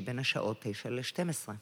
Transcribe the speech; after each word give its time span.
בין 0.00 0.18
השעות 0.18 0.56
9 0.62 0.90
ל-12. 0.90 1.52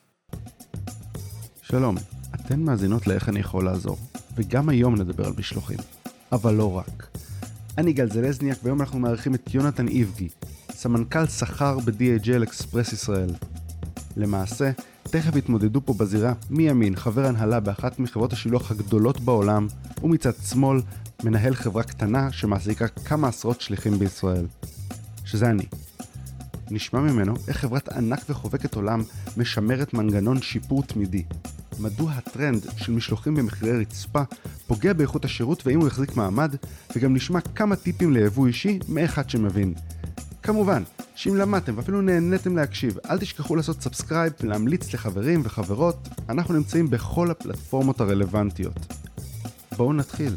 שלום, 1.63 1.97
אתן 2.35 2.61
מאזינות 2.61 3.07
לאיך 3.07 3.29
אני 3.29 3.41
יכול 3.41 3.65
לעזור, 3.65 3.99
וגם 4.37 4.69
היום 4.69 4.95
נדבר 4.95 5.27
על 5.27 5.33
משלוחים. 5.39 5.79
אבל 6.33 6.55
לא 6.55 6.77
רק. 6.77 7.07
אני 7.79 7.93
גל 7.93 8.11
זלזניאק, 8.11 8.59
והיום 8.63 8.81
אנחנו 8.81 8.99
מארחים 8.99 9.35
את 9.35 9.55
יונתן 9.55 9.89
איבגי, 9.89 10.29
סמנכ"ל 10.71 11.27
שכר 11.27 11.79
ב-DHL 11.79 12.43
אקספרס 12.43 12.93
ישראל. 12.93 13.31
למעשה, 14.17 14.71
תכף 15.03 15.37
יתמודדו 15.37 15.81
פה 15.85 15.95
בזירה 15.95 16.33
מימין 16.51 16.97
חבר 16.97 17.27
הנהלה 17.27 17.61
באחת 17.61 17.99
מחברות 17.99 18.33
השילוח 18.33 18.71
הגדולות 18.71 19.21
בעולם, 19.21 19.67
ומצד 20.03 20.33
שמאל 20.51 20.81
מנהל 21.25 21.55
חברה 21.55 21.83
קטנה 21.83 22.33
שמעסיקה 22.33 22.89
כמה 22.89 23.29
עשרות 23.29 23.61
שליחים 23.61 23.99
בישראל. 23.99 24.47
שזה 25.25 25.51
אני. 25.51 25.65
נשמע 26.71 27.01
ממנו 27.01 27.35
איך 27.49 27.57
חברת 27.57 27.89
ענק 27.89 28.21
וחובקת 28.29 28.75
עולם 28.75 29.03
משמרת 29.37 29.95
מנגנון 29.95 30.43
שיפור 30.43 30.83
תמידי. 30.83 31.25
מדוע 31.79 32.13
הטרנד 32.13 32.67
של 32.77 32.93
משלוחים 32.93 33.35
במחירי 33.35 33.81
רצפה 33.81 34.23
פוגע 34.67 34.93
באיכות 34.93 35.25
השירות 35.25 35.67
ואם 35.67 35.81
הוא 35.81 35.89
יחזיק 35.89 36.17
מעמד, 36.17 36.55
וגם 36.97 37.15
נשמע 37.15 37.41
כמה 37.41 37.77
טיפים 37.77 38.13
ליבוא 38.13 38.47
אישי 38.47 38.79
מאחד 38.89 39.31
שמבין. 39.31 39.75
כמובן, 40.43 40.83
שאם 41.15 41.37
למדתם 41.37 41.73
ואפילו 41.77 42.01
נהניתם 42.01 42.57
להקשיב, 42.57 42.99
אל 43.11 43.19
תשכחו 43.19 43.57
לעשות 43.57 43.83
subscribe 43.83 44.33
ולהמליץ 44.41 44.95
לחברים 44.95 45.41
וחברות, 45.45 46.09
אנחנו 46.29 46.55
נמצאים 46.55 46.91
בכל 46.91 47.31
הפלטפורמות 47.31 48.01
הרלוונטיות. 48.01 48.93
בואו 49.77 49.93
נתחיל. 49.93 50.37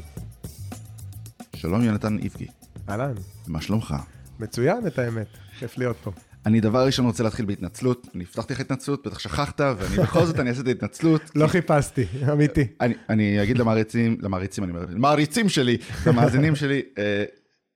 שלום 1.56 1.82
יונתן 1.82 2.18
איבגי, 2.18 2.48
אהלן, 2.90 3.14
מה 3.48 3.62
שלומך? 3.62 3.96
מצוין 4.40 4.88
את 4.88 5.00
האמת, 5.00 5.28
כיף 5.60 5.78
להיות 5.78 5.98
פה. 6.04 6.12
אני 6.48 6.62
דבר 6.62 6.86
ראשון 6.86 7.06
רוצה 7.06 7.24
להתחיל 7.24 7.46
בהתנצלות, 7.46 8.08
אני 8.16 8.24
הבטחתי 8.24 8.54
לך 8.54 8.60
התנצלות, 8.60 9.08
בטח 9.08 9.20
שכחת, 9.20 9.62
ואני 9.62 9.98
בכל 9.98 10.26
זאת 10.26 10.40
אני 10.40 10.50
אעשה 10.50 10.62
את 10.62 10.68
ההתנצלות. 10.68 11.22
לא 11.36 11.48
חיפשתי, 11.48 12.06
אמיתי. 12.32 12.68
אני, 13.10 13.44
אגיד 13.44 13.58
למעריצים, 13.58 14.18
למעריצים 14.22 14.64
אני 14.64 14.72
אומר, 14.72 14.86
למעריצים 14.90 15.50
שלי, 15.50 15.78
למאזינים 16.08 16.56
שלי, 16.56 16.82
אה, 16.98 17.24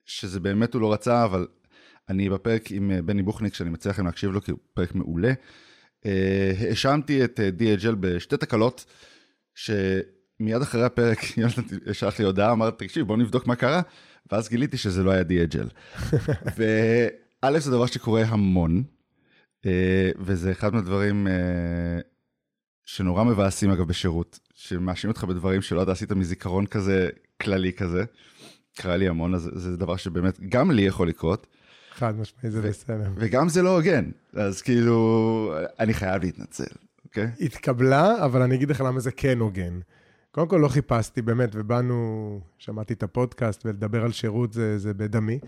שזה 0.05 0.39
באמת 0.39 0.73
הוא 0.73 0.81
לא 0.81 0.93
רצה, 0.93 1.23
אבל 1.23 1.47
אני 2.09 2.29
בפרק 2.29 2.71
עם 2.71 2.91
אה, 2.91 3.01
בני 3.01 3.23
בוכניק, 3.23 3.53
שאני 3.53 3.69
מציע 3.69 3.91
לכם 3.91 4.05
להקשיב 4.05 4.31
לו, 4.31 4.41
כי 4.41 4.51
הוא 4.51 4.59
פרק 4.73 4.95
מעולה. 4.95 5.33
אה, 6.05 6.51
האשמתי 6.59 7.23
את 7.23 7.39
DHL 7.59 7.95
בשתי 7.99 8.37
תקלות, 8.37 8.85
שמיד 9.55 10.61
אחרי 10.61 10.83
הפרק, 10.83 11.19
שלח 11.93 12.19
לי 12.19 12.25
הודעה, 12.25 12.51
אמר, 12.51 12.69
תקשיב, 12.69 13.07
בוא 13.07 13.17
נבדוק 13.17 13.47
מה 13.47 13.55
קרה, 13.55 13.81
ואז 14.31 14.49
גיליתי 14.49 14.77
שזה 14.77 15.03
לא 15.03 15.11
היה 15.11 15.21
DHL. 15.21 15.67
וא', 17.45 17.59
זה 17.59 17.71
דבר 17.71 17.85
שקורה 17.85 18.21
המון, 18.21 18.83
אה, 19.65 20.11
וזה 20.19 20.51
אחד 20.51 20.73
מהדברים 20.73 21.27
אה, 21.27 21.33
שנורא 22.85 23.23
מבאסים 23.23 23.71
אגב 23.71 23.87
בשירות, 23.87 24.39
שמאשים 24.53 25.09
אותך 25.09 25.23
בדברים 25.23 25.61
שלא 25.61 25.83
אתה 25.83 25.91
עשית 25.91 26.11
מזיכרון 26.11 26.65
כזה 26.65 27.09
כללי 27.41 27.73
כזה. 27.73 28.03
קרה 28.77 28.97
לי 28.97 29.07
המון, 29.07 29.35
אז 29.35 29.49
זה 29.53 29.77
דבר 29.77 29.95
שבאמת 29.95 30.39
גם 30.49 30.71
לי 30.71 30.81
יכול 30.81 31.07
לקרות, 31.07 31.47
חד 31.93 32.19
משמעי, 32.19 32.51
זה 32.51 32.61
בסדר. 32.61 33.09
וגם 33.15 33.49
זה 33.49 33.61
לא 33.61 33.75
הוגן, 33.75 34.09
אז 34.33 34.61
כאילו, 34.61 35.53
אני 35.79 35.93
חייב 35.93 36.23
להתנצל, 36.23 36.73
אוקיי? 37.05 37.27
התקבלה, 37.41 38.25
אבל 38.25 38.41
אני 38.41 38.55
אגיד 38.55 38.69
לך 38.69 38.81
למה 38.81 38.99
זה 38.99 39.11
כן 39.11 39.39
הוגן. 39.39 39.79
קודם 40.31 40.47
כל 40.47 40.57
לא 40.57 40.67
חיפשתי, 40.67 41.21
באמת, 41.21 41.49
ובאנו, 41.53 42.39
שמעתי 42.57 42.93
את 42.93 43.03
הפודקאסט, 43.03 43.65
ולדבר 43.65 44.03
על 44.03 44.11
שירות 44.11 44.53
זה, 44.53 44.77
זה 44.77 44.93
בדמי, 44.93 45.39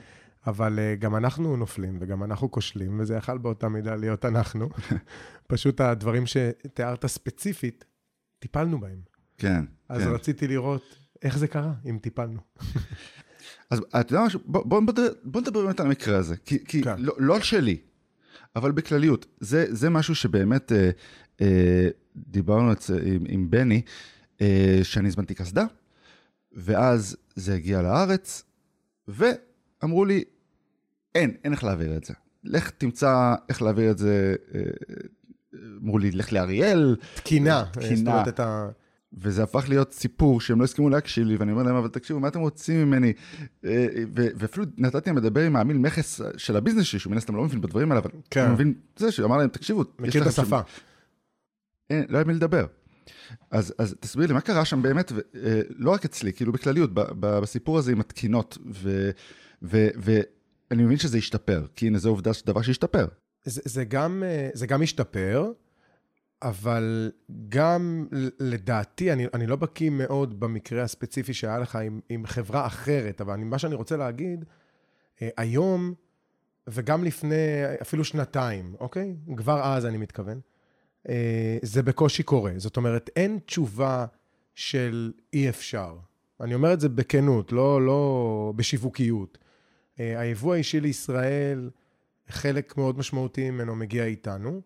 אבל 0.48 0.80
uh, 0.80 1.00
גם 1.00 1.16
אנחנו 1.16 1.58
נופלים, 1.58 1.98
וגם 2.02 2.24
אנחנו 2.24 2.52
כושלים, 2.52 3.00
וזה 3.00 3.16
יכל 3.16 3.38
באותה 3.38 3.70
מידה 3.70 3.96
להיות 3.96 4.26
אנחנו. 4.26 4.70
פשוט 5.48 5.82
הדברים 5.82 6.24
שתיארת 6.26 7.06
ספציפית, 7.06 7.86
טיפלנו 8.40 8.80
בהם. 8.80 9.02
כן, 9.38 9.66
אז 9.90 10.02
כן. 10.02 10.10
רציתי 10.10 10.48
לראות 10.48 10.96
איך 11.22 11.38
זה 11.38 11.48
קרה, 11.48 11.74
אם 11.90 11.98
טיפלנו. 12.02 12.40
אז 13.70 13.82
אתה 14.00 14.14
יודע 14.14 14.26
משהו, 14.26 14.40
בוא, 14.46 14.66
בוא, 14.66 14.82
נדבר, 14.82 15.08
בוא 15.24 15.42
נדבר 15.42 15.66
באמת 15.66 15.80
על 15.80 15.86
המקרה 15.86 16.18
הזה, 16.18 16.38
כי, 16.38 16.66
כי 16.66 16.84
כן. 16.84 16.96
לא, 16.98 17.14
לא 17.18 17.40
שלי, 17.40 17.78
אבל 18.56 18.72
בכלליות, 18.72 19.26
זה, 19.40 19.66
זה 19.70 19.90
משהו 19.90 20.16
שבאמת 20.16 20.72
אה, 20.72 20.90
אה, 21.42 21.88
דיברנו 22.16 22.72
את 22.72 22.82
עם, 23.06 23.24
עם 23.28 23.50
בני, 23.50 23.82
אה, 24.42 24.80
שאני 24.84 25.08
הזמנתי 25.08 25.36
קסדה, 25.36 25.66
ואז 26.52 27.18
זה 27.36 27.56
הגיע 27.56 27.82
לארץ, 27.82 28.44
ואמרו 29.84 30.06
לי, 30.06 30.24
אין, 31.16 31.32
אין 31.44 31.54
איך 31.54 31.64
להעביר 31.64 31.98
את 31.98 32.04
זה. 32.04 32.14
לך 32.44 32.70
תמצא 32.70 33.36
איך 33.50 33.62
להעביר 33.62 33.92
את 33.92 33.98
זה, 33.98 34.36
אה, 34.56 34.62
אמרו 35.84 35.98
לי, 35.98 36.12
לך 36.12 36.34
לאריאל, 36.34 36.96
תקינה. 37.16 37.64
תקינה. 37.72 38.24
את 38.28 38.40
ה... 38.40 38.70
וזה 39.14 39.44
הפך 39.44 39.66
להיות 39.70 39.94
סיפור 39.94 40.42
שהם 40.42 40.60
לא 40.60 40.64
הסכימו 40.64 40.90
להקשיב 40.90 41.28
לי, 41.28 41.36
ואני 41.36 41.52
אומר 41.52 41.64
להם, 41.64 41.76
אבל 41.76 41.88
תקשיבו, 41.88 42.20
מה 42.20 42.28
אתם 42.28 42.40
רוצים 42.40 42.86
ממני? 42.86 43.14
אה, 43.66 43.88
ואפילו 44.14 44.66
נתתי 44.78 45.10
להם 45.10 45.18
לדבר 45.18 45.42
עם 45.42 45.56
העמיל 45.56 45.78
מכס 45.78 46.22
של 46.38 46.56
הביזנס 46.56 46.86
שלי, 46.86 47.00
שהוא 47.00 47.12
מן 47.12 47.18
הסתם 47.18 47.36
לא 47.36 47.44
מבין 47.44 47.62
בדברים 47.62 47.92
האלה, 47.92 48.02
אבל 48.02 48.12
כן. 48.30 48.46
הוא 48.46 48.50
מבין 48.50 48.74
זה, 48.98 49.12
שאמר 49.12 49.38
להם, 49.38 49.50
תקשיבו, 49.50 49.82
יש 49.82 49.88
מכיר 50.00 50.22
את 50.22 50.28
השפה. 50.28 50.60
אין, 51.90 52.06
לא 52.10 52.18
היה 52.18 52.26
מי 52.26 52.34
לדבר. 52.34 52.66
אז, 53.52 53.74
אז 53.78 53.96
תסביר 54.00 54.28
לי, 54.28 54.34
מה 54.34 54.42
קרה 54.42 54.66
שם 54.66 54.82
באמת, 54.82 55.12
ו, 55.16 55.20
אה, 55.44 55.62
לא 55.70 55.92
רק 55.92 56.06
אצלי, 56.06 56.34
כאילו 56.34 56.52
בכלליות, 56.52 56.90
בסיפור 56.94 57.78
הזה 57.78 57.92
עם 57.92 58.00
התקינות, 58.00 58.58
ו- 58.74 59.12
ואני 59.64 60.84
מבין 60.84 60.98
שזה 60.98 61.18
השתפר, 61.18 61.66
כי 61.76 61.88
הנה, 61.88 61.98
זו 61.98 62.10
עובדה, 62.10 62.32
דבר 62.46 62.62
שהשתפר. 62.62 63.08
זה, 63.46 63.62
זה, 63.66 63.86
גם, 63.86 64.24
אה, 64.26 64.50
זה 64.54 64.68
השתפר, 64.84 65.52
אבל 66.42 67.12
גם 67.50 68.08
לדעתי, 68.40 69.14
אני, 69.14 69.26
אני 69.34 69.48
לא 69.48 69.56
בקיא 69.56 69.90
מאוד 69.90 70.40
במקרה 70.40 70.84
הספציפי 70.84 71.34
שהיה 71.34 71.60
לך 71.60 71.76
עם, 71.76 72.00
עם 72.10 72.26
חברה 72.26 72.66
אחרת, 72.66 73.22
אבל 73.22 73.34
אני, 73.34 73.44
מה 73.44 73.60
שאני 73.60 73.76
רוצה 73.76 73.98
להגיד, 73.98 74.46
אה, 75.22 75.30
היום, 75.38 75.94
וגם 76.68 77.04
לפני 77.04 77.36
אפילו 77.82 78.04
שנתיים, 78.04 78.76
אוקיי? 78.80 79.16
כבר 79.38 79.62
אז 79.64 79.86
אני 79.86 79.98
מתכוון, 79.98 80.40
אה, 81.10 81.58
זה 81.62 81.84
בקושי 81.84 82.24
קורה. 82.24 82.52
זאת 82.58 82.78
אומרת, 82.78 83.10
אין 83.16 83.40
תשובה 83.46 84.06
של 84.56 85.12
אי 85.34 85.50
אפשר. 85.50 85.98
אני 86.42 86.54
אומר 86.54 86.74
את 86.74 86.80
זה 86.80 86.90
בכנות, 86.90 87.52
לא, 87.52 87.86
לא 87.86 88.54
בשיווקיות. 88.56 89.38
אה, 90.00 90.20
היבוא 90.20 90.54
האישי 90.54 90.80
לישראל, 90.80 91.70
חלק 92.28 92.78
מאוד 92.78 92.98
משמעותי 92.98 93.50
ממנו 93.50 93.76
מגיע 93.76 94.06
איתנו. 94.06 94.62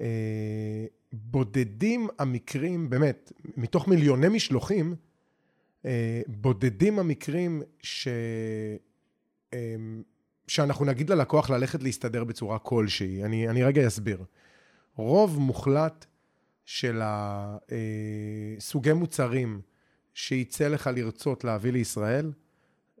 אה, 0.00 0.86
בודדים 1.12 2.08
המקרים, 2.18 2.90
באמת, 2.90 3.32
מתוך 3.56 3.88
מיליוני 3.88 4.28
משלוחים, 4.28 4.94
אה, 5.84 6.22
בודדים 6.26 6.98
המקרים 6.98 7.62
ש... 7.82 8.08
אה, 9.54 9.76
שאנחנו 10.48 10.84
נגיד 10.84 11.10
ללקוח 11.10 11.50
ללכת 11.50 11.82
להסתדר 11.82 12.24
בצורה 12.24 12.58
כלשהי. 12.58 13.24
אני, 13.24 13.48
אני 13.48 13.62
רגע 13.62 13.86
אסביר. 13.86 14.24
רוב 14.96 15.38
מוחלט 15.38 16.06
של 16.64 17.00
הסוגי 18.58 18.92
מוצרים 18.92 19.60
שיצא 20.14 20.68
לך 20.68 20.90
לרצות 20.94 21.44
להביא 21.44 21.72
לישראל, 21.72 22.32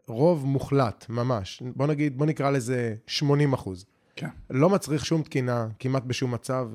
רוב 0.08 0.46
מוחלט, 0.46 1.06
ממש. 1.08 1.62
בוא 1.76 1.86
נגיד, 1.86 2.18
בוא 2.18 2.26
נקרא 2.26 2.50
לזה 2.50 2.94
80 3.06 3.52
אחוז. 3.52 3.86
כן. 4.16 4.28
לא 4.50 4.70
מצריך 4.70 5.06
שום 5.06 5.22
תקינה, 5.22 5.68
כמעט 5.78 6.02
בשום 6.02 6.34
מצב. 6.34 6.68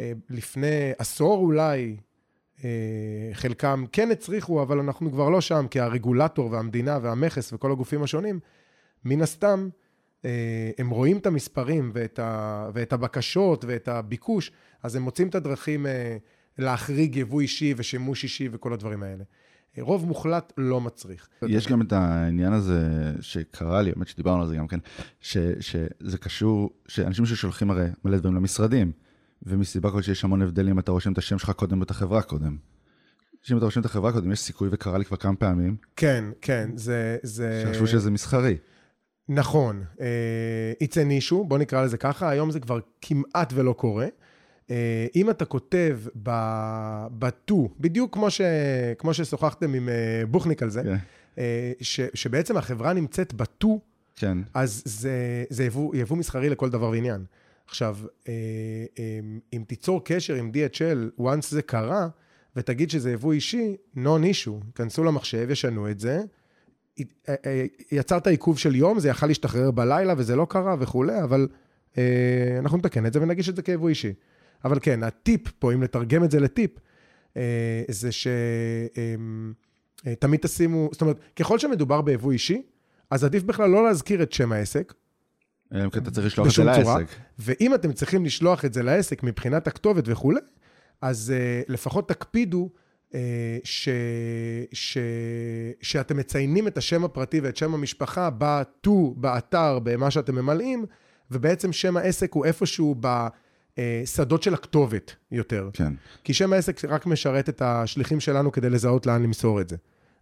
אה, 0.00 0.12
לפני 0.30 0.92
עשור 0.98 1.38
אולי, 1.38 1.96
אה, 2.64 2.70
חלקם 3.32 3.84
כן 3.92 4.10
הצריכו, 4.10 4.62
אבל 4.62 4.78
אנחנו 4.78 5.12
כבר 5.12 5.28
לא 5.28 5.40
שם, 5.40 5.66
כי 5.70 5.80
הרגולטור 5.80 6.50
והמדינה 6.50 6.98
והמכס 7.02 7.52
וכל 7.52 7.72
הגופים 7.72 8.02
השונים, 8.02 8.40
מן 9.04 9.22
הסתם, 9.22 9.68
אה, 10.24 10.70
הם 10.78 10.90
רואים 10.90 11.18
את 11.18 11.26
המספרים 11.26 11.90
ואת, 11.94 12.18
ה, 12.18 12.70
ואת 12.74 12.92
הבקשות 12.92 13.64
ואת 13.64 13.88
הביקוש, 13.88 14.52
אז 14.82 14.96
הם 14.96 15.02
מוצאים 15.02 15.28
את 15.28 15.34
הדרכים 15.34 15.86
להחריג 16.58 17.16
יבוא 17.16 17.40
אישי 17.40 17.74
ושימוש 17.76 18.22
אישי 18.22 18.48
וכל 18.52 18.72
הדברים 18.72 19.02
האלה. 19.02 19.24
רוב 19.78 20.06
מוחלט 20.06 20.52
לא 20.56 20.80
מצריך. 20.80 21.28
יש 21.48 21.68
גם 21.68 21.82
את 21.82 21.92
העניין 21.92 22.52
הזה 22.52 23.12
שקרה 23.20 23.82
לי, 23.82 23.90
האמת 23.90 24.08
שדיברנו 24.08 24.42
על 24.42 24.48
זה 24.48 24.56
גם 24.56 24.68
כן, 24.68 24.78
ש, 25.20 25.36
שזה 25.60 26.18
קשור, 26.18 26.70
שאנשים 26.88 27.26
ששולחים 27.26 27.70
הרי 27.70 27.86
מלא 28.04 28.18
דברים 28.18 28.34
למשרדים, 28.34 28.92
ומסיבה 29.42 29.90
כלשהי 29.90 30.12
יש 30.12 30.24
המון 30.24 30.42
הבדלים, 30.42 30.78
אתה 30.78 30.92
רושם 30.92 31.12
את 31.12 31.18
השם 31.18 31.38
שלך 31.38 31.50
קודם 31.50 31.80
ואת 31.80 31.90
החברה 31.90 32.22
קודם. 32.22 32.56
שאם 33.42 33.56
אתה 33.56 33.64
רושם 33.64 33.80
את 33.80 33.86
החברה 33.86 34.12
קודם, 34.12 34.32
יש 34.32 34.40
סיכוי, 34.40 34.68
וקרה 34.72 34.98
לי 34.98 35.04
כבר 35.04 35.16
כמה 35.16 35.36
פעמים, 35.36 35.76
כן, 35.96 36.24
כן, 36.40 36.70
זה... 36.74 37.16
זה... 37.22 37.64
שחשבו 37.66 37.86
שזה 37.86 38.10
מסחרי. 38.10 38.56
נכון. 39.28 39.84
אה, 40.00 40.72
it's 40.84 40.92
an 40.92 41.30
issue, 41.30 41.44
בוא 41.48 41.58
נקרא 41.58 41.84
לזה 41.84 41.96
ככה, 41.96 42.30
היום 42.30 42.50
זה 42.50 42.60
כבר 42.60 42.78
כמעט 43.00 43.52
ולא 43.56 43.72
קורה. 43.72 44.06
אה, 44.70 45.06
אם 45.16 45.30
אתה 45.30 45.44
כותב 45.44 46.00
בטו, 47.18 47.68
בדיוק 47.80 48.14
כמו, 48.14 48.30
ש, 48.30 48.40
כמו 48.98 49.14
ששוחחתם 49.14 49.74
עם 49.74 49.88
אה, 49.88 50.22
בוכניק 50.30 50.62
על 50.62 50.70
זה, 50.70 50.82
כן. 50.82 50.96
אה, 51.38 51.72
ש, 51.80 52.00
שבעצם 52.14 52.56
החברה 52.56 52.92
נמצאת 52.92 53.34
בטו, 53.34 53.80
כן, 54.16 54.38
אז 54.54 54.82
זה, 54.84 55.44
זה 55.50 55.64
יבוא, 55.64 55.96
יבוא 55.96 56.16
מסחרי 56.16 56.48
לכל 56.48 56.70
דבר 56.70 56.90
ועניין. 56.90 57.24
עכשיו, 57.66 57.98
אם 59.52 59.64
תיצור 59.66 60.04
קשר 60.04 60.34
עם 60.34 60.50
DHL, 60.54 61.20
once 61.20 61.46
זה 61.48 61.62
קרה, 61.62 62.08
ותגיד 62.56 62.90
שזה 62.90 63.12
יבוא 63.12 63.32
אישי, 63.32 63.76
non 63.96 63.98
issue, 64.32 64.64
כנסו 64.74 65.04
למחשב, 65.04 65.50
ישנו 65.50 65.90
את 65.90 66.00
זה, 66.00 66.20
יצרת 67.92 68.26
עיכוב 68.26 68.58
של 68.58 68.74
יום, 68.74 69.00
זה 69.00 69.08
יכל 69.08 69.26
להשתחרר 69.26 69.70
בלילה 69.70 70.14
וזה 70.16 70.36
לא 70.36 70.46
קרה 70.50 70.76
וכולי, 70.78 71.22
אבל 71.22 71.48
אנחנו 72.58 72.78
נתקן 72.78 73.06
את 73.06 73.12
זה 73.12 73.22
ונגיש 73.22 73.48
את 73.48 73.56
זה 73.56 73.62
כיבוא 73.62 73.88
אישי. 73.88 74.12
אבל 74.64 74.78
כן, 74.82 75.02
הטיפ 75.02 75.50
פה, 75.58 75.72
אם 75.72 75.82
לתרגם 75.82 76.24
את 76.24 76.30
זה 76.30 76.40
לטיפ, 76.40 76.70
אה, 77.36 77.82
זה 77.88 78.08
שתמיד 80.02 80.40
תשימו, 80.40 80.88
זאת 80.92 81.00
אומרת, 81.00 81.16
ככל 81.36 81.58
שמדובר 81.58 82.00
ביבוא 82.00 82.32
אישי, 82.32 82.62
אז 83.10 83.24
עדיף 83.24 83.42
בכלל 83.42 83.70
לא 83.70 83.84
להזכיר 83.84 84.22
את 84.22 84.32
שם 84.32 84.52
העסק, 84.52 84.94
אלא 85.74 85.84
אם 85.84 85.90
כן 85.90 86.02
אתה 86.02 86.10
צריך 86.10 86.26
לשלוח 86.26 86.46
את 86.46 86.52
זה. 86.52 86.64
לעסק. 86.64 87.06
ואם 87.38 87.74
אתם 87.74 87.92
צריכים 87.92 88.24
לשלוח 88.24 88.64
את 88.64 88.72
זה 88.72 88.82
לעסק 88.82 89.22
מבחינת 89.22 89.66
הכתובת 89.66 90.04
וכולי, 90.06 90.40
אז 91.00 91.32
uh, 91.36 91.72
לפחות 91.72 92.08
תקפידו 92.08 92.70
ש, 93.64 93.88
ש, 94.72 94.98
שאתם 95.82 96.16
מציינים 96.16 96.66
את 96.66 96.78
השם 96.78 97.04
הפרטי 97.04 97.40
ואת 97.40 97.56
שם 97.56 97.74
המשפחה 97.74 98.30
בטור, 98.38 99.14
באתר, 99.14 99.78
במה 99.78 100.10
שאתם 100.10 100.34
ממלאים, 100.34 100.84
ובעצם 101.30 101.72
שם 101.72 101.96
העסק 101.96 102.32
הוא 102.32 102.44
איפשהו 102.44 102.94
בשדות 103.78 104.42
של 104.42 104.54
הכתובת 104.54 105.14
יותר. 105.32 105.70
כן. 105.72 105.92
כי 106.24 106.34
שם 106.34 106.52
העסק 106.52 106.84
רק 106.84 107.06
משרת 107.06 107.48
את 107.48 107.62
השליחים 107.62 108.20
שלנו 108.20 108.52
כדי 108.52 108.70
לזהות 108.70 109.06
לאן 109.06 109.22
למסור 109.22 109.60
את 109.60 109.68
זה. 109.68 109.76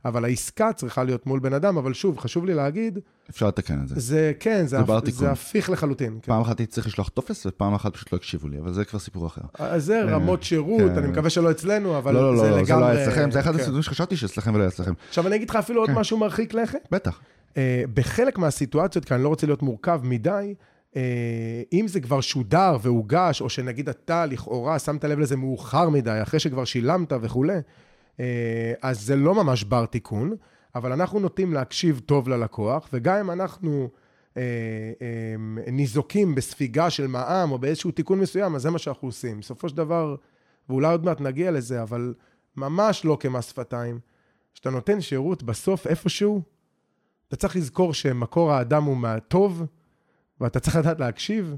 אבל 0.05 0.25
העסקה 0.25 0.73
צריכה 0.73 1.05
להיות 1.05 1.27
מול 1.27 1.41
בן 1.41 1.53
אדם, 1.53 1.77
אבל 1.77 1.93
שוב, 1.93 2.19
חשוב 2.19 2.45
לי 2.45 2.55
להגיד, 2.55 2.99
אפשר 3.31 3.49
לתקן 3.49 3.83
את 3.83 3.89
זה. 3.89 3.95
זה 4.01 4.33
כן, 4.41 4.67
זה, 4.67 4.81
הפ. 4.81 5.11
זה 5.11 5.31
הפיך 5.31 5.71
לחלוטין. 5.71 6.19
כן. 6.23 6.33
פעם 6.33 6.41
אחת 6.41 6.59
הייתי 6.59 6.73
צריך 6.73 6.87
לשלוח 6.87 7.09
טופס, 7.09 7.47
ופעם 7.47 7.75
אחת 7.75 7.95
פשוט 7.95 8.13
לא 8.13 8.17
הקשיבו 8.17 8.49
לי, 8.49 8.59
אבל 8.59 8.73
זה 8.73 8.85
כבר 8.85 8.99
סיפור 8.99 9.27
אחר. 9.27 9.43
אז 9.59 9.85
זה 9.85 10.03
רמות 10.03 10.43
שירות, 10.43 10.91
כן. 10.91 10.99
אני 10.99 11.09
מקווה 11.09 11.31
שלא 11.31 11.51
אצלנו, 11.51 11.99
אבל 11.99 12.15
לא, 12.15 12.35
לא, 12.35 12.41
זה 12.41 12.51
לא, 12.51 12.61
לגמרי... 12.61 12.67
זה 12.67 12.75
לא 12.75 12.85
היה 12.85 13.05
אצלכם, 13.05 13.31
זה 13.31 13.41
אחד 13.41 13.53
כן. 13.53 13.59
הסידורים 13.59 13.83
שחשבתי 13.83 14.17
שאצלכם 14.17 14.55
ולא 14.55 14.67
אצלכם. 14.67 14.93
עכשיו 15.09 15.27
אני 15.27 15.37
אגיד 15.37 15.51
לך 15.51 15.57
אפילו 15.57 15.81
עוד 15.81 15.91
כן. 15.91 15.95
משהו 15.95 16.19
מרחיק 16.19 16.55
לכת. 16.55 16.89
בטח. 16.91 17.21
אה, 17.57 17.83
בחלק 17.95 18.39
מהסיטואציות, 18.39 19.05
כי 19.05 19.15
אני 19.15 19.23
לא 19.23 19.29
רוצה 19.29 19.47
להיות 19.47 19.63
מורכב 19.63 20.01
מדי, 20.05 20.31
אה, 20.31 20.53
אם 21.73 21.89
זה 21.89 22.01
כבר 22.01 22.21
שודר 22.21 22.77
והוגש, 22.83 23.41
או 23.41 23.49
שנגיד 23.49 23.89
אתה 23.89 24.27
לכאורה 24.27 24.79
שמת 24.79 25.05
לב 25.05 25.19
לזה 25.19 25.37
מאוחר 25.37 25.89
מדי, 25.89 26.19
אחרי 26.23 26.41
שכבר 26.41 26.65
שילמת 26.65 27.13
וכולי, 27.21 27.59
אה, 28.21 28.73
אז 28.83 29.01
זה 29.01 29.17
לא 29.17 29.35
ממש 29.35 29.65
בר 29.65 29.87
תיקון, 29.87 30.33
אבל 30.75 30.93
אנחנו 30.93 31.21
נוטים 31.21 31.53
להקשיב 31.53 32.01
טוב 32.07 32.29
ללקוח, 32.29 32.89
וגם 32.93 33.17
אם 33.17 33.31
אנחנו 33.31 33.89
אה, 34.37 34.43
אה, 35.03 35.73
ניזוקים 35.73 36.35
בספיגה 36.35 36.91
של 36.91 37.07
מע"מ 37.07 37.53
או 37.53 37.59
באיזשהו 37.59 37.91
תיקון 37.91 38.21
מסוים, 38.21 38.55
אז 38.55 38.63
זה 38.63 38.71
מה 38.71 38.79
שאנחנו 38.79 39.09
עושים. 39.09 39.41
בסופו 39.41 39.69
של 39.69 39.77
דבר, 39.77 40.17
ואולי 40.69 40.93
עוד 40.93 41.05
מעט 41.05 41.21
נגיע 41.21 41.51
לזה, 41.51 41.83
אבל 41.83 42.15
ממש 42.57 43.05
לא 43.05 43.17
כמס 43.21 43.49
שפתיים. 43.49 43.99
כשאתה 44.55 44.71
נותן 44.71 45.01
שירות 45.01 45.43
בסוף 45.43 45.87
איפשהו, 45.87 46.43
אתה 47.29 47.37
צריך 47.37 47.57
לזכור 47.57 47.95
שמקור 47.95 48.53
האדם 48.53 48.85
הוא 48.85 48.97
מהטוב, 48.97 49.63
ואתה 50.41 50.61
צריך 50.61 50.77
לדעת 50.77 51.01
להקשיב, 51.01 51.55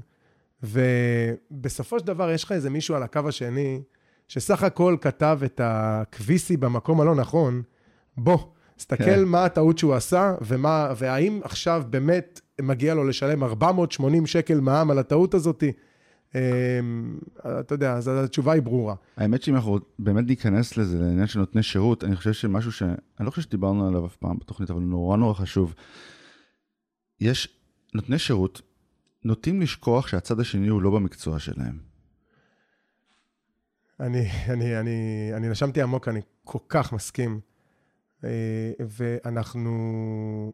ובסופו 0.63 1.99
של 1.99 2.05
דבר 2.05 2.31
יש 2.31 2.43
לך 2.43 2.51
איזה 2.51 2.69
מישהו 2.69 2.95
על 2.95 3.03
הקו 3.03 3.21
השני, 3.27 3.81
שסך 4.27 4.63
הכל 4.63 4.97
כתב 5.01 5.39
את 5.45 5.61
הכביסי 5.63 6.57
במקום 6.57 7.01
הלא 7.01 7.15
נכון, 7.15 7.61
בוא, 8.17 8.37
תסתכל 8.75 9.03
כן. 9.03 9.23
מה 9.23 9.45
הטעות 9.45 9.77
שהוא 9.77 9.93
עשה, 9.93 10.35
ומה, 10.41 10.93
והאם 10.97 11.39
עכשיו 11.43 11.83
באמת 11.89 12.41
מגיע 12.61 12.93
לו 12.93 13.03
לשלם 13.03 13.43
480 13.43 14.25
שקל 14.25 14.59
מע"מ 14.59 14.91
על 14.91 14.99
הטעות 14.99 15.33
הזאת. 15.33 15.63
אמ, 16.35 16.39
אתה 17.59 17.73
יודע, 17.73 17.93
אז 17.93 18.07
התשובה 18.07 18.53
היא 18.53 18.61
ברורה. 18.61 18.95
האמת 19.17 19.41
שאם 19.41 19.55
אנחנו 19.55 19.79
באמת 19.99 20.25
ניכנס 20.27 20.77
לזה, 20.77 20.99
לעניין 20.99 21.27
של 21.27 21.39
נותני 21.39 21.63
שירות, 21.63 22.03
אני 22.03 22.15
חושב 22.15 22.33
שמשהו 22.33 22.71
ש... 22.71 22.83
אני 22.83 23.25
לא 23.25 23.29
חושב 23.29 23.41
שדיברנו 23.41 23.87
עליו 23.87 24.05
אף 24.05 24.15
פעם 24.15 24.37
בתוכנית, 24.39 24.71
אבל 24.71 24.81
נורא 24.81 25.17
נורא 25.17 25.33
חשוב. 25.33 25.73
יש 27.19 27.49
נותני 27.93 28.19
שירות, 28.19 28.61
נוטים 29.27 29.61
לשכוח 29.61 30.07
שהצד 30.07 30.39
השני 30.39 30.67
הוא 30.67 30.81
לא 30.81 30.91
במקצוע 30.91 31.39
שלהם. 31.39 31.77
אני, 33.99 34.29
אני, 34.49 34.79
אני, 34.79 35.29
אני 35.33 35.49
נשמתי 35.49 35.81
עמוק, 35.81 36.07
אני 36.07 36.21
כל 36.43 36.59
כך 36.69 36.93
מסכים. 36.93 37.39
אה, 38.23 38.29
ואנחנו... 38.79 40.51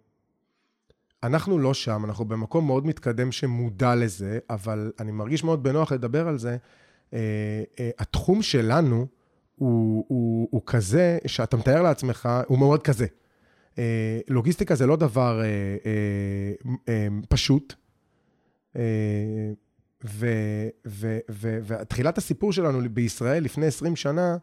אנחנו 1.23 1.59
לא 1.59 1.73
שם, 1.73 2.05
אנחנו 2.05 2.25
במקום 2.25 2.65
מאוד 2.65 2.85
מתקדם 2.85 3.31
שמודע 3.31 3.95
לזה, 3.95 4.39
אבל 4.49 4.91
אני 4.99 5.11
מרגיש 5.11 5.43
מאוד 5.43 5.63
בנוח 5.63 5.91
לדבר 5.91 6.27
על 6.27 6.37
זה. 6.37 6.57
אה, 7.13 7.19
אה, 7.79 7.89
התחום 7.99 8.41
שלנו 8.41 9.07
הוא, 9.55 10.05
הוא, 10.07 10.47
הוא 10.51 10.61
כזה, 10.65 11.17
שאתה 11.27 11.57
מתאר 11.57 11.81
לעצמך, 11.81 12.29
הוא 12.47 12.59
מאוד 12.59 12.83
כזה. 12.83 13.05
לוגיסטיקה 14.27 14.75
זה 14.75 14.85
לא 14.85 14.95
דבר 14.95 15.41
פשוט. 17.29 17.73
אה, 18.75 18.81
ותחילת 21.29 22.17
הסיפור 22.17 22.53
שלנו 22.53 22.79
בישראל 22.91 23.43
לפני 23.43 23.65
20 23.65 23.95
שנה, 23.95 24.37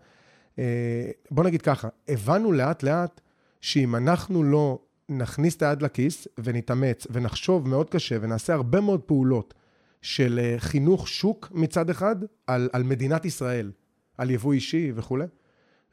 אה, 0.58 1.10
בוא 1.30 1.44
נגיד 1.44 1.62
ככה, 1.62 1.88
הבנו 2.08 2.52
לאט 2.52 2.82
לאט 2.82 3.20
שאם 3.60 3.96
אנחנו 3.96 4.42
לא 4.42 4.78
נכניס 5.08 5.56
את 5.56 5.62
היד 5.62 5.82
לכיס 5.82 6.28
ונתאמץ 6.38 7.06
ונחשוב 7.10 7.68
מאוד 7.68 7.90
קשה 7.90 8.16
ונעשה 8.20 8.54
הרבה 8.54 8.80
מאוד 8.80 9.00
פעולות 9.00 9.54
של 10.02 10.40
אה, 10.42 10.54
חינוך 10.58 11.08
שוק 11.08 11.48
מצד 11.54 11.90
אחד 11.90 12.16
על, 12.46 12.68
על 12.72 12.82
מדינת 12.82 13.24
ישראל, 13.24 13.72
על 14.18 14.30
יבוא 14.30 14.52
אישי 14.52 14.92
וכולי, 14.94 15.24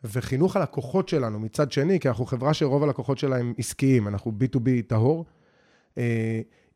וחינוך 0.04 0.56
הלקוחות 0.56 1.10
שלנו 1.10 1.40
מצד 1.40 1.72
שני, 1.72 2.00
כי 2.00 2.08
אנחנו 2.08 2.26
חברה 2.26 2.54
שרוב 2.54 2.84
הלקוחות 2.84 3.18
שלה 3.18 3.38
הם 3.38 3.54
עסקיים, 3.58 4.08
אנחנו 4.08 4.32
B2B 4.32 4.70
טהור. 4.88 5.26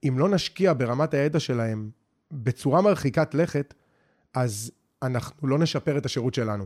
אם 0.08 0.20
לא 0.20 0.30
נשקיע 0.30 0.74
ברמת 0.74 1.14
הידע 1.14 1.40
שלהם 1.40 1.90
בצורה 2.32 2.82
מרחיקת 2.82 3.34
לכת, 3.34 3.74
אז 4.34 4.72
אנחנו 5.02 5.48
לא 5.48 5.60
נשפר 5.60 5.98
את 5.98 6.06
השירות 6.06 6.34
שלנו. 6.34 6.66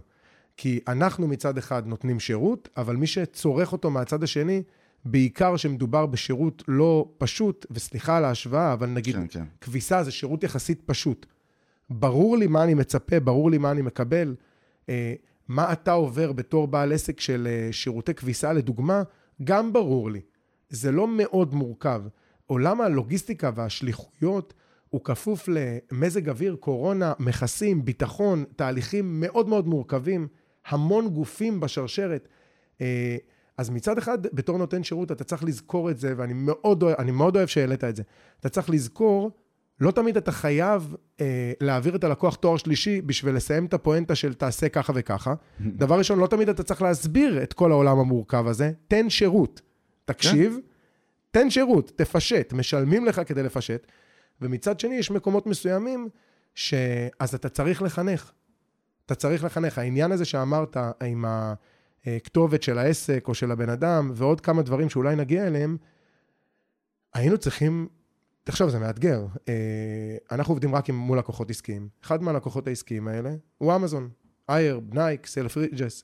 כי 0.57 0.79
אנחנו 0.87 1.27
מצד 1.27 1.57
אחד 1.57 1.87
נותנים 1.87 2.19
שירות, 2.19 2.69
אבל 2.77 2.95
מי 2.95 3.07
שצורך 3.07 3.71
אותו 3.71 3.89
מהצד 3.89 4.23
השני, 4.23 4.63
בעיקר 5.05 5.57
שמדובר 5.57 6.05
בשירות 6.05 6.63
לא 6.67 7.09
פשוט, 7.17 7.65
וסליחה 7.71 8.17
על 8.17 8.25
ההשוואה, 8.25 8.73
אבל 8.73 8.89
נגיד, 8.89 9.15
כן, 9.15 9.27
כן. 9.29 9.43
כביסה 9.61 10.03
זה 10.03 10.11
שירות 10.11 10.43
יחסית 10.43 10.81
פשוט. 10.85 11.25
ברור 11.89 12.37
לי 12.37 12.47
מה 12.47 12.63
אני 12.63 12.73
מצפה, 12.73 13.19
ברור 13.19 13.51
לי 13.51 13.57
מה 13.57 13.71
אני 13.71 13.81
מקבל. 13.81 14.35
אה, 14.89 15.13
מה 15.47 15.73
אתה 15.73 15.91
עובר 15.91 16.31
בתור 16.31 16.67
בעל 16.67 16.93
עסק 16.93 17.19
של 17.19 17.47
אה, 17.51 17.73
שירותי 17.73 18.13
כביסה, 18.13 18.53
לדוגמה, 18.53 19.03
גם 19.43 19.73
ברור 19.73 20.11
לי. 20.11 20.21
זה 20.69 20.91
לא 20.91 21.07
מאוד 21.07 21.53
מורכב. 21.53 22.01
עולם 22.47 22.81
הלוגיסטיקה 22.81 23.51
והשליחויות 23.55 24.53
הוא 24.89 25.01
כפוף 25.03 25.49
למזג 25.51 26.29
אוויר, 26.29 26.55
קורונה, 26.59 27.13
מכסים, 27.19 27.85
ביטחון, 27.85 28.43
תהליכים 28.55 29.19
מאוד 29.19 29.49
מאוד 29.49 29.67
מורכבים, 29.67 30.27
המון 30.67 31.07
גופים 31.07 31.59
בשרשרת. 31.59 32.27
אה, 32.81 33.17
אז 33.57 33.69
מצד 33.69 33.97
אחד, 33.97 34.27
בתור 34.33 34.57
נותן 34.57 34.83
שירות, 34.83 35.11
אתה 35.11 35.23
צריך 35.23 35.43
לזכור 35.43 35.91
את 35.91 35.97
זה, 35.97 36.13
ואני 36.17 36.33
מאוד 36.35 36.83
אוהב, 36.83 37.11
מאוד 37.11 37.35
אוהב 37.35 37.47
שהעלית 37.47 37.83
את 37.83 37.95
זה. 37.95 38.03
אתה 38.39 38.49
צריך 38.49 38.69
לזכור, 38.69 39.31
לא 39.79 39.91
תמיד 39.91 40.17
אתה 40.17 40.31
חייב 40.31 40.95
אה, 41.21 41.51
להעביר 41.61 41.95
את 41.95 42.03
הלקוח 42.03 42.35
תואר 42.35 42.57
שלישי 42.57 43.01
בשביל 43.01 43.35
לסיים 43.35 43.65
את 43.65 43.73
הפואנטה 43.73 44.15
של 44.15 44.33
תעשה 44.33 44.69
ככה 44.69 44.93
וככה. 44.95 45.33
דבר 45.61 45.97
ראשון, 45.97 46.19
לא 46.19 46.27
תמיד 46.27 46.49
אתה 46.49 46.63
צריך 46.63 46.81
להסביר 46.81 47.43
את 47.43 47.53
כל 47.53 47.71
העולם 47.71 47.99
המורכב 47.99 48.47
הזה, 48.47 48.71
תן 48.87 49.09
שירות. 49.09 49.61
תקשיב, 50.05 50.59
תן 51.35 51.49
שירות, 51.49 51.91
תפשט, 51.95 52.53
משלמים 52.53 53.05
לך 53.05 53.21
כדי 53.25 53.43
לפשט. 53.43 53.87
ומצד 54.41 54.79
שני, 54.79 54.95
יש 54.95 55.11
מקומות 55.11 55.47
מסוימים 55.47 56.09
שאז 56.55 57.35
אתה 57.35 57.49
צריך 57.49 57.81
לחנך. 57.81 58.31
אתה 59.05 59.15
צריך 59.15 59.43
לחנך. 59.43 59.77
העניין 59.77 60.11
הזה 60.11 60.25
שאמרת 60.25 60.77
עם 61.03 61.25
הכתובת 61.27 62.63
של 62.63 62.77
העסק 62.77 63.25
או 63.27 63.33
של 63.35 63.51
הבן 63.51 63.69
אדם, 63.69 64.11
ועוד 64.13 64.41
כמה 64.41 64.61
דברים 64.61 64.89
שאולי 64.89 65.15
נגיע 65.15 65.47
אליהם, 65.47 65.77
היינו 67.13 67.37
צריכים 67.37 67.87
תחשוב, 68.43 68.69
זה 68.69 68.79
מאתגר. 68.79 69.25
אה, 69.49 70.17
אנחנו 70.31 70.51
עובדים 70.51 70.75
רק 70.75 70.89
עם 70.89 70.95
מול 70.95 71.19
לקוחות 71.19 71.49
עסקיים. 71.49 71.89
אחד 72.03 72.23
מהלקוחות 72.23 72.67
העסקיים 72.67 73.07
האלה 73.07 73.35
הוא 73.57 73.75
אמזון, 73.75 74.09
iHerb, 74.49 74.81
Nike, 74.91 75.25
Selfridges. 75.25 76.03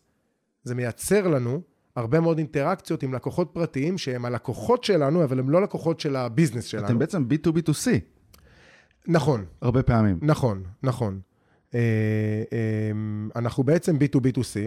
זה 0.63 0.75
מייצר 0.75 1.27
לנו 1.27 1.61
הרבה 1.95 2.19
מאוד 2.19 2.38
אינטראקציות 2.38 3.03
עם 3.03 3.13
לקוחות 3.13 3.50
פרטיים 3.53 3.98
שהם 3.98 4.25
הלקוחות 4.25 4.83
שלנו, 4.83 5.24
אבל 5.24 5.39
הם 5.39 5.50
לא 5.50 5.62
לקוחות 5.62 6.00
של 6.00 6.15
ה 6.15 6.21
business 6.21 6.65
שלנו. 6.65 6.86
אתם 6.86 7.00
בעצם 7.00 7.25
B2B2C, 7.29 7.89
נכון, 9.07 9.45
הרבה 9.62 9.83
פעמים. 9.83 10.19
נכון, 10.21 10.63
נכון. 10.83 11.19
אה, 11.75 11.79
אה, 12.53 12.91
אנחנו 13.36 13.63
בעצם 13.63 13.95
B2B2C. 13.95 14.57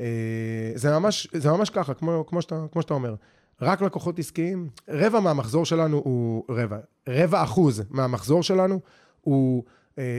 אה, 0.00 0.72
זה 0.74 0.98
ממש, 0.98 1.28
זה 1.32 1.50
ממש 1.50 1.70
ככה, 1.70 1.94
כמו, 1.94 2.24
כמו, 2.26 2.42
שאתה, 2.42 2.64
כמו 2.72 2.82
שאתה 2.82 2.94
אומר. 2.94 3.14
רק 3.62 3.82
לקוחות 3.82 4.18
עסקיים, 4.18 4.68
רבע 4.88 5.20
מהמחזור 5.20 5.64
שלנו 5.64 5.96
הוא, 5.96 6.44
רבע, 6.48 6.78
רבע 7.08 7.42
אחוז 7.42 7.82
מהמחזור 7.90 8.42
שלנו 8.42 8.80
הוא 9.20 9.64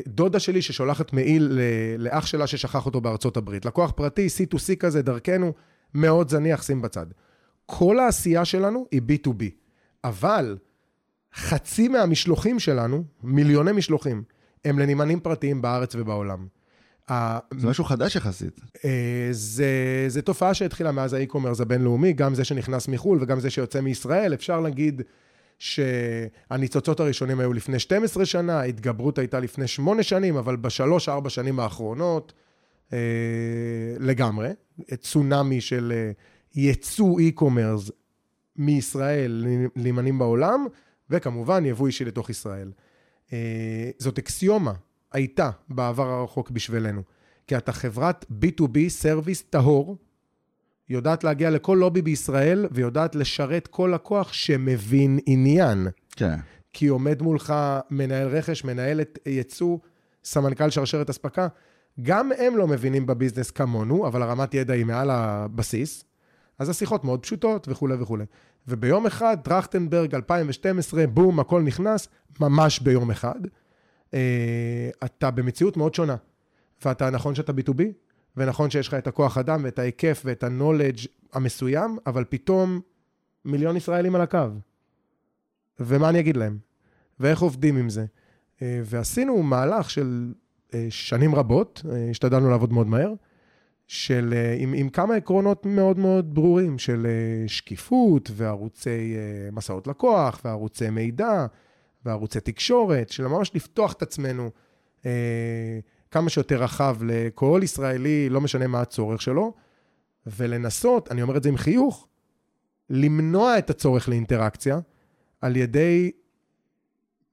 דודה 0.08 0.39
שלי 0.39 0.62
ששולחת 0.62 1.13
מעיל 1.13 1.60
לאח 1.98 2.25
שלה 2.25 2.48
ששכח 2.48 2.86
אותו 2.86 3.01
בארצות 3.01 3.38
הברית. 3.38 3.65
לקוח 3.65 3.91
פרטי, 3.91 4.27
C2C 4.27 4.75
כזה, 4.79 5.01
דרכנו, 5.01 5.53
מאוד 5.93 6.29
זניח, 6.29 6.63
שים 6.63 6.81
בצד. 6.81 7.05
כל 7.65 8.00
העשייה 8.00 8.46
שלנו 8.46 8.86
היא 8.91 9.01
B2B, 9.01 9.43
אבל 10.03 10.58
חצי 11.36 11.88
מהמשלוחים 11.88 12.60
שלנו, 12.60 13.03
מיליוני 13.24 13.72
משלוחים, 13.72 14.24
הם 14.65 14.79
לנמענים 14.79 15.19
פרטיים 15.19 15.62
בארץ 15.62 15.96
ובעולם. 15.96 16.48
זה 17.58 17.67
משהו 17.67 17.84
חדש 17.84 18.15
יחסית. 18.15 18.62
אה, 18.86 19.27
זה, 19.31 20.05
זה 20.08 20.22
תופעה 20.22 20.53
שהתחילה 20.53 20.91
מאז 20.91 21.13
האי-קומרס 21.13 21.62
הבינלאומי, 21.62 22.13
גם 22.13 22.36
זה 22.36 22.43
שנכנס 22.43 22.88
מחו"ל 22.88 23.17
וגם 23.22 23.39
זה 23.39 23.50
שיוצא 23.50 23.81
מישראל. 23.81 24.34
אפשר 24.34 24.60
להגיד 24.60 25.01
שהניצוצות 25.60 27.00
הראשונים 27.00 27.39
היו 27.39 27.53
לפני 27.53 27.79
12 27.79 28.25
שנה, 28.25 28.60
ההתגברות 28.60 29.17
הייתה 29.17 29.39
לפני 29.39 29.67
8 29.67 30.03
שנים, 30.03 30.38
אבל 30.38 30.55
בשלוש-ארבע 30.55 31.29
שנים 31.29 31.60
האחרונות, 31.60 32.34
לגמרי, 34.00 34.50
צונאמי 34.96 35.62
של 35.62 35.93
אה, 35.96 36.12
יצוא 36.55 37.19
e-commerce 37.19 37.91
מישראל 38.55 39.46
לימנים 39.75 40.19
בעולם, 40.19 40.65
וכמובן 41.10 41.65
יבוא 41.65 41.88
אישי 41.88 42.05
לתוך 42.05 42.29
ישראל. 42.29 42.72
אה, 43.34 43.89
זאת 43.98 44.17
אקסיומה, 44.17 44.74
הייתה 45.12 45.50
בעבר 45.69 46.08
הרחוק 46.08 46.50
בשבילנו. 46.50 47.01
כי 47.48 47.58
אתה 47.58 47.72
חברת 47.72 48.25
B2B, 48.43 48.77
service 48.88 49.41
טהור, 49.41 49.98
יודעת 50.89 51.24
להגיע 51.24 51.50
לכל 51.50 51.77
לובי 51.79 52.01
בישראל 52.01 52.67
ויודעת 52.72 53.15
לשרת 53.15 53.67
כל 53.67 53.91
לקוח 53.96 54.34
שמבין 54.34 55.19
עניין. 55.25 55.88
כן. 56.12 56.36
כי 56.74 56.88
עומד 56.88 57.22
מולך 57.22 57.53
מנהל 57.89 58.27
רכש, 58.27 58.63
מנהלת 58.63 59.19
ייצוא, 59.25 59.77
סמנכ"ל 60.24 60.69
שרשרת 60.69 61.10
אספקה. 61.10 61.48
גם 62.01 62.32
הם 62.38 62.58
לא 62.58 62.68
מבינים 62.68 63.06
בביזנס 63.06 63.51
כמונו, 63.51 64.08
אבל 64.08 64.22
הרמת 64.22 64.53
ידע 64.53 64.74
היא 64.74 64.86
מעל 64.86 65.10
הבסיס. 65.10 66.03
אז 66.60 66.70
השיחות 66.70 67.03
מאוד 67.03 67.22
פשוטות 67.22 67.68
וכולי 67.68 67.96
וכולי. 67.96 68.25
וביום 68.68 69.06
אחד, 69.06 69.38
טרכטנברג 69.44 70.15
2012, 70.15 71.08
בום, 71.08 71.39
הכל 71.39 71.62
נכנס, 71.62 72.08
ממש 72.39 72.79
ביום 72.79 73.12
אחד. 73.12 73.39
אה, 74.13 74.89
אתה 75.06 75.32
במציאות 75.32 75.77
מאוד 75.77 75.94
שונה. 75.94 76.15
ואתה, 76.86 77.10
נכון 77.10 77.36
שאתה 77.36 77.51
B2B, 77.51 77.82
ונכון 78.38 78.70
שיש 78.70 78.88
לך 78.88 78.94
את 78.94 79.08
הכוח 79.08 79.38
אדם 79.38 79.62
ואת 79.63 79.79
ההיקף 79.79 80.22
ואת 80.25 80.44
ה-knowledge 80.44 81.08
המסוים, 81.34 81.98
אבל 82.08 82.24
פתאום 82.29 82.79
מיליון 83.46 83.77
ישראלים 83.77 84.15
על 84.15 84.22
הקו. 84.22 84.48
ומה 85.79 86.10
אני 86.10 86.20
אגיד 86.20 86.38
להם? 86.38 86.58
ואיך 87.20 87.41
עובדים 87.41 87.77
עם 87.77 87.89
זה? 87.89 88.06
אה, 88.62 88.82
ועשינו 88.86 89.44
מהלך 89.44 89.89
של 89.89 90.34
שנים 90.89 91.35
רבות, 91.35 91.81
אה, 91.91 92.09
השתדלנו 92.09 92.49
לעבוד 92.49 92.73
מאוד 92.73 92.88
מהר, 92.88 93.13
של, 93.88 94.33
אה, 94.33 94.55
עם, 94.57 94.73
עם 94.73 94.89
כמה 94.89 95.15
עקרונות 95.15 95.65
מאוד 95.65 95.99
מאוד 95.99 96.35
ברורים, 96.35 96.79
של 96.79 97.05
אה, 97.05 97.47
שקיפות 97.47 98.31
וערוצי 98.33 99.15
אה, 99.15 99.51
מסעות 99.51 99.88
לקוח 99.88 100.41
וערוצי 100.45 100.89
מידע 100.89 101.45
וערוצי 102.05 102.39
תקשורת, 102.39 103.09
של 103.09 103.27
ממש 103.27 103.51
לפתוח 103.55 103.93
את 103.93 104.01
עצמנו 104.01 104.49
אה, 105.05 105.79
כמה 106.11 106.29
שיותר 106.29 106.63
רחב 106.63 106.97
לכל 107.03 107.61
ישראלי, 107.63 108.29
לא 108.29 108.41
משנה 108.41 108.67
מה 108.67 108.81
הצורך 108.81 109.21
שלו, 109.21 109.53
ולנסות, 110.27 111.11
אני 111.11 111.21
אומר 111.21 111.38
את 111.38 111.43
זה 111.43 111.49
עם 111.49 111.57
חיוך, 111.57 112.07
למנוע 112.89 113.57
את 113.57 113.69
הצורך 113.69 114.09
לאינטראקציה 114.09 114.79
על 115.41 115.55
ידי, 115.55 116.11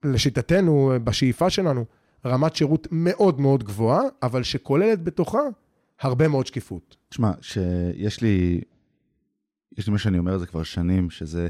לשיטתנו, 0.03 0.93
בשאיפה 1.03 1.49
שלנו, 1.49 1.85
רמת 2.25 2.55
שירות 2.55 2.87
מאוד 2.91 3.41
מאוד 3.41 3.63
גבוהה, 3.63 4.01
אבל 4.23 4.43
שכוללת 4.43 5.03
בתוכה 5.03 5.39
הרבה 6.01 6.27
מאוד 6.27 6.47
שקיפות. 6.47 6.97
תשמע, 7.09 7.31
שיש 7.41 8.21
לי, 8.21 8.61
יש 9.77 9.87
לי 9.87 9.91
מה 9.93 9.99
שאני 9.99 10.19
אומר 10.19 10.35
את 10.35 10.39
זה 10.39 10.45
כבר 10.45 10.63
שנים, 10.63 11.09
שזה 11.09 11.47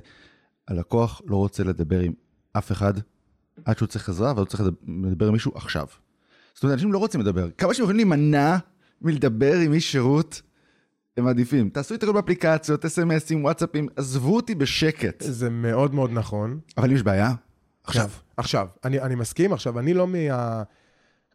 הלקוח 0.68 1.22
לא 1.26 1.36
רוצה 1.36 1.64
לדבר 1.64 2.00
עם 2.00 2.14
אף 2.58 2.72
אחד 2.72 2.94
עד 3.66 3.78
שהוא 3.78 3.88
צריך 3.88 4.10
עזרה, 4.10 4.32
אבל 4.32 4.40
הוא 4.40 4.48
צריך 4.48 4.64
לדבר 4.88 5.28
עם 5.28 5.34
מישהו 5.34 5.52
עכשיו. 5.56 5.88
זאת 6.54 6.64
אומרת, 6.64 6.74
אנשים 6.74 6.94
לא 6.94 6.98
רוצים 6.98 7.22
לדבר. 7.22 7.50
כמה 7.58 7.74
שהם 7.74 7.84
יכולים 7.84 7.98
להימנע 7.98 8.58
מלדבר 9.02 9.54
עם 9.58 9.74
איש 9.74 9.92
שירות, 9.92 10.42
הם 11.18 11.24
מעדיפים. 11.26 11.70
תעשו 11.70 11.94
איתי 11.94 12.06
באפליקציות, 12.06 12.86
אס.אם.אסים, 12.86 13.44
וואטסאפים, 13.44 13.88
עזבו 13.96 14.36
אותי 14.36 14.56
בשקט. 14.56 15.24
זה 15.28 15.50
מאוד 15.50 15.94
מאוד 15.94 16.12
נכון. 16.12 16.60
אבל 16.78 16.90
אם 16.90 16.96
יש 16.96 17.04
בעיה, 17.04 17.34
עכשיו. 17.88 18.10
עכשיו, 18.38 18.68
אני, 18.84 19.00
אני 19.02 19.16
מסכים, 19.16 19.54
עכשיו, 19.54 19.80
אני 19.80 19.94
לא 19.94 20.08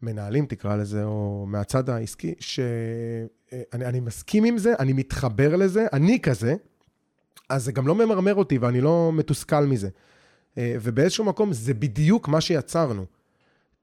מהמנהלים, 0.02 0.47
תקרא 0.47 0.76
לזה, 0.76 1.04
או 1.04 1.44
מהצד 1.49 1.90
העסקי, 1.90 2.35
שאני 2.40 3.87
אני 3.87 4.00
מסכים 4.00 4.44
עם 4.44 4.59
זה, 4.59 4.75
אני 4.78 4.92
מתחבר 4.92 5.56
לזה, 5.56 5.87
אני 5.92 6.21
כזה, 6.21 6.54
אז 7.49 7.64
זה 7.64 7.73
גם 7.73 7.87
לא 7.87 7.94
ממרמר 7.94 8.35
אותי 8.35 8.59
ואני 8.59 8.80
לא 8.80 9.11
מתוסכל 9.12 9.66
מזה. 9.66 9.88
אה, 10.59 10.76
ובאיזשהו 10.82 11.25
מקום 11.25 11.52
זה 11.52 11.75
בדיוק 11.75 12.28
מה 12.28 12.40
שיצרנו. 12.40 13.06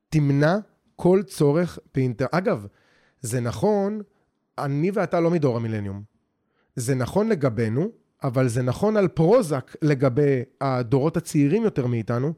תמנע 0.10 0.58
כל 0.96 1.22
צורך 1.26 1.80
באינטר... 1.96 2.26
אגב, 2.32 2.68
זה 3.22 3.40
נכון, 3.40 4.02
אני 4.58 4.92
ואתה 4.92 5.20
לא 5.20 5.32
מדור 5.32 5.58
המילניום. 5.58 6.04
זה 6.76 6.96
נכון 6.96 7.30
לגבינו, 7.30 7.90
אבל 8.24 8.48
זה 8.48 8.62
נכון 8.62 8.98
על 8.98 9.08
פרוזק 9.08 9.76
לגבי 9.82 10.44
הדורות 10.62 11.18
הצעירים 11.18 11.64
יותר 11.64 11.88
מאיתנו, 11.88 12.34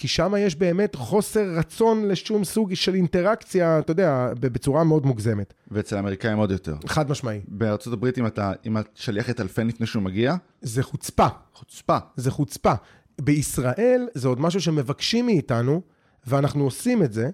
כי 0.00 0.08
שם 0.08 0.34
יש 0.38 0.56
באמת 0.56 0.94
חוסר 0.94 1.54
רצון 1.56 2.08
לשום 2.08 2.44
סוג 2.44 2.74
של 2.74 2.94
אינטראקציה, 2.94 3.78
אתה 3.78 3.90
יודע, 3.90 4.32
בצורה 4.40 4.84
מאוד 4.84 5.06
מוגזמת. 5.06 5.54
ואצל 5.70 5.96
האמריקאים 5.96 6.38
עוד 6.38 6.50
יותר. 6.50 6.74
חד 6.86 7.10
משמעי. 7.10 7.40
בארצות 7.48 7.92
הברית, 7.92 8.18
אם 8.18 8.26
אתה, 8.26 8.52
אם 8.66 8.76
השליח 8.76 9.28
יטלפן 9.28 9.66
לפני 9.66 9.86
שהוא 9.86 10.02
מגיע, 10.02 10.34
זה 10.60 10.82
חוצפה. 10.82 11.26
חוצפה. 11.54 11.98
זה 12.16 12.30
חוצפה. 12.30 12.72
בישראל 13.20 14.08
זה 14.14 14.28
עוד 14.28 14.40
משהו 14.40 14.60
שמבקשים 14.60 15.26
מאיתנו, 15.26 15.80
ואנחנו 16.26 16.64
עושים 16.64 17.02
את 17.02 17.12
זה. 17.12 17.30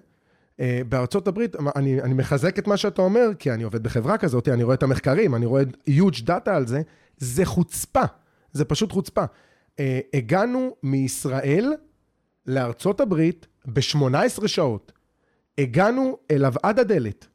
אה, 0.59 0.81
בארצות 0.89 1.27
הברית, 1.27 1.55
אני, 1.75 2.01
אני 2.01 2.13
מחזק 2.13 2.59
את 2.59 2.67
מה 2.67 2.77
שאתה 2.77 3.01
אומר, 3.01 3.29
כי 3.39 3.51
אני 3.51 3.63
עובד 3.63 3.83
בחברה 3.83 4.17
כזאת, 4.17 4.47
אני 4.47 4.63
רואה 4.63 4.75
את 4.75 4.83
המחקרים, 4.83 5.35
אני 5.35 5.45
רואה 5.45 5.63
huge 5.89 6.21
data 6.27 6.49
על 6.49 6.67
זה, 6.67 6.81
זה 7.17 7.45
חוצפה. 7.45 8.03
זה 8.51 8.65
פשוט 8.65 8.91
חוצפה. 8.91 9.23
אה, 9.79 9.99
הגענו 10.13 10.75
מישראל 10.83 11.73
לארצות 12.47 13.01
הברית 13.01 13.47
ב-18 13.65 14.47
שעות. 14.47 14.91
הגענו 15.57 16.17
אליו 16.31 16.53
עד 16.63 16.79
הדלת, 16.79 17.27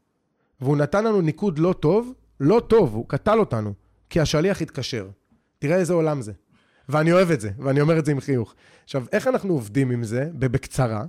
והוא 0.61 0.76
נתן 0.76 1.04
לנו 1.04 1.21
ניקוד 1.21 1.59
לא 1.59 1.75
טוב, 1.81 2.12
לא 2.40 2.62
טוב, 2.69 2.95
הוא 2.95 3.09
קטל 3.09 3.38
אותנו, 3.38 3.73
כי 4.11 4.21
השליח 4.21 4.62
התקשר. 4.62 5.09
תראה 5.59 5.76
איזה 5.76 5.92
עולם 5.92 6.23
זה. 6.23 6.33
ואני 6.88 7.12
אוהב 7.12 7.31
את 7.31 7.40
זה, 7.40 7.50
ואני 7.59 7.81
אומר 7.81 7.99
את 7.99 8.04
זה 8.04 8.12
עם 8.12 8.21
חיוך. 8.21 8.54
עכשיו, 8.85 9.04
איך 9.12 9.28
אנחנו 9.28 9.52
עובדים 9.54 9.90
עם 9.90 10.04
זה, 10.04 10.31
בקצרה? 10.35 11.04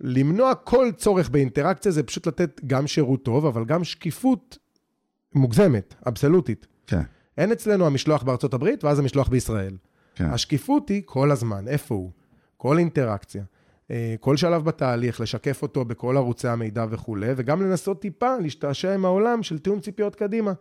למנוע 0.00 0.54
כל 0.54 0.90
צורך 0.96 1.28
באינטראקציה 1.28 1.92
זה 1.92 2.02
פשוט 2.02 2.26
לתת 2.26 2.60
גם 2.66 2.86
שירות 2.86 3.24
טוב, 3.24 3.46
אבל 3.46 3.64
גם 3.64 3.84
שקיפות 3.84 4.58
מוגזמת, 5.34 5.94
אבסולוטית. 6.08 6.66
כן. 6.86 7.02
אין 7.38 7.52
אצלנו 7.52 7.86
המשלוח 7.86 8.22
בארצות 8.22 8.54
הברית, 8.54 8.84
ואז 8.84 8.98
המשלוח 8.98 9.28
בישראל. 9.28 9.76
כן. 10.14 10.30
השקיפות 10.30 10.88
היא 10.88 11.02
כל 11.04 11.30
הזמן, 11.30 11.68
איפה 11.68 11.94
הוא? 11.94 12.10
כל 12.62 12.78
אינטראקציה. 12.78 13.44
אה, 13.90 14.14
כל 14.20 14.36
שלב 14.36 14.64
בתהליך, 14.64 15.20
לשקף 15.20 15.62
אותו 15.62 15.84
בכל 15.84 16.16
ערוצי 16.16 16.48
המידע 16.48 16.86
וכולי, 16.90 17.28
וגם 17.36 17.62
לנסות 17.62 18.00
טיפה 18.00 18.36
להשתעשע 18.38 18.94
עם 18.94 19.04
העולם 19.04 19.42
של 19.42 19.58
תיאום 19.58 19.80
ציפיות 19.80 20.14
קדימה. 20.14 20.52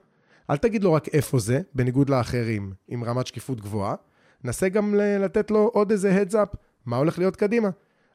אל 0.50 0.58
תגיד 0.58 0.84
לו 0.84 0.94
רק 0.94 1.08
איפה 1.08 1.40
זה, 1.40 1.62
בניגוד 1.76 2.10
לאחרים, 2.10 2.74
עם 2.88 3.04
רמת 3.04 3.28
שקיפות 3.28 3.62
גבוהה. 3.62 3.96
נסה 4.44 4.70
גם 4.70 4.96
לתת 4.96 5.52
לו 5.52 5.70
עוד 5.74 5.92
איזה 5.92 6.22
heads 6.22 6.34
up, 6.34 6.58
מה 6.86 6.98
הולך 6.98 7.20
להיות 7.20 7.36
קדימה. 7.36 7.70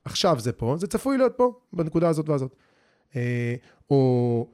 עכשיו 0.04 0.40
זה 0.40 0.52
פה, 0.52 0.74
זה 0.78 0.86
צפוי 0.86 1.18
להיות 1.18 1.32
פה, 1.36 1.52
בנקודה 1.72 2.08
הזאת 2.08 2.28
והזאת. 2.28 2.54
אה, 3.16 3.54
או, 3.90 4.46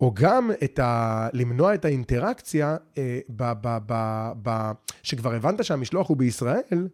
או 0.00 0.12
גם 0.14 0.50
את 0.64 0.78
ה, 0.78 1.28
למנוע 1.32 1.74
את 1.74 1.84
האינטראקציה, 1.84 2.76
אה, 2.98 3.18
ב, 3.28 3.52
ב, 3.60 3.78
ב, 3.86 4.32
ב, 4.42 4.70
שכבר 5.02 5.34
הבנת 5.34 5.64
שהמשלוח 5.64 6.08
הוא 6.08 6.16
בישראל, 6.16 6.88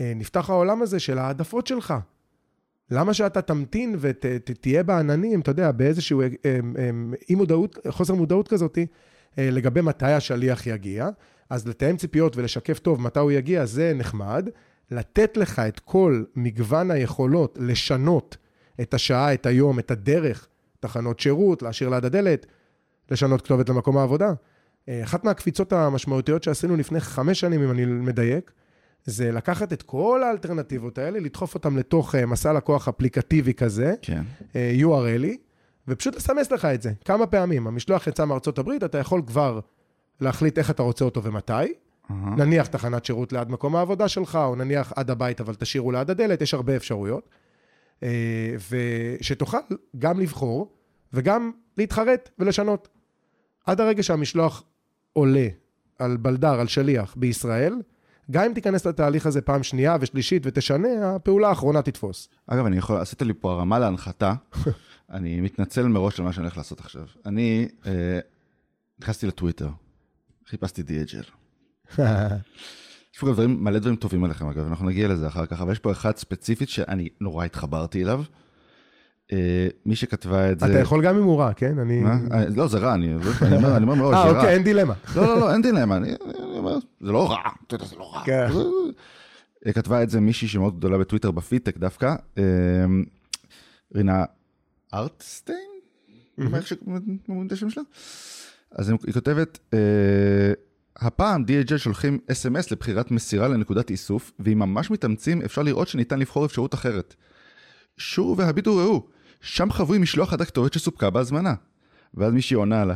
נפתח 0.00 0.50
העולם 0.50 0.82
הזה 0.82 1.00
של 1.00 1.18
העדפות 1.18 1.66
שלך. 1.66 1.94
למה 2.90 3.14
שאתה 3.14 3.42
תמתין 3.42 3.96
ותהיה 3.98 4.82
בעננים, 4.82 5.40
אתה 5.40 5.50
יודע, 5.50 5.72
באיזשהו 5.72 6.20
אה, 6.20 6.26
אה, 6.44 6.58
אי 7.30 7.34
מודעות, 7.34 7.78
חוסר 7.88 8.14
מודעות 8.14 8.48
כזאת, 8.48 8.78
אה, 9.38 9.50
לגבי 9.50 9.80
מתי 9.80 10.12
השליח 10.12 10.66
יגיע. 10.66 11.08
אז 11.50 11.68
לתאם 11.68 11.96
ציפיות 11.96 12.36
ולשקף 12.36 12.78
טוב 12.78 13.00
מתי 13.00 13.20
הוא 13.20 13.32
יגיע, 13.32 13.66
זה 13.66 13.92
נחמד. 13.94 14.48
לתת 14.90 15.36
לך 15.36 15.58
את 15.58 15.80
כל 15.80 16.24
מגוון 16.36 16.90
היכולות 16.90 17.58
לשנות 17.60 18.36
את 18.80 18.94
השעה, 18.94 19.34
את 19.34 19.46
היום, 19.46 19.78
את 19.78 19.90
הדרך, 19.90 20.48
תחנות 20.80 21.20
שירות, 21.20 21.62
להשאיר 21.62 21.90
ליד 21.90 22.04
הדלת, 22.04 22.46
לשנות 23.10 23.42
כתובת 23.42 23.68
למקום 23.68 23.98
העבודה. 23.98 24.32
אה, 24.88 25.02
אחת 25.04 25.24
מהקפיצות 25.24 25.72
המשמעותיות 25.72 26.42
שעשינו 26.42 26.76
לפני 26.76 27.00
חמש 27.00 27.40
שנים, 27.40 27.62
אם 27.62 27.70
אני 27.70 27.84
מדייק, 27.84 28.52
זה 29.04 29.32
לקחת 29.32 29.72
את 29.72 29.82
כל 29.82 30.22
האלטרנטיבות 30.22 30.98
האלה, 30.98 31.20
לדחוף 31.20 31.54
אותן 31.54 31.74
לתוך 31.74 32.14
אה, 32.14 32.26
מסע 32.26 32.52
לקוח 32.52 32.88
אפליקטיבי 32.88 33.54
כזה, 33.54 33.94
כן. 34.02 34.22
אה, 34.56 34.76
URLי, 34.80 35.36
ופשוט 35.88 36.16
לסמס 36.16 36.50
לך 36.50 36.64
את 36.64 36.82
זה 36.82 36.92
כמה 37.04 37.26
פעמים. 37.26 37.66
המשלוח 37.66 38.06
יצא 38.06 38.24
מארצות 38.24 38.58
הברית, 38.58 38.84
אתה 38.84 38.98
יכול 38.98 39.22
כבר 39.26 39.60
להחליט 40.20 40.58
איך 40.58 40.70
אתה 40.70 40.82
רוצה 40.82 41.04
אותו 41.04 41.22
ומתי. 41.22 41.52
אהה. 41.52 42.34
נניח 42.36 42.66
תחנת 42.66 43.04
שירות 43.04 43.32
ליד 43.32 43.50
מקום 43.50 43.76
העבודה 43.76 44.08
שלך, 44.08 44.38
או 44.42 44.54
נניח 44.54 44.92
עד 44.96 45.10
הבית, 45.10 45.40
אבל 45.40 45.54
תשאירו 45.54 45.92
ליד 45.92 46.10
הדלת, 46.10 46.42
יש 46.42 46.54
הרבה 46.54 46.76
אפשרויות. 46.76 47.28
אה, 48.02 48.54
ושתוכל 48.70 49.58
גם 49.98 50.20
לבחור 50.20 50.72
וגם 51.12 51.50
להתחרט 51.78 52.30
ולשנות. 52.38 52.88
עד 53.66 53.80
הרגע 53.80 54.02
שהמשלוח 54.02 54.64
עולה 55.12 55.48
על 55.98 56.16
בלדר, 56.16 56.60
על 56.60 56.66
שליח 56.66 57.14
בישראל, 57.16 57.74
גם 58.30 58.44
אם 58.44 58.54
תיכנס 58.54 58.86
לתהליך 58.86 59.26
הזה 59.26 59.40
פעם 59.40 59.62
שנייה 59.62 59.96
ושלישית 60.00 60.42
ותשנה, 60.44 61.14
הפעולה 61.14 61.48
האחרונה 61.48 61.82
תתפוס. 61.82 62.28
אגב, 62.46 62.66
אני 62.66 62.76
יכול, 62.76 62.96
עשית 62.96 63.22
לי 63.22 63.34
פה 63.34 63.52
הרמה 63.52 63.78
להנחתה. 63.78 64.34
אני 65.10 65.40
מתנצל 65.40 65.86
מראש 65.86 66.20
על 66.20 66.26
מה 66.26 66.32
שאני 66.32 66.44
הולך 66.44 66.56
לעשות 66.56 66.80
עכשיו. 66.80 67.06
אני 67.26 67.68
אה, 67.86 68.18
נכנסתי 68.98 69.26
לטוויטר, 69.26 69.68
חיפשתי 70.46 70.82
DHL. 70.82 71.30
יש 73.14 73.20
פה 73.20 73.26
גם 73.26 73.32
דברים, 73.32 73.64
מלא 73.64 73.78
דברים 73.78 73.96
טובים 73.96 74.24
עליכם 74.24 74.48
אגב, 74.48 74.66
אנחנו 74.66 74.86
נגיע 74.86 75.08
לזה 75.08 75.26
אחר 75.26 75.46
כך, 75.46 75.60
אבל 75.60 75.72
יש 75.72 75.78
פה 75.78 75.92
אחד 75.92 76.16
ספציפית 76.16 76.68
שאני 76.68 77.08
נורא 77.20 77.44
התחברתי 77.44 78.02
אליו. 78.04 78.22
אה, 79.32 79.68
מי 79.86 79.96
שכתבה 79.96 80.52
את 80.52 80.60
זה... 80.60 80.66
אתה 80.66 80.78
יכול 80.78 81.04
גם 81.04 81.16
אם 81.16 81.22
הוא 81.22 81.40
רע, 81.40 81.52
כן? 81.52 81.78
אני... 81.78 82.00
מה? 82.00 82.18
אה, 82.32 82.44
לא, 82.56 82.68
זה 82.68 82.78
רע, 82.78 82.94
אני 82.94 83.14
אומר 83.82 83.94
מראש, 83.94 84.14
אה, 84.14 84.22
זה 84.22 84.28
רע. 84.28 84.36
אוקיי, 84.36 84.54
אין 84.54 84.64
דילמה. 84.64 84.94
לא, 85.16 85.22
לא, 85.26 85.40
לא, 85.40 85.52
אין 85.52 85.62
דילמה, 85.62 85.96
אני 85.96 86.12
אומר, 86.36 86.78
זה 87.00 87.12
לא 87.12 87.30
רע, 87.30 87.38
אתה 87.66 87.74
יודע, 87.74 87.84
זה 87.84 87.96
לא 87.96 88.14
רע. 88.14 88.22
כן. 88.24 88.48
כתבה 89.72 90.02
את 90.02 90.10
זה 90.10 90.20
מישהי 90.20 90.48
שמאוד 90.48 90.78
גדולה 90.78 90.98
בטוויטר, 90.98 91.30
בפידטק 91.30 91.76
דווקא, 91.76 92.14
אה, 92.38 92.42
רינה 93.94 94.24
ארטסטיין? 94.94 95.58
איך 96.54 96.66
שאומרים 96.66 97.46
את 97.46 97.52
השם 97.52 97.70
שלה? 97.70 97.82
אז 98.72 98.88
היא 98.88 99.12
כותבת, 99.14 99.58
אה, 99.74 100.52
הפעם 100.96 101.44
DHL 101.44 101.78
שולחים 101.78 102.18
אס.אם.אס 102.32 102.70
לבחירת 102.70 103.10
מסירה 103.10 103.48
לנקודת 103.48 103.90
איסוף, 103.90 104.32
ואם 104.40 104.58
ממש 104.58 104.90
מתאמצים 104.90 105.42
אפשר 105.42 105.62
לראות 105.62 105.88
שניתן 105.88 106.18
לבחור 106.18 106.46
אפשרות 106.46 106.74
אחרת. 106.74 107.14
שו 107.96 108.34
והביטו 108.38 108.76
ראו, 108.76 109.06
שם 109.40 109.70
חבוי 109.72 109.98
משלוח 109.98 110.32
עד 110.32 110.40
הכתובת 110.40 110.72
שסופקה 110.72 111.10
בהזמנה. 111.10 111.54
ואז 112.14 112.32
מישהי 112.32 112.54
עונה 112.56 112.84
לה, 112.84 112.94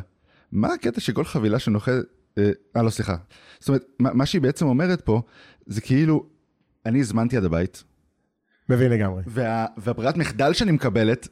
מה 0.52 0.72
הקטע 0.72 1.00
שכל 1.00 1.24
חבילה 1.24 1.58
שנוחת... 1.58 1.92
אה, 2.38 2.50
אה, 2.76 2.82
לא, 2.82 2.90
סליחה. 2.90 3.16
זאת 3.60 3.68
אומרת, 3.68 3.84
מה, 3.98 4.10
מה 4.14 4.26
שהיא 4.26 4.42
בעצם 4.42 4.66
אומרת 4.66 5.00
פה, 5.00 5.22
זה 5.66 5.80
כאילו, 5.80 6.26
אני 6.86 7.00
הזמנתי 7.00 7.36
עד 7.36 7.44
הבית, 7.44 7.84
מבין 8.68 8.92
לגמרי. 8.92 9.22
וה, 9.26 9.66
והברירת 9.76 10.16
מחדל 10.16 10.52
שאני 10.52 10.72
מקבלת, 10.72 11.28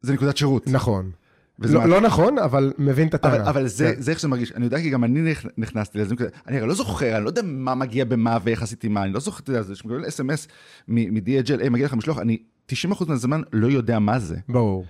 זה 0.00 0.12
נקודת 0.12 0.36
שירות. 0.36 0.66
נכון. 0.66 1.10
לא 1.58 1.80
מה- 1.80 1.86
לא 1.86 2.00
נכון, 2.00 2.38
אבל 2.38 2.72
מבין 2.78 3.08
את 3.08 3.14
הטענה. 3.14 3.34
אבל, 3.36 3.44
אבל 3.48 3.66
זה, 3.66 3.92
כן. 3.94 4.00
זה 4.00 4.10
איך 4.10 4.18
שזה 4.18 4.28
מרגיש, 4.28 4.52
אני 4.52 4.64
יודע 4.64 4.78
כי 4.78 4.90
גם 4.90 5.04
אני 5.04 5.32
נכ- 5.34 5.48
נכנסתי 5.58 5.98
לזה, 5.98 6.14
אני 6.46 6.58
הרי 6.58 6.68
לא 6.68 6.74
זוכר, 6.74 7.16
אני 7.16 7.24
לא 7.24 7.28
יודע 7.28 7.42
מה 7.44 7.74
מגיע 7.74 8.04
במה 8.04 8.38
ואיך 8.44 8.62
עשיתי 8.62 8.88
מה, 8.88 9.02
אני 9.04 9.12
לא 9.12 9.20
זוכר, 9.20 9.42
אתה 9.42 9.50
יודע, 9.50 9.62
זה 9.62 9.76
שמקבל 9.76 10.08
אס.אם.אס 10.08 10.48
מ-DHL, 10.88 11.60
היי, 11.60 11.68
מגיע 11.68 11.86
לך 11.86 11.94
משלוח, 11.94 12.18
אני 12.18 12.38
90% 12.72 13.08
מהזמן 13.08 13.40
לא 13.52 13.66
יודע 13.66 13.98
מה 13.98 14.18
זה. 14.18 14.36
ברור. 14.48 14.84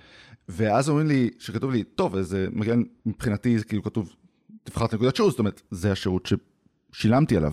ואז 0.49 0.89
אומרים 0.89 1.07
לי, 1.07 1.29
שכתוב 1.39 1.71
לי, 1.71 1.83
טוב, 1.83 2.15
אז 2.15 2.37
מבחינתי, 3.05 3.59
זה 3.59 3.65
כאילו 3.65 3.83
כתוב, 3.83 4.13
תבחר 4.63 4.85
את 4.85 4.93
נקודת 4.93 5.15
שירות, 5.15 5.31
זאת 5.31 5.39
אומרת, 5.39 5.61
זה 5.71 5.91
השירות 5.91 6.29
ששילמתי 6.93 7.37
עליו. 7.37 7.51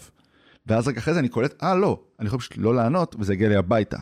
ואז 0.67 0.89
רק 0.89 0.97
אחרי 0.97 1.15
זה 1.15 1.21
אני 1.21 1.29
קולט, 1.29 1.63
אה, 1.63 1.75
לא, 1.75 2.05
אני 2.21 2.27
יכול 2.27 2.39
פשוט 2.39 2.57
לא 2.57 2.75
לענות, 2.75 3.17
וזה 3.19 3.33
יגיע 3.33 3.49
לי 3.49 3.57
הביתה. 3.57 3.99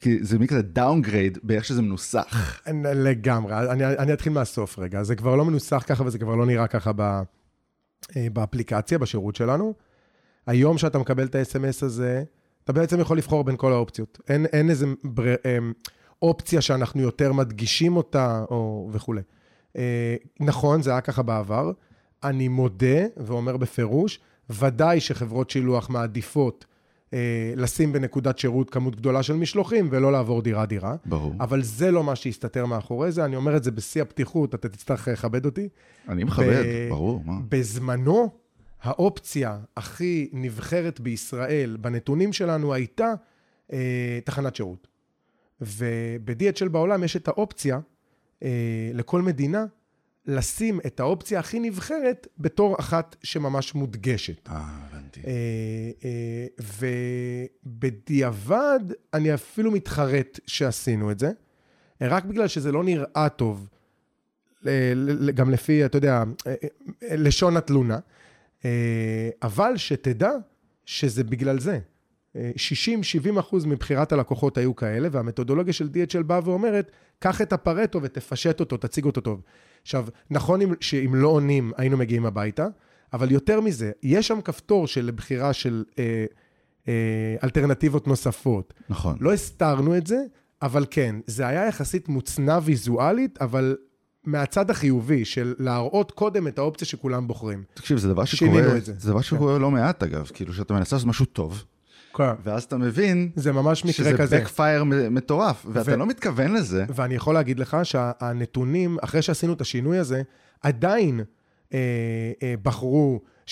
כי 0.00 0.24
זה 0.24 0.38
מין 0.38 0.48
כזה 0.48 0.62
downgrade 0.62 1.38
באיך 1.42 1.64
שזה 1.64 1.82
מנוסח. 1.82 2.60
לגמרי. 2.94 3.70
אני, 3.70 3.86
אני 3.86 4.12
אתחיל 4.12 4.32
מהסוף 4.32 4.78
רגע. 4.78 5.02
זה 5.02 5.16
כבר 5.16 5.36
לא 5.36 5.44
מנוסח 5.44 5.84
ככה 5.86 6.04
וזה 6.04 6.18
כבר 6.18 6.36
לא 6.36 6.46
נראה 6.46 6.66
ככה 6.66 6.92
ב, 6.96 7.00
אה, 8.16 8.26
באפליקציה, 8.32 8.98
בשירות 8.98 9.36
שלנו. 9.36 9.74
היום 10.46 10.78
שאתה 10.78 10.98
מקבל 10.98 11.26
את 11.26 11.34
ה-SMS 11.34 11.84
הזה, 11.84 12.24
אתה 12.68 12.80
בעצם 12.80 13.00
יכול 13.00 13.18
לבחור 13.18 13.44
בין 13.44 13.56
כל 13.56 13.72
האופציות. 13.72 14.18
אין, 14.28 14.46
אין 14.46 14.70
איזה 14.70 14.86
בר, 15.04 15.34
אה, 15.46 15.58
אופציה 16.22 16.60
שאנחנו 16.60 17.02
יותר 17.02 17.32
מדגישים 17.32 17.96
אותה 17.96 18.44
או 18.50 18.88
וכולי. 18.92 19.20
אה, 19.76 20.16
נכון, 20.40 20.82
זה 20.82 20.90
היה 20.90 21.00
ככה 21.00 21.22
בעבר. 21.22 21.72
אני 22.24 22.48
מודה 22.48 23.06
ואומר 23.16 23.56
בפירוש, 23.56 24.20
ודאי 24.50 25.00
שחברות 25.00 25.50
שילוח 25.50 25.90
מעדיפות 25.90 26.66
אה, 27.14 27.52
לשים 27.56 27.92
בנקודת 27.92 28.38
שירות 28.38 28.70
כמות 28.70 28.96
גדולה 28.96 29.22
של 29.22 29.34
משלוחים 29.34 29.88
ולא 29.90 30.12
לעבור 30.12 30.42
דירה-דירה. 30.42 30.96
ברור. 31.06 31.34
אבל 31.40 31.62
זה 31.62 31.90
לא 31.90 32.04
מה 32.04 32.16
שהסתתר 32.16 32.66
מאחורי 32.66 33.12
זה, 33.12 33.24
אני 33.24 33.36
אומר 33.36 33.56
את 33.56 33.64
זה 33.64 33.70
בשיא 33.70 34.02
הפתיחות, 34.02 34.54
אתה 34.54 34.68
תצטרך 34.68 35.08
לכבד 35.08 35.44
אותי. 35.44 35.68
אני 36.08 36.24
מכבד, 36.24 36.64
ב- 36.66 36.88
ברור, 36.88 37.22
מה. 37.24 37.38
בזמנו, 37.48 38.30
האופציה 38.82 39.58
הכי 39.76 40.28
נבחרת 40.32 41.00
בישראל 41.00 41.76
בנתונים 41.80 42.32
שלנו 42.32 42.74
הייתה 42.74 43.14
אה, 43.72 44.18
תחנת 44.24 44.56
שירות. 44.56 44.88
וב-DHL 45.60 46.68
בעולם 46.68 47.04
יש 47.04 47.16
את 47.16 47.28
האופציה 47.28 47.80
אה, 48.42 48.48
לכל 48.94 49.22
מדינה 49.22 49.66
לשים 50.26 50.80
את 50.86 51.00
האופציה 51.00 51.40
הכי 51.40 51.60
נבחרת 51.60 52.26
בתור 52.38 52.76
אחת 52.80 53.16
שממש 53.22 53.74
מודגשת. 53.74 54.48
אה, 54.48 54.62
הבנתי. 54.90 55.20
אה, 55.26 55.32
אה, 56.04 56.46
ובדיעבד, 57.66 58.80
אני 59.14 59.34
אפילו 59.34 59.70
מתחרט 59.70 60.40
שעשינו 60.46 61.10
את 61.10 61.18
זה, 61.18 61.30
רק 62.00 62.24
בגלל 62.24 62.48
שזה 62.48 62.72
לא 62.72 62.84
נראה 62.84 63.28
טוב, 63.36 63.68
ל- 64.62 65.30
גם 65.30 65.50
לפי, 65.50 65.84
אתה 65.84 65.98
יודע, 65.98 66.22
אה, 66.46 66.54
אה, 67.02 67.16
לשון 67.16 67.56
התלונה, 67.56 67.94
אה, 67.94 68.00
אבל 69.42 69.72
שתדע 69.76 70.30
שזה 70.86 71.24
בגלל 71.24 71.58
זה. 71.60 71.78
אה, 72.36 72.50
60-70 72.56 73.40
אחוז 73.40 73.64
מבחירת 73.64 74.12
הלקוחות 74.12 74.58
היו 74.58 74.76
כאלה, 74.76 75.08
והמתודולוגיה 75.12 75.72
של 75.72 75.88
DHL 75.88 76.22
באה 76.22 76.40
ואומרת, 76.44 76.90
קח 77.18 77.42
את 77.42 77.52
הפרטו 77.52 78.02
ותפשט 78.02 78.60
אותו, 78.60 78.76
תציג 78.76 79.04
אותו 79.04 79.20
טוב. 79.20 79.42
עכשיו, 79.82 80.06
נכון 80.30 80.60
אם- 80.60 80.74
שאם 80.80 81.14
לא 81.14 81.28
עונים, 81.28 81.72
היינו 81.76 81.96
מגיעים 81.96 82.26
הביתה, 82.26 82.66
אבל 83.12 83.32
יותר 83.32 83.60
מזה, 83.60 83.90
יש 84.02 84.28
שם 84.28 84.40
כפתור 84.40 84.86
של 84.86 85.10
בחירה 85.16 85.52
של 85.52 85.84
אה, 85.98 86.24
אה, 86.88 87.36
אלטרנטיבות 87.44 88.06
נוספות. 88.06 88.74
נכון. 88.88 89.16
לא 89.20 89.32
הסתרנו 89.32 89.96
את 89.96 90.06
זה, 90.06 90.22
אבל 90.62 90.86
כן, 90.90 91.16
זה 91.26 91.46
היה 91.46 91.66
יחסית 91.66 92.08
מוצנע 92.08 92.58
ויזואלית, 92.62 93.42
אבל 93.42 93.76
מהצד 94.28 94.70
החיובי 94.70 95.24
של 95.24 95.54
להראות 95.58 96.10
קודם 96.12 96.48
את 96.48 96.58
האופציה 96.58 96.86
שכולם 96.86 97.26
בוחרים. 97.28 97.62
תקשיב, 97.74 97.98
זה 97.98 98.08
דבר 98.08 98.24
שקורה, 98.24 98.80
זה. 98.80 98.92
זה 98.98 99.10
דבר 99.10 99.20
שקורה 99.20 99.58
לא 99.58 99.70
מעט 99.70 100.02
אגב, 100.02 100.30
כאילו 100.34 100.54
שאתה 100.54 100.74
מנסה 100.74 100.96
לעשות 100.96 101.08
משהו 101.08 101.24
טוב, 101.26 101.64
ואז 102.44 102.64
אתה 102.64 102.76
מבין 102.76 103.30
זה 103.36 103.52
ממש 103.52 103.84
מקרה 103.84 104.06
שזה 104.06 104.18
כזה. 104.18 104.44
backfire 104.44 104.84
מטורף, 105.10 105.66
ואתה 105.72 105.92
ו- 105.94 105.96
לא 105.96 106.06
מתכוון 106.06 106.52
לזה. 106.52 106.84
ואני 106.94 107.14
יכול 107.14 107.34
להגיד 107.34 107.58
לך 107.58 107.76
שהנתונים, 107.82 108.96
אחרי 109.02 109.22
שעשינו 109.22 109.52
את 109.52 109.60
השינוי 109.60 109.98
הזה, 109.98 110.22
עדיין 110.62 111.20
אה, 111.74 111.78
אה, 112.42 112.54
בחרו 112.62 113.20
60-70 113.46 113.50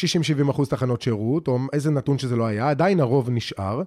אחוז 0.51 0.69
תחנות 0.69 1.03
שירות, 1.03 1.49
או 1.49 1.59
איזה 1.73 1.91
נתון 1.91 2.19
שזה 2.19 2.37
לא 2.37 2.47
היה, 2.47 2.71
עדיין 2.71 3.01
הרוב 3.01 3.31
נשאר. 3.31 3.83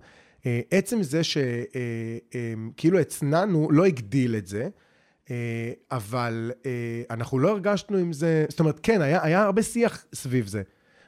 אה, 0.45 0.59
עצם 0.71 1.03
זה 1.03 1.21
שכאילו 1.23 2.99
הצנענו, 2.99 3.71
לא 3.71 3.85
הגדיל 3.85 4.35
את 4.35 4.47
זה. 4.47 4.69
אה, 5.31 5.71
אבל 5.91 6.51
אה, 6.65 7.01
אנחנו 7.09 7.39
לא 7.39 7.49
הרגשנו 7.49 7.97
עם 7.97 8.13
זה, 8.13 8.45
זאת 8.49 8.59
אומרת, 8.59 8.79
כן, 8.83 9.01
היה, 9.01 9.23
היה 9.23 9.43
הרבה 9.43 9.63
שיח 9.63 10.05
סביב 10.13 10.47
זה. 10.47 10.61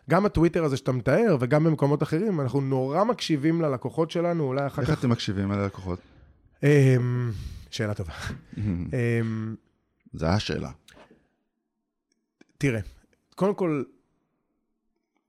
גם 0.10 0.26
הטוויטר 0.26 0.64
הזה 0.64 0.78
שאתה 0.78 0.92
מתאר, 0.92 1.38
וגם 1.40 1.64
במקומות 1.64 2.04
אחרים, 2.04 2.42
אנחנו 2.42 2.62
נורא 2.62 3.04
מקשיבים 3.04 3.62
ללקוחות 3.62 4.12
שלנו, 4.12 4.44
אולי 4.44 4.68
אחר 4.68 4.82
איך 4.82 4.92
כך... 4.92 5.00
אתם 5.00 5.10
מקשיבים 5.10 5.52
על 5.52 5.60
הלקוחות? 5.60 6.00
אמ, 6.64 7.32
שאלה 7.70 7.94
טובה. 7.94 8.14
אמ, 8.58 9.56
זה 10.14 10.30
השאלה. 10.30 10.72
תראה, 12.58 12.80
קודם 13.36 13.56
כל, 13.56 13.84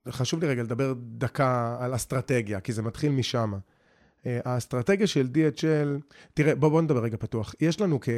חשוב 0.08 0.40
לי 0.40 0.46
רגע 0.46 0.62
לדבר 0.62 0.94
דקה 0.96 1.76
על 1.80 1.94
אסטרטגיה, 1.94 2.60
כי 2.60 2.72
זה 2.72 2.82
מתחיל 2.82 3.12
משם. 3.12 3.52
אה, 4.26 4.40
האסטרטגיה 4.44 5.06
של 5.06 5.28
DHL, 5.34 6.14
תראה, 6.34 6.54
בוא, 6.54 6.68
בוא 6.68 6.82
נדבר 6.82 7.02
רגע 7.02 7.16
פתוח. 7.16 7.54
יש 7.60 7.80
לנו 7.80 7.98
כ... 8.00 8.08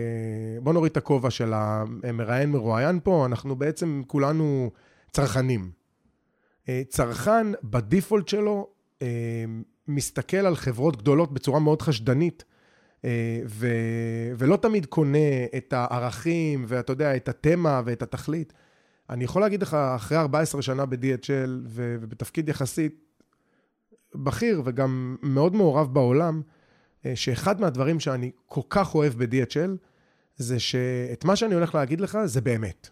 בוא 0.63 0.73
נוריד 0.73 0.91
את 0.91 0.97
הכובע 0.97 1.31
של 1.31 1.53
המראיין 1.55 2.51
מרואיין 2.51 3.01
פה, 3.05 3.27
אנחנו 3.27 3.57
בעצם 3.57 4.03
כולנו 4.07 4.71
צרכנים. 5.11 5.71
אה, 6.69 6.83
צרכן 6.89 7.47
בדיפולט 7.65 8.29
שלו 8.29 8.69
אה, 9.03 9.07
מסתכל 9.89 10.37
על 10.37 10.57
חברות 10.57 10.97
גדולות 10.97 11.33
בצורה 11.33 11.61
מאוד 11.61 11.83
חשדנית, 11.83 12.45
ו... 13.47 13.69
ולא 14.39 14.57
תמיד 14.57 14.87
קונה 14.87 15.45
את 15.57 15.73
הערכים 15.73 16.65
ואתה 16.69 16.93
יודע, 16.93 17.17
את 17.17 17.29
התמה 17.29 17.83
ואת 17.85 18.03
התכלית. 18.03 18.53
אני 19.11 19.25
יכול 19.25 19.43
להגיד 19.43 19.63
לך, 19.63 19.75
אחרי 19.75 20.19
14 20.19 20.63
שנה 20.63 20.87
ב-DHL 20.87 21.51
ובתפקיד 21.65 22.49
יחסית 22.49 23.04
בכיר 24.15 24.63
וגם 24.65 25.17
מאוד 25.23 25.55
מעורב 25.55 25.95
בעולם, 25.95 26.43
אה, 27.07 27.17
שאחד 27.17 27.61
מהדברים 27.61 28.01
שאני 28.01 28.31
כל 28.47 28.61
כך 28.69 28.95
אוהב 28.95 29.25
ב-DHL, 29.25 29.71
זה 30.37 30.61
שאת 30.61 31.25
מה 31.25 31.37
שאני 31.37 31.55
הולך 31.55 31.75
להגיד 31.75 32.01
לך, 32.01 32.19
זה 32.25 32.41
באמת. 32.41 32.89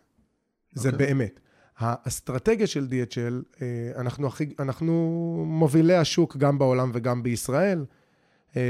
זה 0.74 0.88
okay. 0.88 0.92
אוקיי. 0.92 1.06
באמת. 1.06 1.40
האסטרטגיה 1.78 2.66
של 2.66 2.88
DHL, 2.90 3.62
אה, 3.62 3.66
אנחנו, 3.96 4.26
הכי, 4.26 4.54
אנחנו 4.58 4.92
מובילי 5.46 5.96
השוק 5.96 6.36
גם 6.36 6.58
בעולם 6.58 6.90
וגם 6.94 7.22
בישראל. 7.22 7.84
אה, 8.56 8.62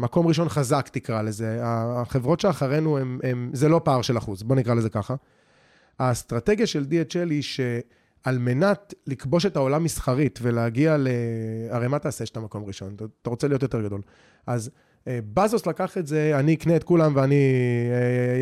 מקום 0.00 0.26
ראשון 0.26 0.48
חזק 0.48 0.88
תקרא 0.88 1.22
לזה. 1.22 1.60
החברות 1.62 2.40
שאחרינו, 2.40 2.98
הם, 2.98 3.18
הם, 3.22 3.50
זה 3.52 3.68
לא 3.68 3.80
פער 3.84 4.02
של 4.02 4.18
אחוז, 4.18 4.42
בוא 4.42 4.56
נקרא 4.56 4.74
לזה 4.74 4.90
ככה. 4.90 5.14
האסטרטגיה 5.98 6.66
של 6.66 6.86
DHL 6.90 7.30
היא 7.30 7.42
ש... 7.42 7.60
על 8.24 8.38
מנת 8.38 8.94
לכבוש 9.06 9.46
את 9.46 9.56
העולם 9.56 9.84
מסחרית 9.84 10.38
ולהגיע 10.42 10.96
ל... 10.96 11.08
הרי 11.70 11.88
מה 11.88 11.98
תעשה 11.98 12.26
שאתה 12.26 12.40
מקום 12.40 12.64
ראשון? 12.64 12.96
אתה 13.22 13.30
רוצה 13.30 13.48
להיות 13.48 13.62
יותר 13.62 13.82
גדול. 13.82 14.00
אז 14.46 14.70
אה, 15.08 15.18
בזוס 15.34 15.66
לקח 15.66 15.98
את 15.98 16.06
זה, 16.06 16.38
אני 16.38 16.54
אקנה 16.54 16.76
את 16.76 16.84
כולם 16.84 17.16
ואני 17.16 17.42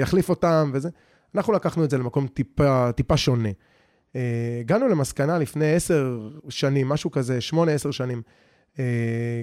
אחליף 0.03 0.31
אה, 0.31 0.35
אותם 0.35 0.71
וזה. 0.75 0.89
אנחנו 1.35 1.53
לקחנו 1.53 1.85
את 1.85 1.91
זה 1.91 1.99
למקום 1.99 2.27
טיפה, 2.27 2.93
טיפה 2.93 3.17
שונה. 3.17 3.49
אה, 4.17 4.59
הגענו 4.61 4.89
למסקנה 4.89 5.39
לפני 5.39 5.75
עשר 5.75 6.31
שנים, 6.49 6.89
משהו 6.89 7.11
כזה, 7.11 7.41
שמונה, 7.41 7.73
עשר 7.73 7.91
שנים, 7.91 8.23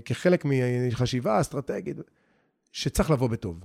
כחלק 0.05 0.45
מחשיבה 0.45 1.41
אסטרטגית, 1.41 1.97
שצריך 2.71 3.11
לבוא 3.11 3.29
בטוב. 3.29 3.59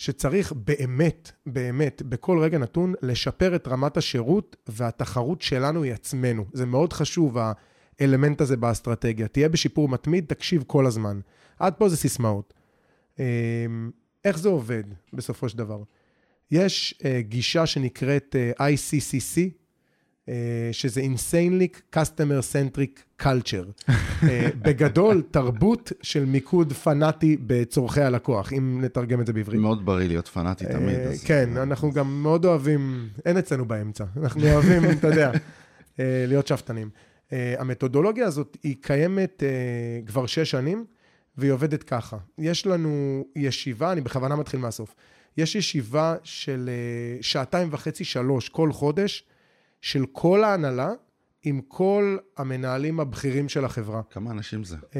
שצריך 0.00 0.52
באמת, 0.52 1.32
באמת, 1.46 2.02
בכל 2.02 2.38
רגע 2.38 2.58
נתון, 2.58 2.94
לשפר 3.02 3.56
את 3.56 3.68
רמת 3.68 3.96
השירות 3.96 4.56
והתחרות 4.66 5.42
שלנו 5.42 5.82
היא 5.82 5.92
עצמנו. 5.92 6.44
זה 6.52 6.66
מאוד 6.66 6.92
חשוב, 6.92 7.36
האלמנט 8.00 8.40
הזה 8.40 8.56
באסטרטגיה. 8.56 9.28
תהיה 9.28 9.48
בשיפור 9.48 9.88
מתמיד, 9.88 10.24
תקשיב 10.28 10.64
כל 10.66 10.86
הזמן. 10.86 11.20
עד 11.58 11.74
פה 11.74 11.88
זה 11.88 11.96
סיסמאות. 11.96 12.54
אמ, 13.18 13.24
איך 14.24 14.38
זה 14.38 14.48
עובד 14.48 14.84
בסופו 15.12 15.48
של 15.48 15.58
דבר? 15.58 15.82
יש 16.50 16.94
אה, 17.04 17.20
גישה 17.20 17.66
שנקראת 17.66 18.36
אה, 18.38 18.68
ICCC, 18.68 19.40
שזה 20.72 21.00
Insanely 21.00 21.96
Customer 21.96 22.42
Centric 22.52 23.22
Culture. 23.22 23.90
אה, 24.22 24.48
בגדול, 24.62 25.22
תרבות 25.30 25.92
של 26.02 26.24
מיקוד 26.24 26.72
פנאטי 26.72 27.36
בצורכי 27.46 28.00
הלקוח, 28.00 28.52
אם 28.52 28.80
נתרגם 28.84 29.20
את 29.20 29.26
זה 29.26 29.32
בעברית. 29.32 29.60
מאוד 29.60 29.86
בריא 29.86 30.08
להיות 30.08 30.28
פנאטי 30.28 30.66
אה, 30.66 30.72
תמיד. 30.72 30.98
כן, 31.24 31.56
אנחנו 31.56 31.92
גם 31.92 32.22
מאוד 32.22 32.44
אוהבים, 32.44 33.08
אין 33.24 33.36
אצלנו 33.36 33.64
באמצע, 33.64 34.04
אנחנו 34.16 34.52
אוהבים, 34.52 34.90
אתה 34.90 35.08
יודע, 35.08 35.30
להיות 35.98 36.46
שאפתנים. 36.46 36.90
המתודולוגיה 37.32 38.26
הזאת 38.26 38.56
היא 38.62 38.76
קיימת 38.80 39.42
כבר 40.06 40.26
שש 40.26 40.50
שנים, 40.50 40.84
והיא 41.36 41.52
עובדת 41.52 41.82
ככה. 41.82 42.16
יש 42.38 42.66
לנו 42.66 43.24
ישיבה, 43.36 43.92
אני 43.92 44.00
בכוונה 44.00 44.36
מתחיל 44.36 44.60
מהסוף. 44.60 44.94
יש 45.36 45.54
ישיבה 45.54 46.16
של 46.22 46.70
שעתיים 47.20 47.68
וחצי, 47.70 48.04
שלוש, 48.04 48.48
כל 48.48 48.72
חודש, 48.72 49.24
של 49.80 50.06
כל 50.12 50.44
ההנהלה 50.44 50.90
עם 51.42 51.60
כל 51.68 52.16
המנהלים 52.36 53.00
הבכירים 53.00 53.48
של 53.48 53.64
החברה. 53.64 54.02
כמה 54.10 54.30
אנשים 54.30 54.64
זה? 54.64 54.76
Uh, 54.76 54.96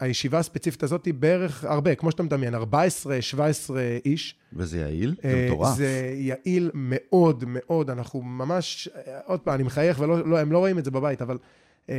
הישיבה 0.00 0.38
הספציפית 0.38 0.82
הזאת 0.82 1.04
היא 1.04 1.14
בערך 1.14 1.64
הרבה, 1.64 1.94
כמו 1.94 2.10
שאתה 2.10 2.22
מדמיין, 2.22 2.54
14, 2.54 3.22
17 3.22 3.82
איש. 4.04 4.36
וזה 4.52 4.78
יעיל? 4.78 5.14
Uh, 5.18 5.22
זה 5.22 5.46
מטורף. 5.46 5.76
זה 5.76 6.12
יעיל 6.14 6.70
מאוד 6.74 7.44
מאוד, 7.46 7.90
אנחנו 7.90 8.22
ממש, 8.22 8.88
עוד 9.24 9.40
פעם, 9.40 9.54
אני 9.54 9.62
מחייך, 9.62 10.00
והם 10.00 10.10
לא, 10.30 10.42
לא 10.42 10.58
רואים 10.58 10.78
את 10.78 10.84
זה 10.84 10.90
בבית, 10.90 11.22
אבל... 11.22 11.38
Uh, 11.86 11.90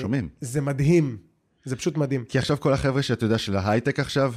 שומעים. 0.00 0.28
זה 0.40 0.60
מדהים. 0.60 1.16
זה 1.66 1.76
פשוט 1.76 1.96
מדהים. 1.96 2.24
כי 2.24 2.38
עכשיו 2.38 2.60
כל 2.60 2.72
החבר'ה 2.72 3.02
שאתה 3.02 3.24
יודע, 3.24 3.38
של 3.38 3.56
ההייטק 3.56 4.00
עכשיו, 4.00 4.34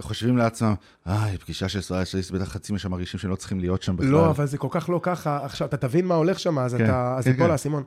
חושבים 0.00 0.36
לעצמם, 0.36 0.74
אה, 1.06 1.38
פגישה 1.40 1.68
של 1.68 1.78
ישראל 1.78 2.04
שליס, 2.04 2.30
בטח 2.30 2.48
חצי 2.48 2.72
משם 2.72 2.90
מרגישים 2.90 3.20
שהם 3.20 3.30
לא 3.30 3.36
צריכים 3.36 3.60
להיות 3.60 3.82
שם 3.82 3.96
בכלל. 3.96 4.08
לא, 4.10 4.30
אבל 4.30 4.46
זה 4.46 4.58
כל 4.58 4.68
כך 4.70 4.88
לא 4.88 5.00
ככה. 5.02 5.44
עכשיו, 5.44 5.68
אתה 5.68 5.76
תבין 5.76 6.06
מה 6.06 6.14
הולך 6.14 6.40
שם, 6.40 6.58
אז 6.58 6.74
כן, 6.74 6.84
אתה, 6.84 7.14
אז 7.18 7.24
כן, 7.24 7.36
כן. 7.36 7.50
האסימון. 7.50 7.82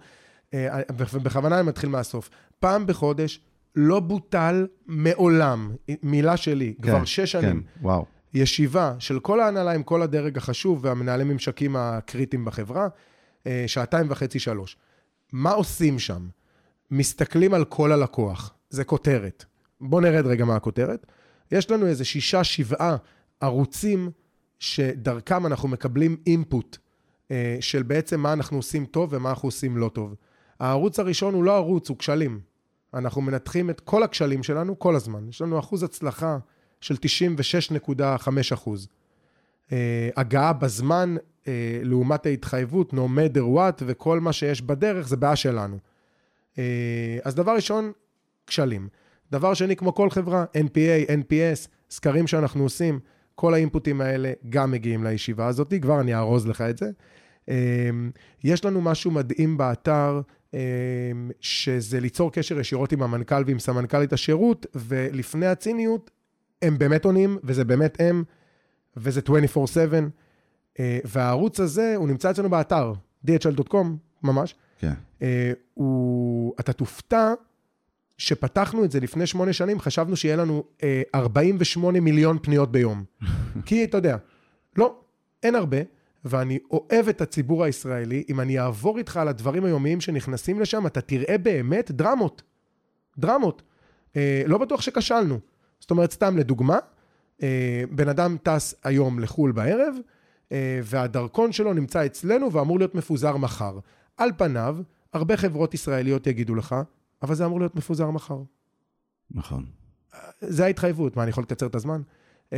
אה, 0.54 0.82
ובכוונה 0.98 1.60
אני 1.60 1.68
מתחיל 1.68 1.90
מהסוף. 1.90 2.30
פעם 2.60 2.88
בחודש, 2.88 3.40
לא 3.76 4.00
בוטל 4.00 4.68
מעולם, 4.88 5.72
מילה 6.04 6.38
שלי, 6.38 6.74
כן, 6.82 6.90
כבר 6.90 7.06
שש 7.06 7.32
שנים. 7.32 7.64
כן, 7.64 7.82
וואו. 7.82 8.06
ישיבה 8.34 8.94
של 9.00 9.20
כל 9.20 9.40
ההנהלה 9.40 9.72
עם 9.72 9.84
כל 9.84 10.02
הדרג 10.02 10.38
החשוב 10.38 10.86
והמנהלי 10.86 11.24
ממשקים 11.24 11.76
הקריטיים 11.76 12.46
בחברה, 12.46 12.88
אה, 13.48 13.64
שעתיים 13.68 14.06
וחצי, 14.10 14.40
שלוש. 14.40 14.78
מה 15.32 15.52
עושים 15.52 16.00
שם? 16.00 16.28
מסתכלים 16.92 17.54
על 17.54 17.66
כל 17.66 17.92
הלקוח. 17.92 18.54
זה 18.74 18.84
כותרת. 18.84 19.46
בואו 19.82 20.02
נרד 20.02 20.26
רגע 20.26 20.46
מהכותרת. 20.46 21.06
יש 21.52 21.72
לנו 21.72 21.88
איזה 21.88 22.06
שישה, 22.06 22.44
שבעה 22.44 22.96
ערוצים 23.42 24.12
שדרכם 24.60 25.46
אנחנו 25.46 25.70
מקבלים 25.70 26.18
אינפוט 26.28 26.78
אה, 27.32 27.58
של 27.60 27.84
בעצם 27.84 28.20
מה 28.20 28.34
אנחנו 28.34 28.58
עושים 28.58 28.86
טוב 28.86 29.10
ומה 29.14 29.30
אנחנו 29.30 29.48
עושים 29.48 29.78
לא 29.78 29.90
טוב. 29.94 30.16
הערוץ 30.60 31.00
הראשון 31.00 31.34
הוא 31.34 31.44
לא 31.44 31.56
ערוץ, 31.56 31.90
הוא 31.90 31.98
כשלים. 31.98 32.40
אנחנו 32.94 33.22
מנתחים 33.22 33.70
את 33.70 33.80
כל 33.80 34.04
הכשלים 34.04 34.44
שלנו 34.44 34.80
כל 34.80 34.96
הזמן. 34.96 35.30
יש 35.30 35.42
לנו 35.42 35.60
אחוז 35.60 35.84
הצלחה 35.84 36.38
של 36.82 36.96
96.5 36.96 38.04
אחוז. 38.54 38.88
אה, 39.72 40.10
הגעה 40.16 40.54
בזמן 40.54 41.16
אה, 41.48 41.80
לעומת 41.84 42.26
ההתחייבות, 42.26 42.94
no 42.94 42.98
matter 43.18 43.58
what, 43.58 43.84
וכל 43.86 44.20
מה 44.20 44.34
שיש 44.34 44.62
בדרך 44.62 45.08
זה 45.08 45.18
בעיה 45.18 45.36
שלנו. 45.36 45.78
אה, 46.58 47.18
אז 47.24 47.36
דבר 47.36 47.56
ראשון, 47.56 47.92
כשלים. 48.48 48.88
דבר 49.32 49.54
שני, 49.54 49.76
כמו 49.76 49.96
כל 49.96 50.10
חברה, 50.10 50.46
NPA, 50.58 51.10
NPS, 51.10 51.68
סקרים 51.90 52.28
שאנחנו 52.28 52.64
עושים, 52.64 53.00
כל 53.36 53.54
האינפוטים 53.54 54.02
האלה 54.02 54.32
גם 54.50 54.72
מגיעים 54.72 55.04
לישיבה 55.04 55.48
הזאת, 55.48 55.74
כבר 55.82 56.02
אני 56.02 56.16
אארוז 56.16 56.48
לך 56.48 56.62
את 56.62 56.78
זה. 56.78 56.92
אמ, 57.48 58.12
יש 58.44 58.66
לנו 58.66 58.82
משהו 58.82 59.12
מדהים 59.12 59.58
באתר, 59.58 60.22
אמ, 60.54 60.60
שזה 61.40 62.00
ליצור 62.00 62.32
קשר 62.32 62.60
ישירות 62.60 62.92
עם 62.92 63.04
המנכ"ל 63.04 63.44
ועם 63.48 63.60
סמנכ"לית 63.60 64.14
השירות, 64.14 64.66
ולפני 64.76 65.48
הציניות, 65.48 66.12
הם 66.62 66.78
באמת 66.78 67.06
עונים, 67.06 67.38
וזה 67.44 67.66
באמת 67.66 67.98
הם, 68.00 68.24
וזה 68.98 69.22
24/7. 69.22 70.10
אה, 70.80 71.00
והערוץ 71.04 71.60
הזה, 71.60 71.94
הוא 71.96 72.08
נמצא 72.08 72.32
אצלנו 72.32 72.50
באתר, 72.50 72.94
dhl.com, 73.28 73.88
ממש. 74.24 74.56
כן. 74.80 74.94
אה, 75.22 75.52
הוא, 75.74 76.54
אתה 76.60 76.74
תופתע 76.74 77.34
שפתחנו 78.18 78.84
את 78.84 78.92
זה 78.92 79.00
לפני 79.00 79.28
שמונה 79.28 79.54
שנים, 79.54 79.80
חשבנו 79.80 80.16
שיהיה 80.16 80.36
לנו 80.36 80.64
אה, 80.84 81.02
48 81.16 82.00
מיליון 82.00 82.38
פניות 82.42 82.72
ביום. 82.72 83.04
כי, 83.66 83.84
אתה 83.84 83.98
יודע, 83.98 84.18
לא, 84.78 85.00
אין 85.44 85.56
הרבה, 85.56 85.78
ואני 86.26 86.60
אוהב 86.72 87.08
את 87.10 87.22
הציבור 87.22 87.64
הישראלי. 87.64 88.24
אם 88.30 88.40
אני 88.40 88.60
אעבור 88.60 88.98
איתך 88.98 89.18
על 89.18 89.28
הדברים 89.28 89.66
היומיים 89.66 90.02
שנכנסים 90.02 90.60
לשם, 90.60 90.88
אתה 90.88 91.02
תראה 91.02 91.38
באמת 91.38 91.92
דרמות. 91.92 92.42
דרמות. 93.18 93.62
אה, 94.16 94.44
לא 94.46 94.58
בטוח 94.58 94.82
שכשלנו. 94.82 95.40
זאת 95.80 95.92
אומרת, 95.92 96.12
סתם 96.12 96.38
לדוגמה, 96.38 96.78
אה, 97.44 97.84
בן 97.92 98.10
אדם 98.10 98.38
טס 98.44 98.76
היום 98.84 99.20
לחו"ל 99.20 99.52
בערב, 99.52 99.96
אה, 100.52 100.80
והדרכון 100.84 101.52
שלו 101.52 101.74
נמצא 101.74 102.06
אצלנו 102.06 102.52
ואמור 102.52 102.78
להיות 102.80 102.96
מפוזר 102.96 103.38
מחר. 103.38 103.80
על 104.18 104.32
פניו, 104.38 104.78
הרבה 105.14 105.38
חברות 105.38 105.74
ישראליות 105.74 106.28
יגידו 106.28 106.56
לך, 106.56 106.76
אבל 107.24 107.36
זה 107.36 107.46
אמור 107.46 107.60
להיות 107.60 107.76
מפוזר 107.76 108.12
מחר. 108.12 108.42
נכון. 109.32 109.66
זה 110.42 110.66
ההתחייבות, 110.66 111.16
מה, 111.16 111.24
אני 111.24 111.30
יכול 111.30 111.44
לקצר 111.44 111.66
את 111.66 111.76
הזמן? 111.76 112.02
Uh, 112.50 112.54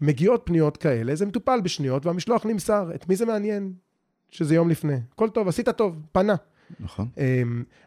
מגיעות 0.00 0.42
פניות 0.44 0.76
כאלה, 0.76 1.14
זה 1.14 1.26
מטופל 1.26 1.60
בשניות, 1.60 2.06
והמשלוח 2.06 2.46
נמסר. 2.46 2.90
את 2.94 3.08
מי 3.08 3.16
זה 3.16 3.26
מעניין? 3.26 3.72
שזה 4.30 4.54
יום 4.54 4.68
לפני. 4.68 4.96
הכל 5.12 5.28
טוב, 5.28 5.48
עשית 5.48 5.68
טוב, 5.68 5.96
פנה. 6.12 6.34
נכון. 6.80 7.08
Uh, 7.14 7.20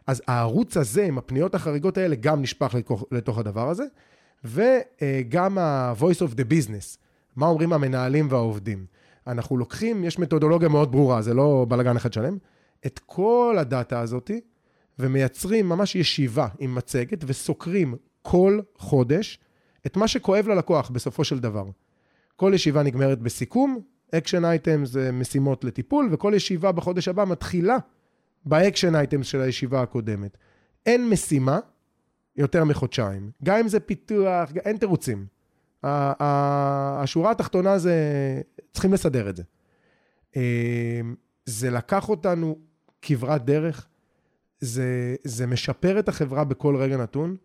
אז 0.06 0.22
הערוץ 0.26 0.76
הזה, 0.76 1.04
עם 1.04 1.18
הפניות 1.18 1.54
החריגות 1.54 1.98
האלה, 1.98 2.16
גם 2.16 2.42
נשפך 2.42 2.74
לתוך, 2.74 3.04
לתוך 3.10 3.38
הדבר 3.38 3.68
הזה, 3.68 3.84
וגם 4.44 5.58
ה-voice 5.58 6.28
of 6.28 6.34
the 6.34 6.44
business, 6.50 6.98
מה 7.36 7.46
אומרים 7.46 7.72
המנהלים 7.72 8.26
והעובדים. 8.30 8.86
אנחנו 9.26 9.56
לוקחים, 9.56 10.04
יש 10.04 10.18
מתודולוגיה 10.18 10.68
מאוד 10.68 10.92
ברורה, 10.92 11.22
זה 11.22 11.34
לא 11.34 11.66
בלאגן 11.68 11.96
אחד 11.96 12.12
שלם, 12.12 12.38
את 12.86 13.00
כל 13.06 13.56
הדאטה 13.58 14.00
הזאתי, 14.00 14.40
ומייצרים 14.98 15.68
ממש 15.68 15.94
ישיבה 15.94 16.48
עם 16.58 16.74
מצגת 16.74 17.24
וסוקרים 17.26 17.94
כל 18.22 18.60
חודש 18.78 19.38
את 19.86 19.96
מה 19.96 20.08
שכואב 20.08 20.48
ללקוח 20.48 20.90
בסופו 20.90 21.24
של 21.24 21.38
דבר. 21.38 21.64
כל 22.36 22.52
ישיבה 22.54 22.82
נגמרת 22.82 23.20
בסיכום, 23.20 23.80
action 24.14 24.44
item 24.44 24.84
זה 24.84 25.12
משימות 25.12 25.64
לטיפול, 25.64 26.08
וכל 26.12 26.32
ישיבה 26.36 26.72
בחודש 26.72 27.08
הבא 27.08 27.24
מתחילה 27.24 27.76
ב 28.44 28.51
action 28.51 28.94
item 28.94 29.22
של 29.22 29.40
הישיבה 29.40 29.82
הקודמת. 29.82 30.36
אין 30.86 31.08
משימה 31.08 31.58
יותר 32.36 32.64
מחודשיים. 32.64 33.30
גם 33.44 33.58
אם 33.58 33.68
זה 33.68 33.80
פיתוח, 33.80 34.50
אין 34.64 34.76
תירוצים. 34.76 35.26
השורה 35.82 37.30
התחתונה 37.30 37.78
זה, 37.78 37.94
צריכים 38.72 38.92
לסדר 38.92 39.28
את 39.28 39.36
זה. 39.36 39.42
אה, 40.36 41.00
זה 41.44 41.70
לקח 41.70 42.08
אותנו 42.08 42.58
כברת 43.02 43.44
דרך, 43.44 43.86
זה, 44.64 45.16
זה 45.24 45.46
משפר 45.46 45.98
את 45.98 46.08
החברה 46.08 46.44
בכל 46.44 46.76
רגע 46.76 46.96
נתון, 46.96 47.36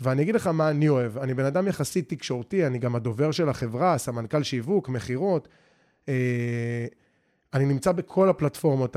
ואני 0.00 0.22
אגיד 0.22 0.34
לך 0.34 0.46
מה 0.46 0.70
אני 0.70 0.88
אוהב. 0.88 1.18
אני 1.18 1.34
בן 1.34 1.44
אדם 1.44 1.68
יחסית 1.68 2.08
תקשורתי, 2.08 2.66
אני 2.66 2.78
גם 2.78 2.96
הדובר 2.96 3.30
של 3.30 3.48
החברה, 3.48 3.98
סמנכ"ל 3.98 4.42
שיווק, 4.42 4.88
מכירות. 4.88 5.48
אה, 6.08 6.86
אני 7.54 7.64
נמצא 7.64 7.92
בכל 7.92 8.28
הפלטפורמות, 8.28 8.96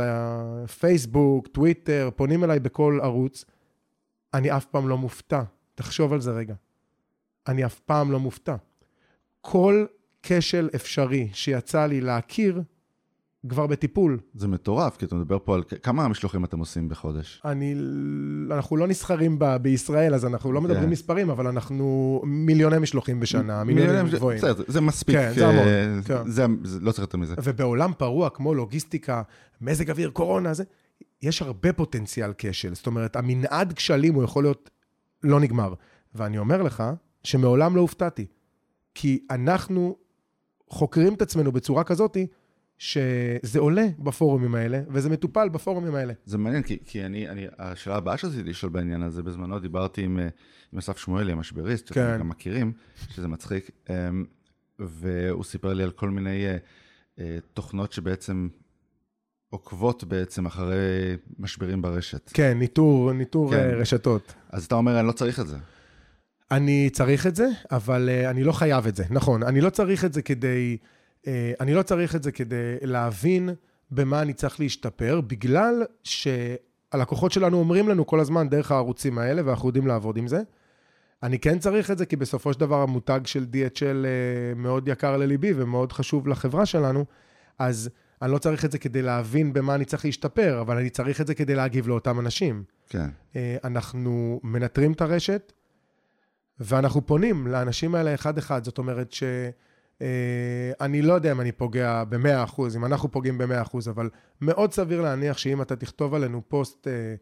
פייסבוק, 0.79 1.47
טוויטר, 1.47 2.09
פונים 2.15 2.43
אליי 2.43 2.59
בכל 2.59 2.99
ערוץ. 3.03 3.45
אני 4.33 4.57
אף 4.57 4.65
פעם 4.65 4.89
לא 4.89 4.97
מופתע. 4.97 5.41
תחשוב 5.75 6.13
על 6.13 6.21
זה 6.21 6.31
רגע. 6.31 6.53
אני 7.47 7.65
אף 7.65 7.79
פעם 7.79 8.11
לא 8.11 8.19
מופתע. 8.19 8.55
כל 9.41 9.85
כשל 10.23 10.69
אפשרי 10.75 11.29
שיצא 11.33 11.85
לי 11.85 12.01
להכיר, 12.01 12.61
כבר 13.49 13.67
בטיפול. 13.67 14.19
זה 14.33 14.47
מטורף, 14.47 14.97
כי 14.97 15.05
אתה 15.05 15.15
מדבר 15.15 15.37
פה 15.43 15.55
על 15.55 15.63
כמה 15.83 16.07
משלוחים 16.07 16.45
אתם 16.45 16.59
עושים 16.59 16.89
בחודש. 16.89 17.41
אני, 17.45 17.75
אנחנו 18.51 18.77
לא 18.77 18.87
נסחרים 18.87 19.39
ב, 19.39 19.57
בישראל, 19.57 20.13
אז 20.13 20.25
אנחנו 20.25 20.51
לא 20.51 20.61
מדברים 20.61 20.83
כן. 20.83 20.89
מספרים, 20.89 21.29
אבל 21.29 21.47
אנחנו 21.47 22.21
מיליוני 22.25 22.77
משלוחים 22.79 23.19
בשנה, 23.19 23.63
מיליונים 23.63 24.07
זה- 24.07 24.17
גבוהים. 24.17 24.37
בסדר, 24.37 24.63
זה 24.67 24.81
מספיק. 24.81 25.15
כן, 25.15 25.31
זה 25.35 25.47
המון, 25.47 25.67
אה, 25.67 25.99
כן. 26.05 26.29
זה- 26.31 26.45
זה- 26.63 26.79
לא 26.79 26.91
צריך 26.91 26.99
יותר 27.01 27.17
מזה. 27.17 27.35
ובעולם 27.43 27.91
פרוע 27.97 28.29
כמו 28.29 28.53
לוגיסטיקה, 28.53 29.21
מזג 29.61 29.89
אוויר, 29.89 30.09
קורונה, 30.09 30.53
זה, 30.53 30.63
יש 31.21 31.41
הרבה 31.41 31.73
פוטנציאל 31.73 32.31
כשל. 32.37 32.75
זאת 32.75 32.87
אומרת, 32.87 33.15
המנעד 33.15 33.73
כשלים 33.73 34.13
הוא 34.13 34.23
יכול 34.23 34.43
להיות 34.43 34.69
לא 35.23 35.39
נגמר. 35.39 35.73
ואני 36.15 36.37
אומר 36.37 36.61
לך 36.63 36.83
שמעולם 37.23 37.75
לא 37.75 37.81
הופתעתי. 37.81 38.25
כי 38.95 39.19
אנחנו 39.31 39.95
חוקרים 40.69 41.13
את 41.13 41.21
עצמנו 41.21 41.51
בצורה 41.51 41.83
כזאתי, 41.83 42.27
שזה 42.77 43.59
עולה 43.59 43.85
בפורומים 43.99 44.55
האלה, 44.55 44.81
וזה 44.87 45.09
מטופל 45.09 45.49
בפורומים 45.49 45.95
האלה. 45.95 46.13
זה 46.25 46.37
מעניין, 46.37 46.63
כי, 46.63 46.77
כי 46.85 47.05
אני, 47.05 47.29
אני, 47.29 47.45
השאלה 47.57 47.95
הבאה 47.95 48.17
שרציתי 48.17 48.49
לשאול 48.49 48.71
בעניין 48.71 49.01
הזה, 49.01 49.23
בזמנו 49.23 49.59
דיברתי 49.59 50.01
עם, 50.01 50.19
אה, 50.19 50.27
עם 50.73 50.79
אסף 50.79 50.97
שמואלי, 50.97 51.31
המשבריסט, 51.31 51.87
שאתם 51.87 52.01
כן. 52.01 52.19
גם 52.19 52.29
מכירים, 52.29 52.73
שזה 53.09 53.27
מצחיק, 53.27 53.71
אמ, 53.89 54.25
והוא 54.79 55.43
סיפר 55.43 55.73
לי 55.73 55.83
על 55.83 55.91
כל 55.91 56.09
מיני 56.09 56.45
אה, 56.45 56.57
אה, 57.19 57.37
תוכנות 57.53 57.91
שבעצם 57.91 58.47
עוקבות 59.49 60.03
בעצם 60.03 60.45
אחרי 60.45 61.17
משברים 61.39 61.81
ברשת. 61.81 62.31
כן, 62.33 62.59
ניטור, 62.59 63.13
ניטור 63.13 63.51
כן. 63.51 63.69
רשתות. 63.77 64.33
אז 64.49 64.65
אתה 64.65 64.75
אומר, 64.75 64.99
אני 64.99 65.07
לא 65.07 65.11
צריך 65.11 65.39
את 65.39 65.47
זה. 65.47 65.57
אני 66.51 66.89
צריך 66.93 67.27
את 67.27 67.35
זה, 67.35 67.47
אבל 67.71 68.09
אני 68.09 68.43
לא 68.43 68.51
חייב 68.51 68.87
את 68.87 68.95
זה. 68.95 69.03
נכון, 69.09 69.43
אני 69.43 69.61
לא 69.61 69.69
צריך 69.69 70.05
את 70.05 70.13
זה 70.13 70.21
כדי... 70.21 70.77
Uh, 71.25 71.27
אני 71.59 71.73
לא 71.73 71.83
צריך 71.83 72.15
את 72.15 72.23
זה 72.23 72.31
כדי 72.31 72.77
להבין 72.81 73.49
במה 73.91 74.21
אני 74.21 74.33
צריך 74.33 74.59
להשתפר, 74.59 75.21
בגלל 75.21 75.83
שהלקוחות 76.03 77.31
שלנו 77.31 77.57
אומרים 77.57 77.89
לנו 77.89 78.05
כל 78.05 78.19
הזמן 78.19 78.49
דרך 78.49 78.71
הערוצים 78.71 79.17
האלה, 79.17 79.41
ואנחנו 79.45 79.69
יודעים 79.69 79.87
לעבוד 79.87 80.17
עם 80.17 80.27
זה. 80.27 80.41
אני 81.23 81.39
כן 81.39 81.59
צריך 81.59 81.91
את 81.91 81.97
זה, 81.97 82.05
כי 82.05 82.15
בסופו 82.15 82.53
של 82.53 82.59
דבר 82.59 82.81
המותג 82.81 83.19
של 83.25 83.45
DHL 83.51 83.79
uh, 83.79 84.55
מאוד 84.55 84.87
יקר 84.87 85.17
לליבי 85.17 85.53
ומאוד 85.55 85.91
חשוב 85.91 86.27
לחברה 86.27 86.65
שלנו, 86.65 87.05
אז 87.59 87.89
אני 88.21 88.31
לא 88.31 88.37
צריך 88.37 88.65
את 88.65 88.71
זה 88.71 88.77
כדי 88.77 89.01
להבין 89.01 89.53
במה 89.53 89.75
אני 89.75 89.85
צריך 89.85 90.05
להשתפר, 90.05 90.61
אבל 90.61 90.77
אני 90.77 90.89
צריך 90.89 91.21
את 91.21 91.27
זה 91.27 91.35
כדי 91.35 91.55
להגיב 91.55 91.87
לאותם 91.87 92.19
אנשים. 92.19 92.63
כן. 92.89 93.09
אה, 93.35 93.57
אנחנו 93.63 94.39
מנטרים 94.43 94.91
את 94.91 95.01
הרשת, 95.01 95.53
ואנחנו 96.59 97.05
פונים 97.05 97.47
לאנשים 97.47 97.95
האלה 97.95 98.13
אחד-אחד. 98.13 98.63
זאת 98.63 98.77
אומרת 98.77 99.11
שאני 99.99 101.01
לא 101.01 101.13
יודע 101.13 101.31
אם 101.31 101.41
אני 101.41 101.51
פוגע 101.51 102.03
ב-100%, 102.03 102.61
אם 102.75 102.85
אנחנו 102.85 103.11
פוגעים 103.11 103.37
ב-100%, 103.37 103.77
אבל 103.89 104.09
מאוד 104.41 104.73
סביר 104.73 105.01
להניח 105.01 105.37
שאם 105.37 105.61
אתה 105.61 105.75
תכתוב 105.75 106.13
עלינו 106.13 106.41
פוסט 106.47 106.87
אה, 106.87 107.15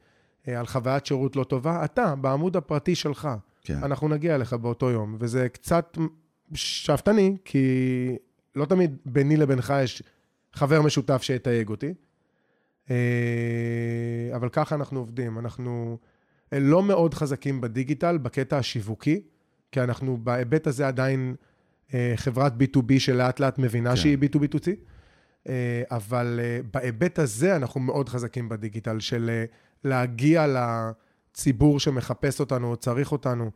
אה, 0.47 0.59
על 0.59 0.65
חוויית 0.65 1.05
שירות 1.05 1.35
לא 1.35 1.43
טובה, 1.43 1.85
אתה, 1.85 2.15
בעמוד 2.15 2.57
הפרטי 2.57 2.95
שלך, 2.95 3.29
כן. 3.61 3.77
אנחנו 3.83 4.07
נגיע 4.07 4.35
אליך 4.35 4.53
באותו 4.53 4.89
יום. 4.89 5.15
וזה 5.19 5.49
קצת 5.49 5.97
שאפתני, 6.53 7.37
כי 7.45 8.15
לא 8.55 8.65
תמיד 8.65 8.97
ביני 9.05 9.37
לבינך 9.37 9.73
יש 9.83 10.03
חבר 10.53 10.81
משותף 10.81 11.21
שיתייג 11.21 11.69
אותי. 11.69 11.93
אה, 12.89 12.95
אבל 14.35 14.49
ככה 14.49 14.75
אנחנו 14.75 14.99
עובדים. 14.99 15.39
אנחנו 15.39 15.97
אה, 16.53 16.59
לא 16.59 16.83
מאוד 16.83 17.13
חזקים 17.13 17.61
בדיגיטל, 17.61 18.17
בקטע 18.17 18.57
השיווקי, 18.57 19.21
כי 19.71 19.81
אנחנו 19.81 20.17
בהיבט 20.23 20.67
הזה 20.67 20.87
עדיין 20.87 21.35
אה, 21.39 21.52
חברת 22.15 22.53
B2B 22.53 22.99
שלאט 22.99 23.39
לאט 23.39 23.59
מבינה 23.59 23.89
כן. 23.89 23.95
שהיא 23.95 24.17
B2B2C, 24.17 24.67
אה, 25.49 25.83
אבל 25.91 26.39
אה, 26.43 26.59
בהיבט 26.73 27.19
הזה 27.19 27.55
אנחנו 27.55 27.79
מאוד 27.79 28.09
חזקים 28.09 28.49
בדיגיטל, 28.49 28.99
של 28.99 29.29
אה, 29.29 29.45
להגיע 29.83 30.45
לציבור 30.47 31.79
שמחפש 31.79 32.39
אותנו 32.39 32.71
או 32.71 32.75
צריך 32.75 33.11
אותנו, 33.11 33.51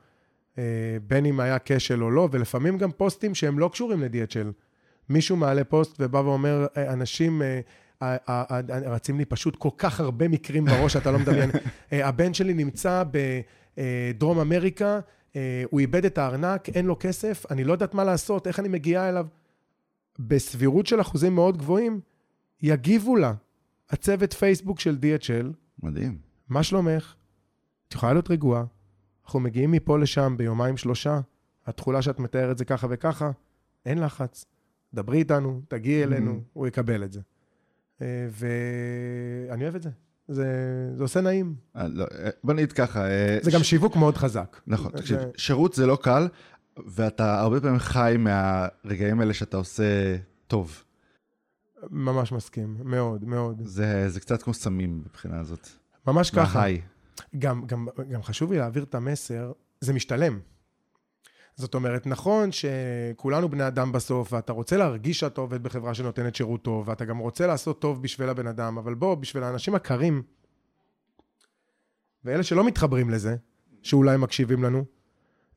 אה, 0.57 0.63
בין 1.07 1.25
אם 1.25 1.39
היה 1.39 1.57
כשל 1.65 2.03
או 2.03 2.11
לא, 2.11 2.29
ולפעמים 2.31 2.77
גם 2.77 2.91
פוסטים 2.91 3.35
שהם 3.35 3.59
לא 3.59 3.69
קשורים 3.73 4.03
ל-DHL. 4.03 4.51
מישהו 5.09 5.37
מעלה 5.37 5.63
פוסט 5.63 5.95
ובא 5.99 6.17
ואומר, 6.17 6.65
"אה, 6.77 6.93
אנשים... 6.93 7.41
אה, 7.41 7.59
רצים 8.85 9.17
לי 9.17 9.25
פשוט 9.25 9.55
כל 9.55 9.69
כך 9.77 9.99
הרבה 9.99 10.27
מקרים 10.27 10.65
בראש, 10.65 10.95
אתה 10.95 11.11
לא 11.11 11.19
מדמיין. 11.19 11.49
אה, 11.93 12.07
הבן 12.07 12.33
שלי 12.33 12.53
נמצא 12.53 13.03
בדרום 13.77 14.39
אמריקה, 14.39 14.93
אה, 14.95 14.99
הוא 15.71 15.79
איבד 15.79 16.05
את 16.05 16.17
הארנק, 16.17 16.69
אין 16.69 16.85
לו 16.85 16.95
כסף, 16.99 17.45
אני 17.51 17.63
לא 17.63 17.71
יודעת 17.71 17.93
מה 17.93 18.03
לעשות, 18.03 18.47
איך 18.47 18.59
אני 18.59 18.67
מגיעה 18.67 19.09
אליו. 19.09 19.27
בסבירות 20.19 20.87
של 20.87 21.01
אחוזים 21.01 21.35
מאוד 21.35 21.57
גבוהים, 21.57 21.99
יגיבו 22.61 23.15
לה. 23.15 23.33
הצוות 23.89 24.33
פייסבוק 24.33 24.79
של 24.79 24.97
DHL, 25.01 25.47
מדהים. 25.83 26.17
מה 26.49 26.63
שלומך? 26.63 27.15
את 27.87 27.93
יכולה 27.93 28.13
להיות 28.13 28.31
רגועה. 28.31 28.63
אנחנו 29.25 29.39
מגיעים 29.39 29.71
מפה 29.71 29.99
לשם 29.99 30.35
ביומיים 30.37 30.77
שלושה, 30.77 31.19
התכולה 31.65 32.01
שאת 32.01 32.19
מתארת 32.19 32.57
זה 32.57 32.65
ככה 32.65 32.87
וככה, 32.89 33.31
אין 33.85 33.97
לחץ. 33.97 34.45
דברי 34.93 35.17
איתנו, 35.17 35.61
תגיעי 35.67 36.03
אלינו, 36.03 36.41
הוא 36.53 36.67
יקבל 36.67 37.03
את 37.03 37.11
זה. 37.11 37.21
אה, 38.01 38.27
ואני 38.31 39.63
אוהב 39.63 39.75
את 39.75 39.81
זה. 39.81 39.89
זה, 40.27 40.45
זה 40.95 41.03
עושה 41.03 41.21
נעים. 41.21 41.55
אה, 41.75 41.87
לא, 41.87 42.05
אה, 42.23 42.29
בוא 42.43 42.53
נגיד 42.53 42.71
ככה. 42.71 43.05
אה, 43.09 43.37
זה 43.41 43.51
גם 43.51 43.63
ש- 43.63 43.69
שיווק 43.69 43.95
מאוד 43.95 44.17
חזק. 44.17 44.61
נכון, 44.67 44.91
זה- 44.91 44.97
תקשיב, 44.97 45.17
שירות 45.37 45.73
זה 45.73 45.85
לא 45.85 45.97
קל, 46.01 46.27
ואתה 46.87 47.39
הרבה 47.39 47.61
פעמים 47.61 47.79
חי 47.79 48.15
מהרגעים 48.19 49.19
האלה 49.19 49.33
שאתה 49.33 49.57
עושה 49.57 50.15
טוב. 50.47 50.83
ממש 51.91 52.31
מסכים, 52.31 52.77
מאוד, 52.83 53.25
מאוד. 53.25 53.61
זה, 53.65 54.09
זה 54.09 54.19
קצת 54.19 54.41
כמו 54.43 54.53
סמים 54.53 55.01
מבחינה 55.05 55.39
הזאת. 55.39 55.67
ממש 56.07 56.31
ככה. 56.31 56.59
מההיי. 56.59 56.81
גם, 57.39 57.65
גם, 57.65 57.87
גם 58.09 58.23
חשוב 58.23 58.51
לי 58.51 58.57
להעביר 58.59 58.83
את 58.83 58.95
המסר, 58.95 59.51
זה 59.81 59.93
משתלם. 59.93 60.39
זאת 61.57 61.75
אומרת, 61.75 62.07
נכון 62.07 62.49
שכולנו 62.51 63.49
בני 63.49 63.67
אדם 63.67 63.91
בסוף, 63.91 64.33
ואתה 64.33 64.53
רוצה 64.53 64.77
להרגיש 64.77 65.19
שאתה 65.19 65.41
עובד 65.41 65.63
בחברה 65.63 65.93
שנותנת 65.93 66.35
שירות 66.35 66.61
טוב, 66.61 66.87
ואתה 66.87 67.05
גם 67.05 67.17
רוצה 67.17 67.47
לעשות 67.47 67.81
טוב 67.81 68.01
בשביל 68.03 68.29
הבן 68.29 68.47
אדם, 68.47 68.77
אבל 68.77 68.93
בוא, 68.93 69.15
בשביל 69.15 69.43
האנשים 69.43 69.75
הקרים, 69.75 70.21
ואלה 72.25 72.43
שלא 72.43 72.63
מתחברים 72.67 73.09
לזה, 73.09 73.35
שאולי 73.83 74.17
מקשיבים 74.17 74.63
לנו, 74.63 74.83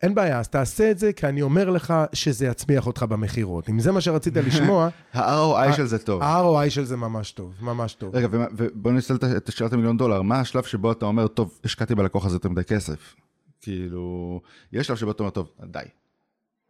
אין 0.03 0.15
בעיה, 0.15 0.39
אז 0.39 0.49
תעשה 0.49 0.91
את 0.91 0.99
זה, 0.99 1.13
כי 1.13 1.27
אני 1.27 1.43
אומר 1.43 1.71
לך 1.71 1.95
שזה 2.13 2.47
יצמיח 2.47 2.87
אותך 2.87 3.03
במכירות. 3.03 3.69
אם 3.69 3.81
זה 3.81 3.93
מה 3.93 4.01
שרצית 4.01 4.37
לשמוע, 4.47 4.89
ה-ROI 5.15 5.73
של 5.77 5.87
זה 5.87 5.99
טוב. 5.99 6.23
ה-ROI 6.23 6.71
של 6.71 6.85
זה 6.85 6.97
ממש 6.97 7.33
טוב, 7.33 7.55
ממש 7.61 7.95
טוב. 7.95 8.17
רגע, 8.17 8.29
ובוא 8.33 8.93
נשאל 8.93 9.17
את- 9.17 9.25
את 9.25 9.53
שאלת 9.53 9.73
המיליון 9.73 9.97
דולר, 9.97 10.23
מה 10.23 10.41
השלב 10.41 10.63
שבו 10.63 10.93
אתה 10.93 11.07
אומר, 11.07 11.27
טוב, 11.29 11.59
השקעתי 11.65 11.95
בלקוח 11.95 12.27
הזה 12.27 12.37
יותר 12.37 12.49
מדי 12.49 12.65
כסף? 12.65 13.15
כאילו, 13.61 14.41
יש 14.73 14.87
שלב 14.87 14.97
שבו 14.97 15.11
אתה 15.11 15.23
אומר, 15.23 15.31
טוב, 15.31 15.51
די, 15.65 15.79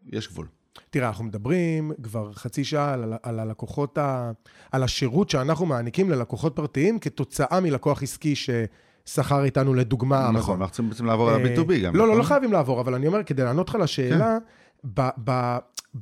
יש 0.07 0.29
גבול. 0.29 0.47
תראה, 0.91 1.09
אנחנו 1.09 1.25
מדברים 1.25 1.93
כבר 2.03 2.33
חצי 2.33 2.65
שעה 2.65 2.93
על, 2.93 3.15
על 3.23 3.39
הלקוחות, 3.39 3.99
ה, 3.99 4.31
על 4.73 4.83
השירות 4.83 5.31
שאנחנו 5.31 5.67
מעניקים 5.67 6.11
ללקוחות 6.11 6.57
פרטיים 6.57 6.99
כתוצאה 6.99 7.61
מלקוח 7.61 8.03
עסקי 8.03 8.35
ששכר 8.37 9.45
איתנו 9.45 9.75
לדוגמה 9.75 10.31
נכון. 10.35 10.61
אנחנו 10.61 10.73
צריכים 10.73 10.91
בעצם 10.91 11.07
לעבור 11.07 11.31
על 11.31 11.47
אה, 11.47 11.53
ה-B2B 11.53 11.79
גם. 11.85 11.97
לא, 11.97 12.01
לא, 12.01 12.07
נכון? 12.07 12.19
לא 12.19 12.23
חייבים 12.23 12.53
לעבור, 12.53 12.81
אבל 12.81 12.95
אני 12.95 13.07
אומר, 13.07 13.23
כדי 13.23 13.43
לענות 13.45 13.69
לך 13.69 13.75
לשאלה, 13.75 14.39
ב, 14.85 15.09
ב, 15.25 15.57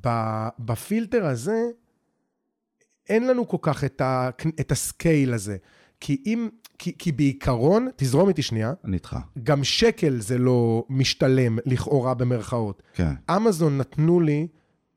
ב, 0.06 0.08
בפילטר 0.58 1.26
הזה, 1.26 1.64
אין 3.08 3.26
לנו 3.26 3.48
כל 3.48 3.56
כך 3.60 3.84
את, 3.84 4.00
ה, 4.00 4.30
את 4.60 4.72
ה 4.72 4.83
scale 4.83 5.34
הזה. 5.34 5.56
כי 6.00 6.22
אם, 6.26 6.48
כי, 6.78 6.92
כי 6.98 7.12
בעיקרון, 7.12 7.88
תזרום 7.96 8.28
איתי 8.28 8.42
שנייה, 8.42 8.72
אני 8.84 8.94
איתך. 8.94 9.16
גם 9.42 9.64
שקל 9.64 10.20
זה 10.20 10.38
לא 10.38 10.84
משתלם, 10.88 11.58
לכאורה 11.66 12.14
במרכאות. 12.14 12.82
כן. 12.94 13.12
אמזון 13.30 13.78
נתנו 13.78 14.20
לי 14.20 14.48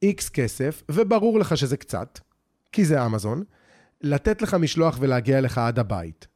איקס 0.02 0.30
כסף, 0.30 0.84
וברור 0.91 1.39
לך 1.39 1.58
שזה 1.58 1.78
קצת, 1.78 2.20
כי 2.72 2.86
זה 2.86 3.06
אמזון, 3.06 3.44
לתת 4.02 4.41
לך 4.41 4.54
משלוח 4.54 4.98
ולהגיע 5.00 5.38
אליך 5.38 5.58
עד 5.58 5.80
הבית. 5.80 6.28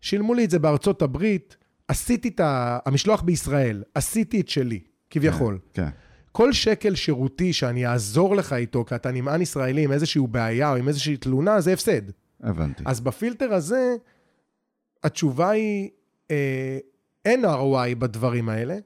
שילמו 0.00 0.34
לי 0.34 0.44
את 0.44 0.50
זה 0.50 0.58
בארצות 0.58 1.02
הברית, 1.02 1.56
עשיתי 1.88 2.28
את 2.28 2.40
ה... 2.40 2.78
המשלוח 2.86 3.22
בישראל, 3.22 3.82
עשיתי 3.94 4.40
את 4.40 4.48
שלי, 4.48 4.80
כביכול. 5.10 5.58
כן. 5.74 5.88
כל 6.32 6.52
שקל 6.52 6.94
שירותי 6.94 7.52
שאני 7.52 7.86
אעזור 7.86 8.36
לך 8.36 8.52
איתו, 8.52 8.84
כי 8.84 8.94
אתה 8.94 9.10
נמען 9.10 9.42
ישראלי 9.42 9.84
עם 9.84 9.92
איזושהי 9.92 10.22
בעיה 10.30 10.70
או 10.70 10.76
עם 10.76 10.88
איזושהי 10.88 11.16
תלונה, 11.16 11.60
זה 11.60 11.72
הפסד. 11.72 12.02
הבנתי. 12.42 12.82
אז 12.86 13.00
בפילטר 13.00 13.54
הזה, 13.54 13.94
התשובה 15.04 15.50
היא, 15.50 15.90
אה, 16.30 16.78
אין 17.24 17.44
ROI 17.44 17.94
בדברים 17.98 18.48
האלה. 18.48 18.78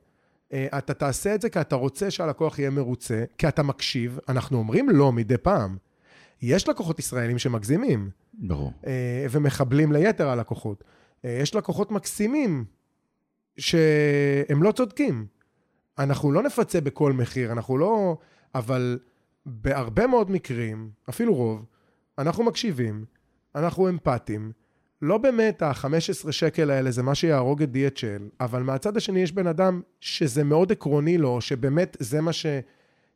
אה, 0.53 0.79
אתה 0.79 0.95
תעשה 0.95 1.35
את 1.35 1.41
זה 1.41 1.51
כי 1.51 1.61
אתה 1.61 1.77
רוצה 1.77 2.11
שהלקוח 2.11 2.59
יהיה 2.59 2.71
מרוצה, 2.71 3.25
כי 3.39 3.49
אתה 3.49 3.63
מקשיב. 3.63 4.19
אנחנו 4.29 4.59
אומרים 4.59 4.91
לא 4.91 5.13
מדי 5.13 5.39
פעם. 5.39 5.77
יש 6.43 6.69
לקוחות 6.69 6.99
ישראלים 6.99 7.39
שמגזימים, 7.39 8.11
ברור. 8.35 8.73
אה, 8.87 9.27
ומחבלים 9.31 9.93
ליתר 9.93 10.29
הלקוחות. 10.29 10.85
אה, 11.25 11.39
יש 11.43 11.55
לקוחות 11.55 11.91
מקסימים 11.91 12.65
שהם 13.59 14.63
לא 14.63 14.73
צודקים. 14.73 15.27
אנחנו 15.99 16.33
לא 16.33 16.43
נפצה 16.43 16.81
בכל 16.81 17.13
מחיר, 17.13 17.53
אנחנו 17.53 17.79
לא... 17.79 18.17
אבל 18.55 18.99
בהרבה 19.47 20.07
מאוד 20.07 20.31
מקרים, 20.31 20.91
אפילו 21.09 21.35
רוב, 21.35 21.65
אנחנו 22.19 22.45
מקשיבים, 22.45 23.05
אנחנו 23.55 23.89
אמפתיים. 23.89 24.53
לא 25.03 25.19
באמת 25.19 25.63
ה-15 25.63 26.33
שקל 26.33 26.71
האלה 26.71 26.91
זה 26.91 27.03
מה 27.03 27.15
שיהרוג 27.15 27.63
את 27.63 27.69
DHL, 27.73 28.23
אבל 28.41 28.63
מהצד 28.63 28.97
השני 28.97 29.21
יש 29.21 29.33
בן 29.33 29.47
אדם 29.47 29.81
שזה 30.01 30.45
מאוד 30.45 30.73
עקרוני 30.73 31.19
לו, 31.19 31.41
שבאמת 31.41 31.97
זה 32.01 32.21
מה 32.21 32.33
ש... 32.33 32.47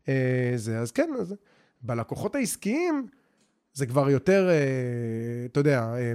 אה, 0.09 0.53
זה, 0.57 0.79
אז 0.79 0.93
כן, 0.93 1.11
אז 1.21 1.35
בלקוחות 1.83 2.35
העסקיים 2.35 3.07
זה 3.73 3.87
כבר 3.87 4.11
יותר, 4.11 4.49
אה, 4.51 5.47
אתה 5.47 5.61
יודע, 5.61 5.95
אה, 5.95 6.13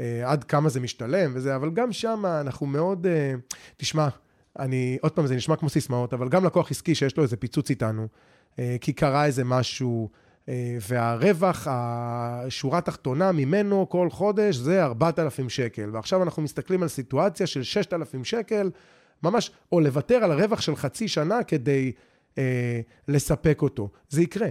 אה, 0.00 0.30
עד 0.30 0.44
כמה 0.44 0.68
זה 0.68 0.80
משתלם 0.80 1.32
וזה, 1.34 1.56
אבל 1.56 1.70
גם 1.70 1.92
שם 1.92 2.22
אנחנו 2.40 2.66
מאוד, 2.66 3.06
אה, 3.06 3.34
תשמע, 3.76 4.08
אני, 4.58 4.98
עוד 5.00 5.12
פעם, 5.12 5.26
זה 5.26 5.36
נשמע 5.36 5.56
כמו 5.56 5.68
סיסמאות, 5.68 6.14
אבל 6.14 6.28
גם 6.28 6.44
לקוח 6.44 6.70
עסקי 6.70 6.94
שיש 6.94 7.16
לו 7.16 7.22
איזה 7.22 7.36
פיצוץ 7.36 7.70
איתנו, 7.70 8.08
אה, 8.58 8.76
כי 8.80 8.92
קרה 8.92 9.26
איזה 9.26 9.44
משהו, 9.44 10.10
והרווח, 10.88 11.66
השורה 11.70 12.78
התחתונה 12.78 13.32
ממנו 13.32 13.88
כל 13.88 14.10
חודש 14.10 14.56
זה 14.56 14.84
4,000 14.84 15.48
שקל. 15.48 15.90
ועכשיו 15.92 16.22
אנחנו 16.22 16.42
מסתכלים 16.42 16.82
על 16.82 16.88
סיטואציה 16.88 17.46
של 17.46 17.62
6,000 17.62 18.24
שקל, 18.24 18.70
ממש, 19.22 19.50
או 19.72 19.80
לוותר 19.80 20.14
על 20.14 20.32
הרווח 20.32 20.60
של 20.60 20.76
חצי 20.76 21.08
שנה 21.08 21.42
כדי 21.42 21.92
אה, 22.38 22.80
לספק 23.08 23.62
אותו. 23.62 23.90
זה 24.08 24.22
יקרה. 24.22 24.48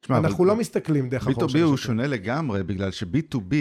תשמע, 0.00 0.18
אנחנו 0.18 0.44
אבל 0.44 0.52
לא 0.52 0.56
מסתכלים 0.56 1.08
דרך 1.08 1.26
החור 1.26 1.44
B2B 1.44 1.48
של 1.48 1.62
הוא 1.62 1.74
השקל. 1.74 1.86
שונה 1.86 2.06
לגמרי, 2.06 2.62
בגלל 2.62 2.90
ש-B2B 2.90 3.54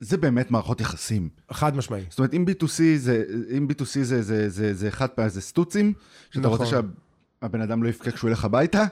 זה 0.00 0.16
באמת 0.16 0.50
מערכות 0.50 0.80
יחסים. 0.80 1.28
חד 1.52 1.76
משמעי. 1.76 2.04
זאת 2.10 2.18
אומרת, 2.18 2.34
אם 2.34 2.44
B2C 2.48 2.82
זה, 2.96 3.24
אם 3.56 3.66
B2C 3.70 3.84
זה, 3.84 4.22
זה, 4.22 4.48
זה, 4.48 4.74
זה 4.74 4.88
אחד 4.88 5.08
פעם, 5.08 5.28
זה 5.28 5.40
סטוצים, 5.40 5.92
שאתה 6.30 6.48
נכון. 6.48 6.58
רוצה 6.58 6.82
שהבן 7.42 7.60
אדם 7.60 7.82
לא 7.82 7.88
יבכה 7.88 8.10
כשהוא 8.10 8.30
ילך 8.30 8.44
הביתה, 8.44 8.84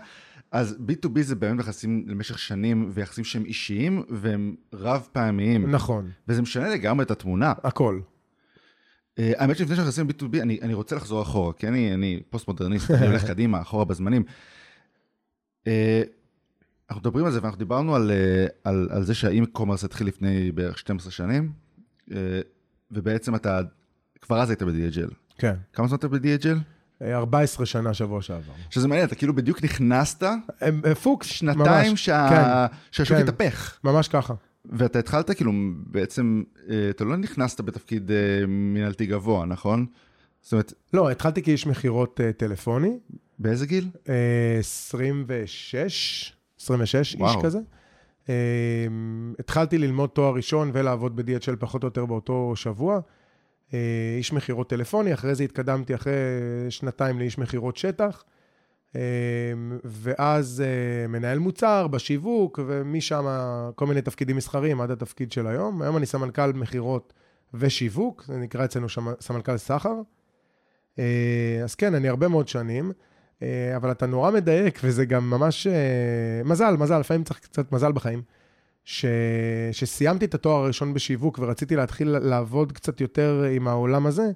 אז 0.56 0.76
B2B 0.88 1.22
זה 1.22 1.34
באמת 1.34 1.60
יחסים 1.60 2.04
למשך 2.08 2.38
שנים, 2.38 2.90
ויחסים 2.94 3.24
שהם 3.24 3.44
אישיים, 3.44 4.02
והם 4.08 4.54
רב 4.72 5.08
פעמיים. 5.12 5.70
נכון, 5.70 6.10
וזה 6.28 6.42
משנה 6.42 6.68
לגמרי 6.68 7.04
את 7.04 7.10
התמונה. 7.10 7.52
הכל. 7.64 8.00
אה, 9.18 9.32
האמת 9.36 9.56
שלפני 9.56 9.76
שאנחנו 9.76 10.02
נכנסים 10.02 10.08
ל-B2B, 10.08 10.42
אני, 10.42 10.58
אני 10.62 10.74
רוצה 10.74 10.96
לחזור 10.96 11.22
אחורה, 11.22 11.52
כי 11.52 11.68
אני, 11.68 11.94
אני 11.94 12.22
פוסט-מודרניסט, 12.30 12.90
אני 12.90 13.06
הולך 13.06 13.24
קדימה, 13.30 13.60
אחורה 13.60 13.84
בזמנים. 13.84 14.24
אה, 15.66 16.02
אנחנו 16.90 17.00
מדברים 17.00 17.26
על 17.26 17.32
זה, 17.32 17.38
ואנחנו 17.42 17.58
דיברנו 17.58 17.94
על, 17.94 18.10
אה, 18.10 18.46
על, 18.64 18.88
על 18.90 19.02
זה 19.02 19.14
שהאי-קומרס 19.14 19.84
התחיל 19.84 20.06
לפני 20.06 20.52
בערך 20.52 20.78
12 20.78 21.12
שנים, 21.12 21.52
ובעצם 22.90 23.34
אתה, 23.34 23.60
כבר 24.20 24.40
אז 24.40 24.50
היית 24.50 24.62
ב-DHL. 24.62 25.14
כן. 25.38 25.54
כמה 25.72 25.88
זמן 25.88 25.98
אתה 25.98 26.08
ב-DHL? 26.08 26.75
אה, 27.02 27.16
14 27.16 27.66
שנה 27.66 27.94
שבוע 27.94 28.22
שעבר. 28.22 28.52
שזה 28.70 28.88
מעניין, 28.88 29.06
אתה 29.06 29.14
כאילו 29.14 29.34
בדיוק 29.34 29.64
נכנסת 29.64 30.22
אה, 30.22 30.94
פוקס, 31.02 31.26
שנתיים 31.26 31.90
ממש. 31.90 32.06
שה... 32.06 32.26
כן, 32.30 32.76
שהשוק 32.90 33.16
כן. 33.16 33.22
התהפך. 33.22 33.78
ממש 33.84 34.08
ככה. 34.08 34.34
ואתה 34.64 34.98
התחלת 34.98 35.30
כאילו, 35.30 35.52
בעצם, 35.86 36.42
אה, 36.70 36.90
אתה 36.90 37.04
לא 37.04 37.16
נכנסת 37.16 37.60
בתפקיד 37.60 38.10
אה, 38.10 38.16
מנהלתי 38.48 39.06
גבוה, 39.06 39.46
נכון? 39.46 39.86
זאת 40.42 40.52
אומרת, 40.52 40.72
לא, 40.92 41.10
התחלתי 41.10 41.42
כאיש 41.42 41.66
מכירות 41.66 42.20
טלפוני, 42.36 42.98
באיזה 43.38 43.66
גיל? 43.66 43.88
אה, 44.08 44.56
26, 44.58 46.32
26 46.60 46.96
איש 46.96 47.20
וואו. 47.20 47.42
כזה. 47.42 47.58
אה, 48.28 48.34
התחלתי 49.38 49.78
ללמוד 49.78 50.10
תואר 50.10 50.34
ראשון 50.34 50.70
ולעבוד 50.72 51.16
ב-DHL 51.16 51.56
פחות 51.58 51.82
או 51.82 51.86
יותר 51.86 52.06
באותו 52.06 52.52
שבוע. 52.56 53.00
אה, 53.74 54.14
איש 54.18 54.32
מכירות 54.32 54.70
טלפוני, 54.70 55.14
אחרי 55.14 55.34
זה 55.34 55.44
התקדמתי 55.44 55.94
אחרי 55.94 56.12
שנתיים 56.68 57.18
לאיש 57.18 57.38
מכירות 57.38 57.76
שטח. 57.76 58.24
אה, 58.96 59.00
ואז 59.84 60.64
אה, 60.66 61.08
מנהל 61.08 61.38
מוצר 61.38 61.86
בשיווק, 61.86 62.58
ומשם 62.66 63.26
כל 63.74 63.86
מיני 63.86 64.02
תפקידים 64.02 64.36
מסחריים 64.36 64.80
עד 64.80 64.90
התפקיד 64.90 65.32
של 65.32 65.46
היום. 65.46 65.82
היום 65.82 65.96
אני 65.96 66.06
סמנכ"ל 66.06 66.52
מכירות 66.52 67.12
ושיווק, 67.54 68.24
זה 68.26 68.36
נקרא 68.38 68.64
אצלנו 68.64 68.86
סמנכ"ל 69.20 69.56
סחר. 69.56 69.94
אז 71.64 71.74
כן, 71.78 71.94
אני 71.94 72.08
הרבה 72.08 72.28
מאוד 72.28 72.48
שנים, 72.48 72.92
אבל 73.76 73.90
אתה 73.90 74.06
נורא 74.06 74.30
מדייק, 74.30 74.80
וזה 74.84 75.04
גם 75.04 75.30
ממש... 75.30 75.66
מזל, 76.44 76.76
מזל, 76.76 76.98
לפעמים 76.98 77.24
צריך 77.24 77.40
קצת 77.40 77.72
מזל 77.72 77.92
בחיים. 77.92 78.22
ש... 78.86 79.04
שסיימתי 79.72 80.24
את 80.24 80.34
התואר 80.34 80.64
הראשון 80.64 80.94
בשיווק 80.94 81.38
ורציתי 81.38 81.76
להתחיל 81.76 82.08
לעבוד 82.08 82.72
קצת 82.72 83.00
יותר 83.00 83.44
עם 83.52 83.68
העולם 83.68 84.06
הזה, 84.06 84.30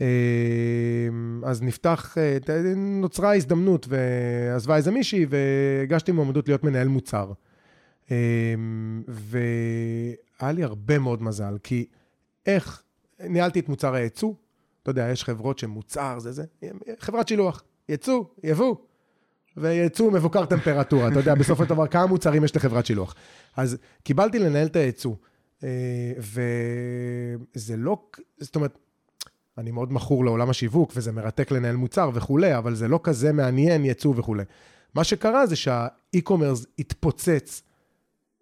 אה, 0.00 0.06
אז 1.44 1.62
נפתח, 1.62 2.18
אה, 2.18 2.38
נוצרה 2.76 3.34
הזדמנות, 3.34 3.86
ועזבה 3.88 4.76
איזה 4.76 4.90
מישהי, 4.90 5.26
והגשתי 5.28 6.12
מועמדות 6.12 6.48
להיות 6.48 6.64
מנהל 6.64 6.88
מוצר. 6.88 7.32
אה, 8.10 8.16
והיה 9.08 10.52
לי 10.52 10.62
הרבה 10.62 10.98
מאוד 10.98 11.22
מזל, 11.22 11.58
כי 11.62 11.86
איך, 12.46 12.82
ניהלתי 13.20 13.60
את 13.60 13.68
מוצר 13.68 13.94
הייצוא, 13.94 14.34
אתה 14.82 14.90
יודע, 14.90 15.08
יש 15.12 15.24
חברות 15.24 15.58
שמוצר 15.58 16.18
זה 16.18 16.32
זה, 16.32 16.44
חברת 16.98 17.28
שילוח, 17.28 17.62
יצוא, 17.88 18.24
יבוא, 18.44 18.76
ויצוא 19.56 20.12
מבוקר 20.12 20.44
טמפרטורה, 20.44 21.08
אתה 21.08 21.18
יודע, 21.18 21.34
בסופו 21.34 21.64
של 21.64 21.68
דבר, 21.68 21.86
כמה 21.86 22.06
מוצרים 22.06 22.44
יש 22.44 22.56
לחברת 22.56 22.86
שילוח. 22.86 23.14
אז 23.56 23.76
קיבלתי 24.02 24.38
לנהל 24.38 24.66
את 24.66 24.76
הייצוא, 24.76 25.14
אה, 25.64 26.12
וזה 26.18 27.76
לא, 27.76 28.02
זאת 28.38 28.56
אומרת, 28.56 28.78
אני 29.58 29.70
מאוד 29.70 29.92
מכור 29.92 30.24
לעולם 30.24 30.50
השיווק, 30.50 30.92
וזה 30.96 31.12
מרתק 31.12 31.50
לנהל 31.50 31.76
מוצר 31.76 32.10
וכולי, 32.14 32.58
אבל 32.58 32.74
זה 32.74 32.88
לא 32.88 33.00
כזה 33.02 33.32
מעניין 33.32 33.84
ייצוא 33.84 34.14
וכולי. 34.16 34.42
מה 34.94 35.04
שקרה 35.04 35.46
זה 35.46 35.56
שהאי-קומרס 35.56 36.66
התפוצץ 36.78 37.62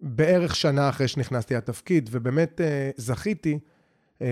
בערך 0.00 0.56
שנה 0.56 0.88
אחרי 0.88 1.08
שנכנסתי 1.08 1.54
לתפקיד, 1.54 2.08
ובאמת 2.12 2.60
אה, 2.60 2.90
זכיתי 2.96 3.58
אה, 4.22 4.26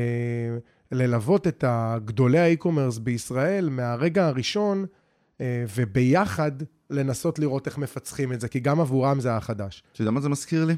ללוות 0.92 1.46
את 1.46 1.64
גדולי 2.04 2.38
האי-קומרס 2.38 2.98
בישראל 2.98 3.68
מהרגע 3.68 4.26
הראשון, 4.26 4.86
וביחד 5.74 6.52
לנסות 6.90 7.38
לראות 7.38 7.66
איך 7.66 7.78
מפצחים 7.78 8.32
את 8.32 8.40
זה, 8.40 8.48
כי 8.48 8.60
גם 8.60 8.80
עבורם 8.80 9.20
זה 9.20 9.28
היה 9.28 9.40
חדש. 9.40 9.82
אתה 9.92 10.02
יודע 10.02 10.10
מה 10.10 10.20
זה 10.20 10.28
מזכיר 10.28 10.64
לי? 10.64 10.74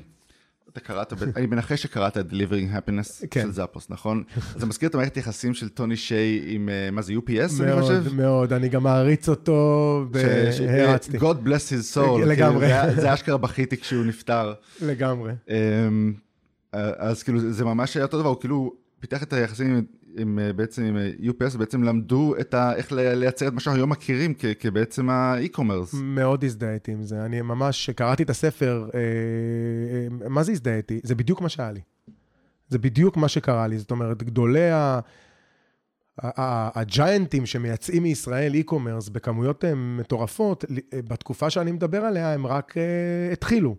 אתה 0.73 0.81
קראת, 0.81 1.13
אני 1.37 1.47
מנחש 1.47 1.83
שקראת 1.83 2.19
את 2.19 2.27
Delivering 2.31 2.77
Happiness 2.77 3.27
כן. 3.31 3.43
של 3.43 3.51
זאפוס, 3.53 3.91
נכון? 3.91 4.23
זה 4.57 4.67
מזכיר 4.67 4.89
את 4.89 4.95
המערכת 4.95 5.17
יחסים 5.17 5.55
של 5.55 5.69
טוני 5.69 5.97
שיי 5.97 6.45
עם, 6.47 6.69
אה, 6.69 6.91
מה 6.91 7.03
זה, 7.03 7.13
UPS, 7.13 7.63
אני 7.63 7.81
חושב? 7.81 7.93
מאוד, 8.03 8.15
מאוד, 8.15 8.53
אני 8.53 8.69
גם 8.69 8.83
מעריץ 8.83 9.29
אותו, 9.29 10.05
והרצתי, 10.13 11.19
God 11.19 11.47
bless 11.47 11.69
his 11.73 11.97
soul. 11.97 12.19
לגמרי. 12.27 12.69
כאילו, 12.69 13.01
זה- 13.01 13.13
אשכרה 13.15 13.37
בכיתי 13.37 13.77
כשהוא 13.77 14.05
נפטר. 14.05 14.55
לגמרי. 14.83 15.33
אמ, 15.49 16.13
אז 16.73 17.23
כאילו, 17.23 17.53
זה 17.53 17.65
ממש 17.65 17.97
היה 17.97 18.05
אותו 18.05 18.19
דבר, 18.21 18.29
הוא 18.29 18.41
כאילו 18.41 18.73
פיתח 19.01 19.23
את 19.23 19.33
היחסים 19.33 19.85
עם, 20.19 20.39
אה, 20.39 20.53
בעצם 20.53 20.83
עם 20.83 20.97
אה, 20.97 21.11
UPS, 21.21 21.55
ובעצם 21.55 21.83
למדו 21.83 22.35
את 22.41 22.55
ה, 22.55 22.75
איך 22.75 22.93
לייצר 22.93 23.49
את 23.49 23.53
מה 23.53 23.61
שאנחנו 23.61 23.81
היום 23.81 23.91
מכירים 23.91 24.35
כ- 24.39 24.45
כבעצם 24.61 25.11
האי-קומרס. 25.11 25.95
מאוד 25.95 26.45
הזדהיתי 26.45 26.93
עם 26.93 27.03
זה. 27.03 27.25
אני 27.25 27.43
ממש, 27.43 27.77
כשקראתי 27.79 28.23
את 28.23 28.31
הספר, 28.31 28.89
אה, 28.95 29.01
אה, 30.23 30.29
מה 30.29 30.43
זה 30.43 30.53
הזדהיתי? 30.53 31.01
זה 31.03 31.15
בדיוק 31.15 31.41
מה 31.41 31.49
שהיה 31.49 31.73
לי. 31.73 31.81
זה 32.69 32.79
בדיוק 32.79 33.17
מה 33.17 33.29
שקרה 33.29 33.67
לי. 33.67 33.79
זאת 33.79 33.91
אומרת, 33.91 34.23
גדולי 34.23 34.71
ה... 34.71 35.01
הג'יינטים 36.75 37.47
שמייצאים 37.47 38.03
מישראל 38.03 38.53
e-commerce 38.55 39.11
בכמויות 39.13 39.65
מטורפות, 39.77 40.65
בתקופה 40.95 41.51
שאני 41.51 41.73
מדבר 41.73 42.01
עליה, 42.05 42.35
הם 42.35 42.47
רק 42.47 42.75
אה, 42.77 43.33
התחילו. 43.33 43.77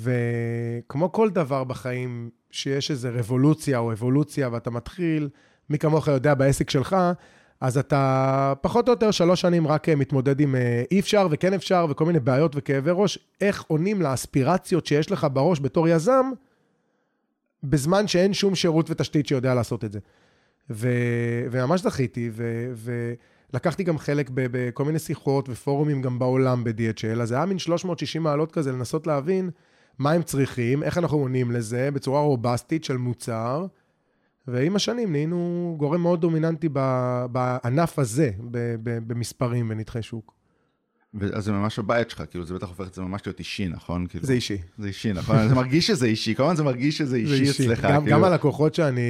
וכמו 0.00 1.12
כל 1.12 1.30
דבר 1.30 1.64
בחיים 1.64 2.30
שיש 2.54 2.90
איזו 2.90 3.08
רבולוציה 3.12 3.78
או 3.78 3.92
אבולוציה, 3.92 4.48
ואתה 4.52 4.70
מתחיל, 4.70 5.28
מי 5.70 5.78
כמוך 5.78 6.08
יודע 6.08 6.34
בעסק 6.34 6.70
שלך, 6.70 6.96
אז 7.60 7.78
אתה 7.78 8.52
פחות 8.60 8.88
או 8.88 8.92
יותר 8.92 9.10
שלוש 9.10 9.40
שנים 9.40 9.66
רק 9.66 9.88
אה, 9.88 9.96
מתמודד 9.96 10.40
עם 10.40 10.54
אה, 10.54 10.82
אי 10.90 11.00
אפשר 11.00 11.26
וכן 11.30 11.52
אפשר 11.52 11.86
וכל 11.90 12.04
מיני 12.04 12.20
בעיות 12.20 12.52
וכאבי 12.54 12.90
ראש, 12.94 13.18
איך 13.40 13.62
עונים 13.62 14.02
לאספירציות 14.02 14.86
שיש 14.86 15.12
לך 15.12 15.26
בראש 15.32 15.60
בתור 15.60 15.88
יזם, 15.88 16.30
בזמן 17.62 18.06
שאין 18.06 18.34
שום 18.34 18.54
שירות 18.54 18.90
ותשתית 18.90 19.26
שיודע 19.26 19.54
לעשות 19.54 19.84
את 19.84 19.92
זה. 19.92 19.98
ו... 20.70 20.88
וממש 21.50 21.80
זכיתי, 21.80 22.30
ו... 22.32 22.72
ולקחתי 23.52 23.84
גם 23.84 23.98
חלק. 23.98 24.30
בכל 24.34 24.84
מיני 24.84 24.98
שיחות 24.98 25.48
ופורומים 25.48 26.02
גם 26.02 26.18
בעולם 26.18 26.64
ב-DHL, 26.64 27.22
אז 27.22 27.28
זה 27.28 27.34
היה 27.34 27.46
מין 27.46 27.58
360 27.58 28.22
מעלות 28.22 28.52
כזה 28.52 28.72
לנסות 28.72 29.06
להבין 29.06 29.50
מה 29.98 30.10
הם 30.12 30.22
צריכים, 30.22 30.82
איך 30.82 30.98
אנחנו 30.98 31.18
עונים 31.18 31.50
לזה, 31.50 31.90
בצורה 31.90 32.20
רובסטית 32.20 32.84
של 32.84 32.96
מוצר. 32.96 33.66
ועם 34.48 34.76
השנים 34.76 35.12
נהיינו 35.12 35.74
גורם 35.78 36.00
מאוד 36.00 36.20
דומיננטי 36.20 36.68
בענף 37.32 37.98
הזה, 37.98 38.30
במספרים 39.06 39.70
ונתחי 39.70 40.02
שוק. 40.02 40.34
אז 41.32 41.44
זה 41.44 41.52
ממש 41.52 41.78
הבית 41.78 42.10
שלך, 42.10 42.22
כאילו 42.30 42.44
זה 42.44 42.54
בטח 42.54 42.68
הופך 42.68 42.86
את 42.86 42.94
זה 42.94 43.02
ממש 43.02 43.26
להיות 43.26 43.38
אישי, 43.38 43.68
נכון? 43.68 44.06
כאילו, 44.06 44.24
זה 44.26 44.32
אישי. 44.32 44.58
זה 44.78 44.88
אישי, 44.88 45.12
נכון? 45.12 45.48
זה 45.48 45.54
מרגיש 45.54 45.86
שזה 45.86 46.06
אישי, 46.06 46.34
כמובן 46.34 46.56
זה 46.56 46.62
מרגיש 46.62 46.98
שזה 46.98 47.16
אישי, 47.16 47.40
אישי 47.40 47.64
אצלך. 47.64 47.84
גם, 47.84 48.02
כאילו... 48.04 48.16
גם 48.16 48.24
הלקוחות 48.24 48.74
שאני 48.74 49.00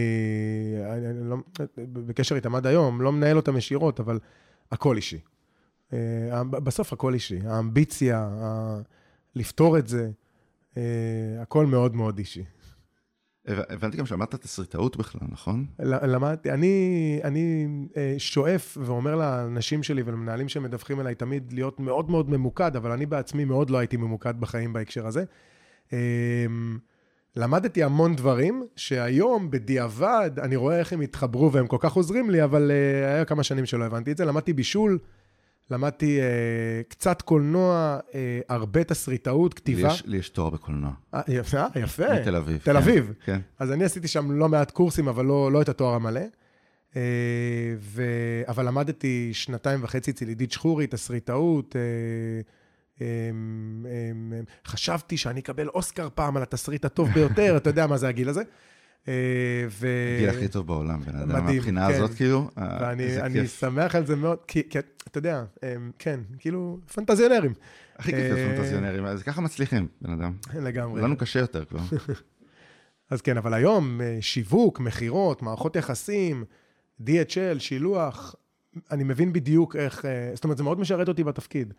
אני, 0.92 1.10
אני 1.10 1.30
לא, 1.30 1.36
בקשר 1.76 2.36
איתם 2.36 2.54
עד 2.54 2.66
היום, 2.66 3.00
לא 3.00 3.12
מנהל 3.12 3.36
אותם 3.36 3.56
ישירות, 3.56 4.00
אבל 4.00 4.18
הכל 4.72 4.96
אישי. 4.96 5.18
אה, 5.92 6.44
בסוף 6.44 6.92
הכל 6.92 7.14
אישי. 7.14 7.38
האמביציה, 7.46 8.28
לפתור 9.36 9.78
את 9.78 9.88
זה, 9.88 10.10
הכל 11.40 11.66
מאוד 11.66 11.96
מאוד 11.96 12.18
אישי. 12.18 12.44
הבנתי 13.46 13.96
גם 13.96 14.06
שלמדת 14.06 14.34
תסריטאות 14.34 14.96
בכלל, 14.96 15.28
נכון? 15.28 15.66
למדתי, 15.78 16.50
אני, 16.50 17.20
אני 17.24 17.66
אה, 17.96 18.14
שואף 18.18 18.78
ואומר 18.80 19.16
לאנשים 19.16 19.82
שלי 19.82 20.02
ולמנהלים 20.02 20.48
שמדווחים 20.48 21.00
אליי 21.00 21.14
תמיד 21.14 21.52
להיות 21.52 21.80
מאוד 21.80 22.10
מאוד 22.10 22.30
ממוקד, 22.30 22.76
אבל 22.76 22.90
אני 22.90 23.06
בעצמי 23.06 23.44
מאוד 23.44 23.70
לא 23.70 23.78
הייתי 23.78 23.96
ממוקד 23.96 24.40
בחיים 24.40 24.72
בהקשר 24.72 25.06
הזה. 25.06 25.24
אמ, 25.92 26.78
למדתי 27.36 27.82
המון 27.82 28.16
דברים, 28.16 28.62
שהיום 28.76 29.50
בדיעבד 29.50 30.30
אני 30.42 30.56
רואה 30.56 30.78
איך 30.78 30.92
הם 30.92 31.00
התחברו 31.00 31.52
והם 31.52 31.66
כל 31.66 31.76
כך 31.80 31.92
עוזרים 31.92 32.30
לי, 32.30 32.44
אבל 32.44 32.70
אה, 32.70 33.14
היה 33.14 33.24
כמה 33.24 33.42
שנים 33.42 33.66
שלא 33.66 33.84
הבנתי 33.84 34.12
את 34.12 34.16
זה. 34.16 34.24
למדתי 34.24 34.52
בישול, 34.52 34.98
למדתי 35.70 36.20
אה, 36.20 36.26
קצת 36.88 37.22
קולנוע, 37.22 37.98
אה, 38.14 38.40
הרבה 38.48 38.84
תסריטאות, 38.84 39.54
כתיבה. 39.54 39.88
לי 39.88 39.94
יש, 39.94 40.02
לי 40.06 40.16
יש 40.16 40.28
תואר 40.28 40.50
בקולנוע. 40.50 40.90
אה, 41.14 41.20
יפה, 41.28 41.64
יפה. 41.76 42.14
מתל 42.20 42.36
אביב. 42.36 42.56
תל 42.56 42.64
כן, 42.64 42.76
אביב. 42.76 43.12
כן. 43.24 43.40
אז 43.58 43.72
אני 43.72 43.84
עשיתי 43.84 44.08
שם 44.08 44.32
לא 44.32 44.48
מעט 44.48 44.70
קורסים, 44.70 45.08
אבל 45.08 45.24
לא, 45.24 45.52
לא 45.52 45.62
את 45.62 45.68
התואר 45.68 45.94
המלא. 45.94 46.20
אה, 46.96 47.02
ו... 47.78 48.02
אבל 48.48 48.66
למדתי 48.66 49.30
שנתיים 49.32 49.84
וחצי 49.84 50.10
אצל 50.10 50.28
עידית 50.28 50.52
שחורי, 50.52 50.86
תסריטאות. 50.86 51.76
אה, 51.76 51.80
אה, 53.00 53.06
אה, 53.86 54.40
חשבתי 54.66 55.16
שאני 55.16 55.40
אקבל 55.40 55.68
אוסקר 55.68 56.08
פעם 56.14 56.36
על 56.36 56.42
התסריט 56.42 56.84
הטוב 56.84 57.08
ביותר, 57.08 57.56
אתה 57.56 57.70
יודע 57.70 57.86
מה 57.86 57.96
זה 57.96 58.08
הגיל 58.08 58.28
הזה. 58.28 58.42
אה, 59.08 59.66
ו... 59.70 59.88
הגיל 60.16 60.28
הכי 60.28 60.48
טוב 60.48 60.66
בעולם, 60.66 61.00
בן 61.00 61.16
אדם, 61.16 61.44
מהבחינה 61.46 61.88
כן. 61.88 61.94
הזאת, 61.94 62.14
כאילו, 62.14 62.50
אה, 62.58 62.78
ואני 62.80 63.20
אני. 63.20 63.46
שמח 63.46 63.94
על 63.94 64.06
זה 64.06 64.16
מאוד, 64.16 64.38
כי, 64.46 64.62
כי 64.70 64.78
אתה 65.08 65.18
יודע, 65.18 65.44
הם, 65.62 65.90
כן, 65.98 66.20
כאילו, 66.38 66.78
פנטזיונרים. 66.94 67.52
הכי 67.96 68.12
כיף 68.12 68.20
להיות 68.20 68.38
אה, 68.38 68.56
פנטזיונרים, 68.56 69.04
אז 69.04 69.22
ככה 69.22 69.40
מצליחים, 69.40 69.86
בן 70.00 70.12
אדם. 70.12 70.32
לגמרי. 70.54 71.02
לנו 71.02 71.16
קשה 71.16 71.40
יותר 71.40 71.64
כבר. 71.64 71.80
אז 73.10 73.20
כן, 73.22 73.36
אבל 73.36 73.54
היום, 73.54 74.00
אה, 74.00 74.18
שיווק, 74.20 74.80
מכירות, 74.80 75.42
מערכות 75.42 75.76
יחסים, 75.76 76.44
DHL, 77.00 77.58
שילוח, 77.58 78.34
אני 78.90 79.04
מבין 79.04 79.32
בדיוק 79.32 79.76
איך, 79.76 80.04
אה, 80.04 80.30
זאת 80.34 80.44
אומרת, 80.44 80.56
זה 80.56 80.62
מאוד 80.62 80.80
משרת 80.80 81.08
אותי 81.08 81.24
בתפקיד. 81.24 81.74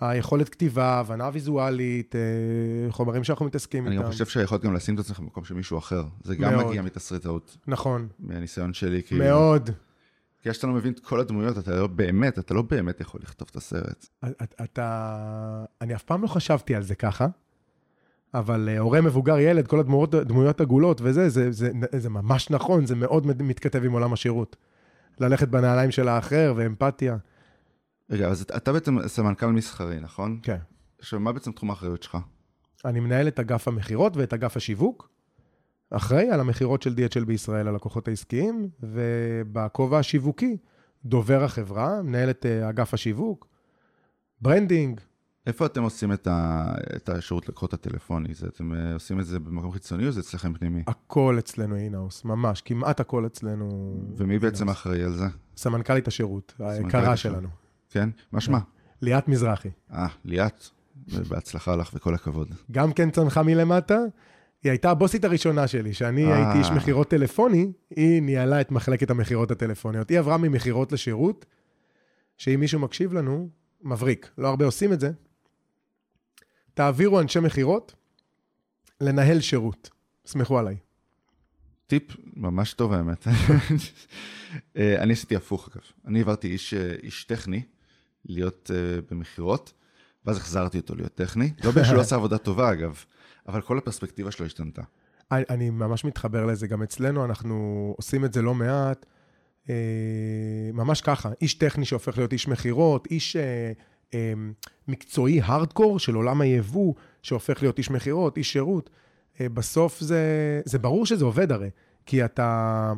היכולת 0.00 0.48
כתיבה, 0.48 0.98
הבנה 0.98 1.30
ויזואלית, 1.32 2.16
אה, 2.16 2.92
חומרים 2.92 3.24
שאנחנו 3.24 3.46
מתעסקים 3.46 3.86
אני 3.86 3.94
איתם. 3.94 4.04
גם 4.04 4.10
חושב 4.10 4.26
שהיכולת 4.26 4.62
גם 4.62 4.74
לשים 4.74 4.94
את 4.94 5.00
עצמך 5.00 5.20
במקום 5.20 5.44
של 5.44 5.54
מישהו 5.54 5.78
אחר. 5.78 6.04
זה 6.24 6.36
גם 6.36 6.54
מאוד. 6.54 6.66
מגיע 6.66 6.82
מתסריטאות, 6.82 7.56
נכון, 7.66 8.08
מהניסיון 8.18 8.72
שלי, 8.72 9.02
כאילו. 9.02 9.24
מאוד. 9.24 9.70
כי 10.42 10.50
כשאתה 10.50 10.66
לא 10.66 10.72
מבין 10.72 10.92
את 10.92 11.00
כל 11.00 11.20
הדמויות, 11.20 11.58
אתה 11.58 11.74
לא 11.80 11.86
באמת, 11.86 12.38
אתה 12.38 12.54
לא 12.54 12.62
באמת 12.62 13.00
יכול 13.00 13.20
לכתוב 13.22 13.48
את 13.50 13.56
הסרט. 13.56 14.06
אתה-. 14.64 15.64
אני 15.80 15.94
אף 15.94 16.02
פעם 16.02 16.22
לא 16.22 16.26
חשבתי 16.26 16.74
על 16.74 16.82
זה 16.82 16.94
ככה, 16.94 17.26
אבל 18.34 18.68
אה, 18.68 18.78
הורה 18.78 19.00
מבוגר 19.00 19.38
ילד, 19.38 19.66
כל 19.66 19.80
הדמויות 19.80 20.14
דמויות 20.14 20.60
עגולות 20.60 21.00
וזה, 21.04 21.28
זה, 21.28 21.52
זה, 21.52 21.70
זה 21.96 22.10
ממש 22.10 22.50
נכון, 22.50 22.86
זה 22.86 22.94
מאוד 22.94 23.42
מתכתב 23.42 23.84
עם 23.84 23.92
עולם 23.92 24.12
השירות. 24.12 24.56
ללכת 25.20 25.48
בנעליים 25.48 25.90
של 25.90 26.08
האחר 26.08 26.54
ואמפתיה. 26.56 27.16
רגע, 28.10 28.28
אז 28.28 28.42
אתה- 28.42 28.72
בעצם 28.72 29.08
סמנכ"ל 29.08 29.46
מסחרי, 29.46 30.00
נכון? 30.00 30.38
כן. 30.42 30.56
עכשיו, 30.98 31.20
מה 31.20 31.32
בעצם 31.32 31.52
תחום 31.52 31.70
האחריות 31.70 32.02
שלך? 32.02 32.18
אני 32.84 33.00
מנהל 33.00 33.28
את 33.28 33.40
אגף 33.40 33.68
המכירות 33.68 34.16
ואת 34.16 34.32
אגף 34.32 34.56
השיווק, 34.56 35.10
אחראי 35.90 36.30
על 36.30 36.40
המכירות 36.40 36.82
של 36.82 36.94
DHL 36.94 37.24
בישראל, 37.24 37.68
הלקוחות 37.68 38.08
העסקיים, 38.08 38.68
ובכובע 38.82 39.98
השיווקי, 39.98 40.56
דובר 41.04 41.44
החברה, 41.44 42.02
מנהל 42.02 42.30
את 42.30 42.46
אה, 42.46 42.68
אגף 42.68 42.94
השיווק, 42.94 43.46
branding, 44.40 45.00
איפה 45.46 45.66
אתם 45.66 45.82
עושים 45.82 46.12
את, 46.12 46.26
ה... 46.26 46.66
את 46.96 47.08
השירות 47.08 47.48
לקוחות 47.48 47.74
הטלפוני? 47.74 48.34
זה, 48.34 48.46
אתם 48.46 48.72
אה, 48.74 48.94
עושים 48.94 49.20
את 49.20 49.26
זה 49.26 49.38
במקום 49.38 49.72
חיצוני 49.72 50.06
או 50.06 50.10
זה 50.10 50.20
אצלכם 50.20 50.54
פנימי? 50.54 50.82
הכל 50.86 51.36
אצלנו 51.38 51.76
אינהאוס, 51.76 52.24
ממש, 52.24 52.60
כמעט 52.60 53.00
הכל 53.00 53.26
אצלנו. 53.26 53.94
ומי 54.16 54.38
בעצם. 54.38 54.68
אחראי 54.68 55.02
על 55.02 55.12
זה? 55.12 55.24
סמנכ"לית 55.56 56.08
השירות, 56.08 56.54
סמנכ"לית 56.58 56.94
היקרה. 56.94 57.16
שלנו. 57.16 57.48
כן? 57.90 58.08
מה 58.32 58.40
שמה? 58.40 58.58
ליאת 59.02 59.28
מזרחי. 59.28 59.68
אה, 59.92 60.06
ליאת, 60.24 60.64
בהצלחה 61.28 61.76
לך 61.76 61.90
וכל 61.94 62.14
הכבוד. 62.14 62.54
גם 62.70 62.92
כן 62.92 63.10
צנחה 63.10 63.42
מלמטה. 63.42 63.98
היא 64.62 64.70
הייתה 64.70 64.90
הבוסית 64.90 65.24
הראשונה 65.24 65.66
שלי, 65.66 65.94
שאני 65.94 66.24
אה. 66.24 66.36
הייתי 66.36 66.58
איש 66.58 66.70
מכירות 66.70 67.10
טלפוני, 67.10 67.72
היא 67.90 68.22
ניהלה 68.22 68.60
את 68.60 68.70
מחלקת 68.70 69.10
המכירות 69.10 69.50
הטלפוניות. 69.50 70.08
היא 70.08 70.18
עברה 70.18 70.36
ממכירות 70.36 70.92
לשירות, 70.92 71.46
שאם 72.36 72.60
מישהו 72.60 72.80
מקשיב 72.80 73.12
לנו, 73.12 73.48
מבריק. 73.82 74.30
לא 74.38 74.48
הרבה 74.48 74.64
עושים 74.64 74.92
את 74.92 75.00
זה. 75.00 75.10
תעבירו 76.74 77.20
אנשי 77.20 77.40
מכירות 77.40 77.94
לנהל 79.00 79.40
שירות. 79.40 79.90
סמכו 80.26 80.58
עליי. 80.58 80.76
טיפ 81.86 82.02
ממש 82.36 82.72
טוב 82.72 82.92
האמת. 82.92 83.26
אה, 84.76 85.02
אני 85.02 85.12
עשיתי 85.12 85.36
הפוך 85.36 85.68
אגב. 85.72 85.84
אני 86.06 86.18
העברתי 86.18 86.48
איש, 86.48 86.74
אה, 86.74 86.94
איש 87.02 87.24
טכני 87.24 87.62
להיות 88.24 88.70
uh, 88.70 89.04
במכירות, 89.10 89.72
ואז 90.26 90.36
החזרתי 90.36 90.78
אותו 90.78 90.94
להיות 90.94 91.14
טכני. 91.14 91.52
לא 91.64 91.70
בגלל 91.70 91.84
שהוא 91.84 91.96
לא 91.96 92.00
עשה 92.00 92.16
עבודה 92.16 92.38
טובה 92.38 92.72
אגב, 92.72 93.04
אבל 93.48 93.60
כל 93.60 93.78
הפרספקטיבה 93.78 94.30
שלו 94.30 94.46
השתנתה. 94.46 94.82
אני, 95.32 95.44
אני 95.50 95.70
ממש 95.70 96.04
מתחבר 96.04 96.46
לזה. 96.46 96.66
גם 96.66 96.82
אצלנו 96.82 97.24
אנחנו 97.24 97.94
עושים 97.96 98.24
את 98.24 98.32
זה 98.32 98.42
לא 98.42 98.54
מעט. 98.54 99.06
אה, 99.70 99.74
ממש 100.72 101.00
ככה, 101.00 101.30
איש 101.40 101.54
טכני 101.54 101.84
שהופך 101.84 102.18
להיות 102.18 102.32
איש 102.32 102.48
מכירות, 102.48 103.06
איש 103.06 103.36
אה, 103.36 103.72
אה, 104.14 104.32
מקצועי 104.88 105.40
הארדקור 105.40 105.98
של 105.98 106.14
עולם 106.14 106.40
היבוא, 106.40 106.94
שהופך 107.22 107.62
להיות 107.62 107.78
איש 107.78 107.90
מכירות, 107.90 108.36
איש 108.36 108.52
שירות. 108.52 108.90
אה, 109.40 109.48
בסוף 109.48 110.00
זה, 110.00 110.22
זה 110.64 110.78
ברור 110.78 111.06
שזה 111.06 111.24
עובד 111.24 111.52
הרי, 111.52 111.70
כי 112.06 112.24
אתה, 112.24 112.92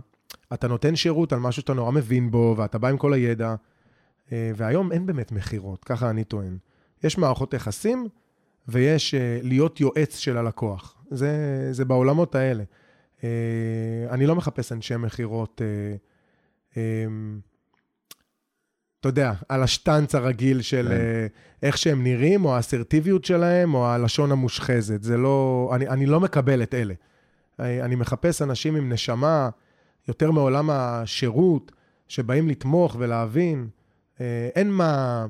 אתה 0.52 0.68
נותן 0.68 0.96
שירות 0.96 1.32
על 1.32 1.38
משהו 1.38 1.62
שאתה 1.62 1.74
נורא 1.74 1.92
מבין 1.92 2.30
בו, 2.30 2.54
ואתה 2.58 2.78
בא 2.78 2.88
עם 2.88 2.96
כל 2.96 3.12
הידע, 3.12 3.54
והיום 4.56 4.92
אין 4.92 5.06
באמת 5.06 5.32
מכירות, 5.32 5.84
ככה 5.84 6.10
אני 6.10 6.24
טוען. 6.24 6.58
יש 7.04 7.18
מערכות 7.18 7.54
יחסים, 7.54 8.08
ויש 8.68 9.14
אה, 9.14 9.40
להיות 9.42 9.80
יועץ 9.80 10.18
של 10.18 10.36
הלקוח. 10.36 11.04
זה, 11.10 11.68
זה 11.72 11.84
בעולמות 11.84 12.34
האלה. 12.34 12.64
אה, 13.24 13.28
אני 14.10 14.26
לא 14.26 14.36
מחפש 14.36 14.72
אנשי 14.72 14.96
מכירות, 14.96 15.62
אה, 15.64 15.96
אה, 16.76 17.06
אתה 19.00 19.08
יודע, 19.08 19.32
על 19.48 19.62
השטנץ 19.62 20.14
הרגיל 20.14 20.62
של 20.62 20.86
כן. 20.88 20.94
אה, 20.94 21.26
איך 21.62 21.78
שהם 21.78 22.02
נראים, 22.04 22.44
או 22.44 22.56
האסרטיביות 22.56 23.24
שלהם, 23.24 23.74
או 23.74 23.86
הלשון 23.86 24.32
המושחזת. 24.32 25.02
זה 25.02 25.16
לא, 25.16 25.70
אני, 25.74 25.88
אני 25.88 26.06
לא 26.06 26.20
מקבל 26.20 26.62
את 26.62 26.74
אלה. 26.74 26.94
אה, 27.60 27.84
אני 27.84 27.94
מחפש 27.94 28.42
אנשים 28.42 28.76
עם 28.76 28.92
נשמה, 28.92 29.48
יותר 30.08 30.30
מעולם 30.30 30.70
השירות, 30.70 31.72
שבאים 32.08 32.48
לתמוך 32.48 32.96
ולהבין. 32.98 33.68
אה, 34.20 34.48
אין 34.54 34.70
מה... 34.70 35.26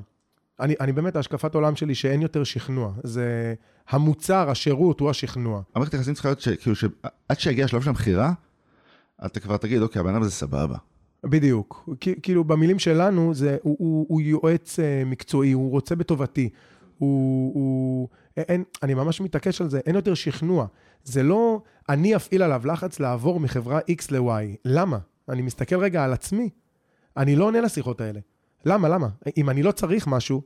אני, 0.59 0.75
אני 0.79 0.91
באמת, 0.91 1.15
השקפת 1.15 1.55
עולם 1.55 1.75
שלי 1.75 1.95
שאין 1.95 2.21
יותר 2.21 2.43
שכנוע. 2.43 2.93
זה 3.03 3.53
המוצר, 3.89 4.49
השירות, 4.49 4.99
הוא 4.99 5.09
השכנוע. 5.09 5.61
המערכת 5.75 5.93
יחסים 5.93 6.13
צריכה 6.13 6.29
להיות 6.29 6.41
שכאילו 6.41 6.75
שעד 6.75 7.39
שיגיע 7.39 7.65
השלב 7.65 7.81
של 7.81 7.89
המכירה, 7.89 8.33
אתה 9.25 9.39
כבר 9.39 9.57
תגיד, 9.57 9.81
אוקיי, 9.81 9.99
הבן 9.99 10.09
אדם 10.09 10.21
הזה 10.21 10.31
סבבה. 10.31 10.77
בדיוק. 11.23 11.89
כאילו, 12.21 12.43
במילים 12.43 12.79
שלנו, 12.79 13.33
זה, 13.33 13.57
הוא, 13.61 13.75
הוא, 13.79 14.05
הוא 14.09 14.21
יועץ 14.21 14.79
אה, 14.79 15.03
מקצועי, 15.05 15.51
הוא 15.51 15.71
רוצה 15.71 15.95
בטובתי. 15.95 16.49
הוא, 16.97 17.53
הוא 17.53 18.09
אין, 18.37 18.63
אני 18.83 18.93
ממש 18.93 19.21
מתעקש 19.21 19.61
על 19.61 19.69
זה, 19.69 19.79
אין 19.85 19.95
יותר 19.95 20.13
שכנוע. 20.13 20.65
זה 21.03 21.23
לא 21.23 21.61
אני 21.89 22.15
אפעיל 22.15 22.43
עליו 22.43 22.61
לחץ 22.65 22.99
לעבור 22.99 23.39
מחברה 23.39 23.79
X 23.79 24.03
ל-Y. 24.11 24.57
למה? 24.65 24.97
אני 25.29 25.41
מסתכל 25.41 25.75
רגע 25.75 26.03
על 26.03 26.13
עצמי. 26.13 26.49
אני 27.17 27.35
לא 27.35 27.45
עונה 27.45 27.61
לשיחות 27.61 28.01
האלה. 28.01 28.19
למה, 28.65 28.89
למה? 28.89 29.07
אם 29.37 29.49
אני 29.49 29.63
לא 29.63 29.71
צריך 29.71 30.07
משהו, 30.07 30.41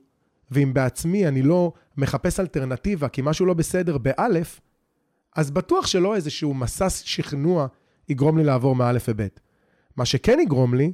ואם 0.51 0.73
בעצמי 0.73 1.27
אני 1.27 1.41
לא 1.41 1.73
מחפש 1.97 2.39
אלטרנטיבה 2.39 3.09
כי 3.09 3.21
משהו 3.25 3.45
לא 3.45 3.53
בסדר 3.53 3.97
באלף, 3.97 4.61
אז 5.35 5.51
בטוח 5.51 5.87
שלא 5.87 6.15
איזשהו 6.15 6.53
מסע 6.53 6.89
שכנוע 6.89 7.67
יגרום 8.09 8.37
לי 8.37 8.43
לעבור 8.43 8.75
מאלף 8.75 9.05
וב'. 9.09 9.27
מה 9.97 10.05
שכן 10.05 10.39
יגרום 10.39 10.73
לי, 10.73 10.93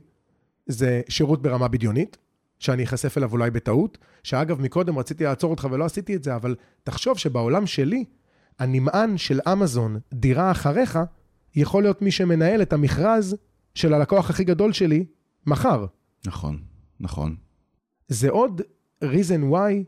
זה 0.68 1.02
שירות 1.10 1.42
ברמה 1.42 1.68
בדיונית, 1.68 2.18
שאני 2.60 2.84
אחשף 2.84 3.18
אליו 3.18 3.32
אולי 3.32 3.52
בטעות, 3.52 3.98
שאגב, 4.24 4.62
מקודם 4.62 5.00
רציתי 5.00 5.24
לעצור 5.24 5.52
אותך 5.52 5.68
ולא 5.72 5.86
עשיתי 5.86 6.16
את 6.16 6.24
זה, 6.24 6.36
אבל 6.36 6.56
תחשוב 6.84 7.18
שבעולם 7.18 7.66
שלי, 7.66 8.06
הנמען 8.60 9.18
של 9.18 9.40
אמזון, 9.52 10.00
דירה 10.14 10.52
אחריך, 10.52 11.00
יכול 11.56 11.84
להיות 11.84 12.02
מי 12.02 12.12
שמנהל 12.12 12.62
את 12.62 12.74
המכרז 12.74 13.36
של 13.76 13.94
הלקוח 13.94 14.30
הכי 14.30 14.44
גדול 14.44 14.74
שלי 14.74 15.06
מחר. 15.46 15.86
נכון, 16.26 16.62
נכון. 17.04 17.36
זה 18.08 18.30
עוד 18.30 18.62
reason 19.04 19.52
why, 19.52 19.84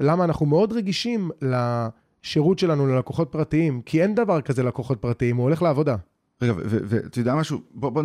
למה 0.00 0.24
אנחנו 0.24 0.46
מאוד 0.46 0.72
רגישים 0.72 1.30
לשירות 1.42 2.58
שלנו 2.58 2.86
ללקוחות 2.86 3.28
פרטיים, 3.32 3.82
כי 3.82 4.02
אין 4.02 4.14
דבר 4.14 4.40
כזה 4.40 4.62
לקוחות 4.62 5.00
פרטיים, 5.00 5.36
הוא 5.36 5.44
הולך 5.44 5.62
לעבודה. 5.62 5.96
רגע, 6.42 6.52
ואתה 6.56 7.20
יודע 7.20 7.34
משהו? 7.34 7.60
בוא, 7.70 7.90
בוא, 7.90 8.02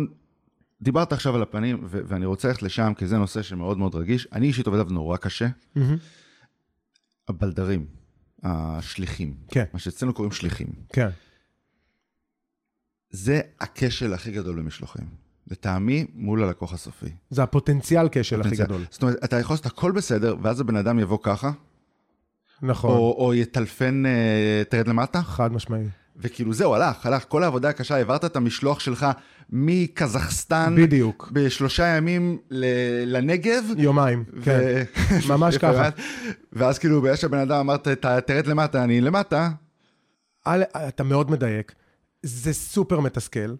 דיברת 0.82 1.12
עכשיו 1.12 1.34
על 1.34 1.42
הפנים, 1.42 1.80
ו- 1.84 2.00
ואני 2.06 2.26
רוצה 2.26 2.48
ללכת 2.48 2.62
לשם, 2.62 2.92
כי 2.96 3.06
זה 3.06 3.18
נושא 3.18 3.42
שמאוד 3.42 3.78
מאוד 3.78 3.94
רגיש. 3.94 4.28
אני 4.32 4.46
אישית 4.46 4.66
עובד 4.66 4.78
עליו 4.78 4.92
נורא 4.92 5.16
קשה. 5.16 5.48
הבלדרים, 7.28 7.86
השליחים, 8.42 9.34
כן. 9.48 9.64
מה 9.72 9.78
שאצלנו 9.78 10.14
קוראים 10.14 10.32
שליחים. 10.32 10.68
כן. 10.88 11.08
זה 13.10 13.40
הכשל 13.60 14.14
הכי 14.14 14.30
גדול 14.32 14.56
במשלוחים. 14.56 15.29
לטעמי, 15.50 16.06
מול 16.14 16.42
הלקוח 16.44 16.72
הסופי. 16.74 17.06
זה 17.30 17.42
הפוטנציאל 17.42 18.08
כשל 18.12 18.40
הכי. 18.40 18.56
גדול. 18.56 18.80
זאת 18.90 19.02
אומרת, 19.02 19.16
אתה 19.24 19.38
יכול 19.40 19.54
לעשות 19.54 19.66
הכל 19.66 19.92
בסדר, 19.92 20.36
ואז 20.42 20.60
הבן 20.60 20.76
אדם 20.76 20.98
יבוא 20.98 21.18
ככה, 21.22 21.50
נכון, 22.62 22.90
או, 22.90 23.16
או 23.18 23.34
יטלפן, 23.34 24.02
אה, 24.06 24.62
תרד 24.68 24.88
למטה, 24.88 25.22
חד 25.22 25.52
משמעי. 25.52 25.84
וכאילו 26.16 26.52
זהו, 26.52 26.74
הלך, 26.74 27.06
הלך, 27.06 27.24
כל 27.28 27.42
העבודה 27.42 27.68
הקשה, 27.68 27.96
העברת 27.96 28.24
את 28.24 28.36
המשלוח 28.36 28.80
שלך 28.80 29.06
מקזחסטן, 29.50 30.74
בדיוק. 30.78 31.30
בשלושה 31.32 31.86
ימים 31.86 32.38
ל- 32.50 32.64
לנגב. 33.16 33.64
יומיים, 33.76 34.24
כן. 34.44 34.82
ממש 35.30 35.56
ככה. 35.58 35.88
ואז 36.52 36.78
כאילו, 36.78 37.02
בגלל 37.02 37.16
שהבן 37.16 37.38
אדם 37.38 37.58
אמרת, 37.58 37.88
"ת- 37.88 38.06
תרד 38.06 38.46
למטה, 38.46 38.84
אני 38.84 39.00
למטה, 39.00 39.50
אתה 40.48 41.04
מאוד 41.04 41.30
מדייק. 41.30 41.72
זה 42.22 42.52
סופר 42.52 43.00
מתסכל. 43.00 43.54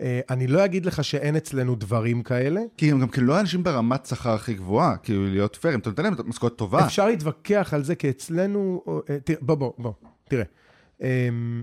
אה, 0.00 0.20
אני 0.30 0.46
לא 0.46 0.64
אגיד 0.64 0.86
לך 0.86 1.04
שאין 1.04 1.36
אצלנו 1.36 1.74
דברים 1.74 2.22
כאלה. 2.22 2.60
כי 2.76 2.90
הם 2.90 3.00
גם 3.00 3.08
כאילו 3.08 3.26
לא 3.26 3.40
אנשים 3.40 3.62
ברמת 3.62 4.06
שכר 4.06 4.34
הכי 4.34 4.54
גבוהה, 4.54 4.96
כאילו 4.96 5.26
להיות 5.26 5.56
פייר, 5.60 5.74
אם 5.74 5.80
אתה 5.80 5.90
נותן 5.90 6.02
להם 6.02 6.14
משכורת 6.24 6.56
טובה. 6.56 6.86
אפשר 6.86 7.06
להתווכח 7.06 7.74
על 7.74 7.84
זה, 7.84 7.94
כי 7.94 8.10
אצלנו... 8.10 8.82
אה, 9.10 9.20
תראה, 9.24 9.38
בוא, 9.42 9.54
בוא, 9.54 9.72
בוא, 9.78 9.92
תראה. 10.28 10.44
אמ, 11.00 11.62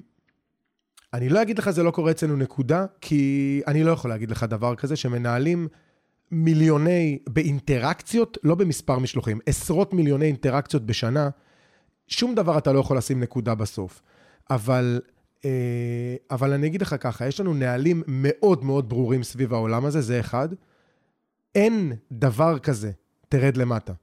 אני 1.13 1.29
לא 1.29 1.41
אגיד 1.41 1.59
לך 1.59 1.69
זה 1.69 1.83
לא 1.83 1.91
קורה 1.91 2.11
אצלנו 2.11 2.35
נקודה, 2.35 2.85
כי 3.01 3.61
אני 3.67 3.83
לא 3.83 3.91
יכול 3.91 4.09
להגיד 4.09 4.31
לך 4.31 4.43
דבר 4.43 4.75
כזה, 4.75 4.95
שמנהלים 4.95 5.67
מיליוני 6.31 7.19
באינטראקציות, 7.29 8.37
לא 8.43 8.55
במספר 8.55 8.99
משלוחים, 8.99 9.39
עשרות 9.45 9.93
מיליוני 9.93 10.25
אינטראקציות 10.25 10.85
בשנה, 10.85 11.29
שום 12.07 12.35
דבר 12.35 12.57
אתה 12.57 12.71
לא 12.71 12.79
יכול 12.79 12.97
לשים 12.97 13.19
נקודה 13.19 13.55
בסוף. 13.55 14.01
אבל, 14.49 15.01
אבל 16.31 16.53
אני 16.53 16.67
אגיד 16.67 16.81
לך 16.81 16.95
ככה, 16.99 17.27
יש 17.27 17.39
לנו 17.39 17.53
נהלים 17.53 18.03
מאוד 18.07 18.63
מאוד 18.63 18.89
ברורים 18.89 19.23
סביב 19.23 19.53
העולם 19.53 19.85
הזה, 19.85 20.01
זה 20.01 20.19
אחד. 20.19 20.49
אין 21.55 21.93
דבר 22.11 22.59
כזה, 22.59 22.91
תרד 23.29 23.57
למטה. 23.57 23.93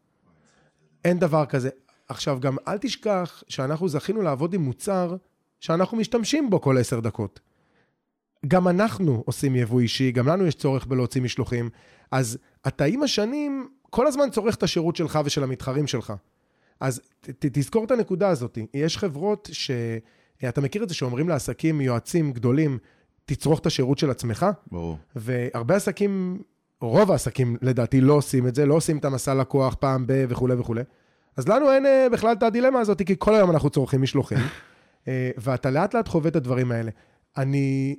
אין 1.04 1.18
דבר 1.18 1.46
כזה. 1.46 1.68
עכשיו, 2.08 2.40
גם 2.40 2.56
אל 2.68 2.78
תשכח 2.78 3.42
שאנחנו 3.48 3.88
זכינו 3.88 4.22
לעבוד 4.22 4.54
עם 4.54 4.62
מוצר 4.62 5.16
שאנחנו 5.60 5.96
משתמשים 5.96 6.50
בו 6.50 6.60
כל 6.60 6.78
עשר 6.78 7.00
דקות. 7.00 7.40
גם 8.48 8.68
אנחנו 8.68 9.22
עושים 9.26 9.56
יבוא 9.56 9.80
אישי, 9.80 10.12
גם 10.12 10.28
לנו 10.28 10.46
יש 10.46 10.54
צורך 10.54 10.86
בלהוציא 10.86 11.22
משלוחים. 11.22 11.70
אז 12.10 12.38
אתה 12.66 12.84
עם 12.84 13.02
השנים 13.02 13.68
כל 13.90 14.06
הזמן 14.06 14.30
צורך 14.30 14.54
את 14.54 14.62
השירות 14.62 14.96
שלך 14.96 15.18
ושל 15.24 15.42
המתחרים 15.42 15.86
שלך. 15.86 16.12
אז 16.80 17.00
ת, 17.20 17.46
תזכור 17.52 17.84
את 17.84 17.90
הנקודה 17.90 18.28
הזאת. 18.28 18.58
יש 18.74 18.98
חברות 18.98 19.48
ש... 19.52 19.70
אתה 20.48 20.60
מכיר 20.60 20.82
את 20.82 20.88
זה 20.88 20.94
שאומרים 20.94 21.28
לעסקים, 21.28 21.80
יועצים 21.80 22.32
גדולים, 22.32 22.78
תצרוך 23.24 23.60
את 23.60 23.66
השירות 23.66 23.98
של 23.98 24.10
עצמך? 24.10 24.46
ברור. 24.72 24.98
והרבה 25.16 25.76
עסקים, 25.76 26.42
רוב 26.80 27.10
העסקים 27.10 27.56
לדעתי 27.62 28.00
לא 28.00 28.12
עושים 28.12 28.46
את 28.46 28.54
זה, 28.54 28.66
לא 28.66 28.74
עושים 28.74 28.98
את 28.98 29.04
המסע 29.04 29.34
לקוח 29.34 29.74
פעם 29.74 30.06
ב... 30.06 30.24
וכולי 30.28 30.54
וכולי. 30.54 30.82
אז 31.36 31.48
לנו 31.48 31.72
אין 31.72 31.86
אה, 31.86 32.06
בכלל 32.12 32.32
את 32.32 32.42
הדילמה 32.42 32.80
הזאת, 32.80 33.02
כי 33.02 33.14
כל 33.18 33.34
היום 33.34 33.50
אנחנו 33.50 33.70
צורכים 33.70 34.02
משלוחים, 34.02 34.38
אה, 35.08 35.30
ואתה 35.36 35.70
לאט 35.70 35.94
לאט 35.94 36.08
חווה 36.08 36.28
את 36.28 36.36
הדברים 36.36 36.72
האלה. 36.72 36.90
אני 37.36 37.96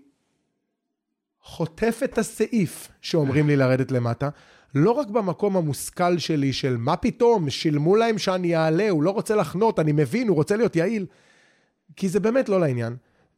חוטף 1.42 2.02
את 2.04 2.18
הסעיף 2.18 2.88
שאומרים 3.02 3.48
לי 3.48 3.56
לרדת 3.56 3.92
למטה, 3.92 4.30
לא 4.76 4.92
רק 4.92 5.08
במקום 5.08 5.58
המושכל 5.58 6.18
שלי 6.18 6.54
של 6.54 6.78
מה 6.78 6.96
פתאום, 6.96 7.50
שילמו 7.50 7.96
להם 7.96 8.18
שאני 8.18 8.56
אעלה, 8.56 8.90
הוא 8.90 9.04
לא 9.04 9.12
רוצה 9.12 9.36
לחנות, 9.36 9.80
אני 9.80 9.92
מבין, 9.92 10.28
הוא 10.28 10.36
רוצה 10.36 10.56
להיות 10.56 10.76
יעיל, 10.76 11.06
כי 11.96 12.10
זה 12.10 12.20
באמת 12.20 12.50
לא 12.50 12.60
לעניין. 12.60 12.96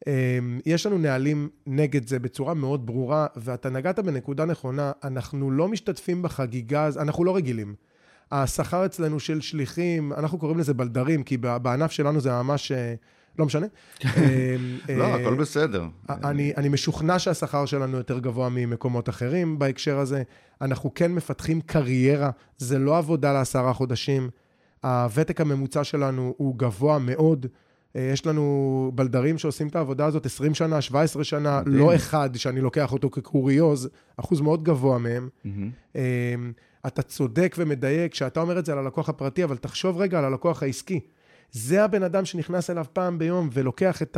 אה, 0.07 0.39
יש 0.65 0.85
לנו 0.85 0.97
נהלים 0.97 1.49
נגד 1.65 2.07
זה 2.07 2.19
בצורה 2.19 2.53
מאוד 2.53 2.85
ברורה, 2.85 3.27
ואתה 3.35 3.69
נגעת 3.69 3.99
בנקודה 3.99 4.45
נכונה, 4.45 4.91
אנחנו 5.03 5.51
לא 5.51 5.67
משתתפים 5.67 6.21
בחגיגה, 6.21 6.89
אנחנו 6.99 7.23
לא 7.23 7.35
רגילים. 7.35 7.75
השכר 8.31 8.85
אצלנו 8.85 9.19
של 9.19 9.41
שליחים, 9.41 10.13
אנחנו 10.13 10.37
קוראים 10.37 10.57
לזה 10.59 10.73
בלדרים, 10.73 11.23
כי 11.23 11.37
בענף 11.37 11.91
שלנו 11.91 12.19
זה 12.19 12.31
ממש, 12.31 12.71
אה, 12.71 12.93
לא 13.39 13.45
משנה. 13.45 13.67
אה, 14.05 14.55
לא, 14.89 15.03
אה, 15.03 15.15
הכל 15.15 15.35
בסדר. 15.35 15.85
אני, 16.09 16.53
אני 16.57 16.69
משוכנע 16.69 17.19
שהשכר 17.19 17.65
שלנו 17.65 17.97
יותר 17.97 18.19
גבוה 18.19 18.49
ממקומות 18.49 19.09
אחרים 19.09 19.59
בהקשר 19.59 19.99
הזה. 19.99 20.23
אנחנו 20.61 20.93
כן 20.93 21.11
מפתחים 21.11 21.61
קריירה, 21.61 22.29
זה 22.57 22.79
לא 22.79 22.97
עבודה 22.97 23.33
לעשרה 23.33 23.73
חודשים. 23.73 24.29
הוותק 24.83 25.41
הממוצע 25.41 25.83
שלנו 25.83 26.33
הוא 26.37 26.55
גבוה 26.57 26.99
מאוד. 26.99 27.45
אה, 27.97 28.09
יש 28.13 28.25
לנו 28.25 28.91
בלדרים 28.95 29.37
שעושים 29.37 29.67
את 29.67 29.75
העבודה 29.75 30.05
הזאת 30.05 30.25
20 30.25 30.53
שנה, 30.53 30.81
17 30.81 31.23
שנה, 31.23 31.61
מדהים. 31.61 31.77
לא 31.77 31.95
אחד 31.95 32.29
שאני 32.35 32.61
לוקח 32.61 32.93
אותו 32.93 33.09
כקוריוז, 33.09 33.89
אחוז 34.17 34.41
מאוד 34.41 34.63
גבוה 34.63 34.97
מהם. 34.97 35.29
אה, 35.95 36.35
אתה 36.87 37.01
צודק 37.01 37.55
ומדייק 37.57 38.11
כשאתה 38.11 38.39
אומר 38.39 38.59
את 38.59 38.65
זה 38.65 38.71
על 38.71 38.77
הלקוח 38.77 39.09
הפרטי, 39.09 39.43
אבל 39.43 39.57
תחשוב 39.57 39.97
רגע 39.97 40.19
על 40.19 40.25
הלקוח 40.25 40.63
העסקי. 40.63 40.99
זה 41.51 41.83
הבן 41.83 42.03
אדם 42.03 42.25
שנכנס 42.25 42.69
אליו 42.69 42.85
פעם 42.93 43.17
ביום 43.17 43.49
ולוקח 43.53 44.01
את 44.01 44.17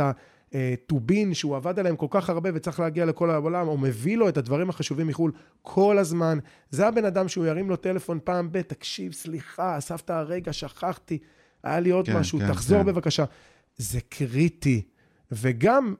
הטובין 0.52 1.34
שהוא 1.34 1.56
עבד 1.56 1.78
עליהם 1.78 1.96
כל 1.96 2.06
כך 2.10 2.30
הרבה 2.30 2.50
וצריך 2.54 2.80
להגיע 2.80 3.04
לכל 3.04 3.30
העולם, 3.30 3.68
או 3.68 3.78
מביא 3.78 4.16
לו 4.16 4.28
את 4.28 4.36
הדברים 4.36 4.70
החשובים 4.70 5.06
מחו"ל 5.06 5.32
כל 5.62 5.98
הזמן. 5.98 6.38
זה 6.70 6.88
הבן 6.88 7.04
אדם 7.04 7.28
שהוא 7.28 7.46
ירים 7.46 7.70
לו 7.70 7.76
טלפון 7.76 8.18
פעם 8.24 8.48
ב, 8.52 8.62
תקשיב, 8.62 9.12
סליחה, 9.12 9.78
אספת 9.78 10.10
הרגע, 10.10 10.52
שכחתי, 10.52 11.18
היה 11.62 11.80
לי 11.80 11.90
עוד 11.90 12.06
כן, 12.06 12.16
משהו, 12.16 12.38
כן, 12.38 12.48
תחזור 12.48 12.78
כן. 12.78 12.86
בבקשה. 12.86 13.24
זה 13.80 14.00
קריטי. 14.08 14.82
וגם 15.32 15.94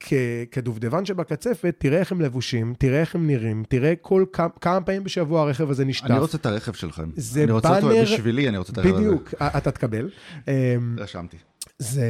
כ- 0.00 0.12
כדובדבן 0.50 1.04
שבקצפת, 1.04 1.74
תראה 1.78 1.98
איך 1.98 2.12
הם 2.12 2.20
לבושים, 2.20 2.74
תראה 2.78 3.00
איך 3.00 3.14
הם 3.14 3.26
נראים, 3.26 3.64
תראה 3.68 3.92
כל 4.00 4.24
כמה, 4.32 4.48
כמה 4.60 4.80
פעמים 4.80 5.04
בשבוע 5.04 5.40
הרכב 5.42 5.70
הזה 5.70 5.84
נשטף. 5.84 6.06
אני 6.10 6.18
רוצה 6.18 6.36
את 6.38 6.46
הרכב 6.46 6.72
שלכם. 6.72 7.10
זה 7.16 7.44
אני 7.44 7.52
רוצה 7.52 7.76
אותו 7.76 7.88
באנר- 7.88 8.02
בשבילי, 8.02 8.48
אני 8.48 8.58
רוצה 8.58 8.72
את 8.72 8.78
הרכב 8.78 8.90
הזה. 8.94 8.98
בדיוק, 8.98 9.34
אתה 9.56 9.70
תקבל. 9.70 10.10
אמ, 10.48 10.52
רשמתי. 10.98 11.36
זה, 11.78 12.06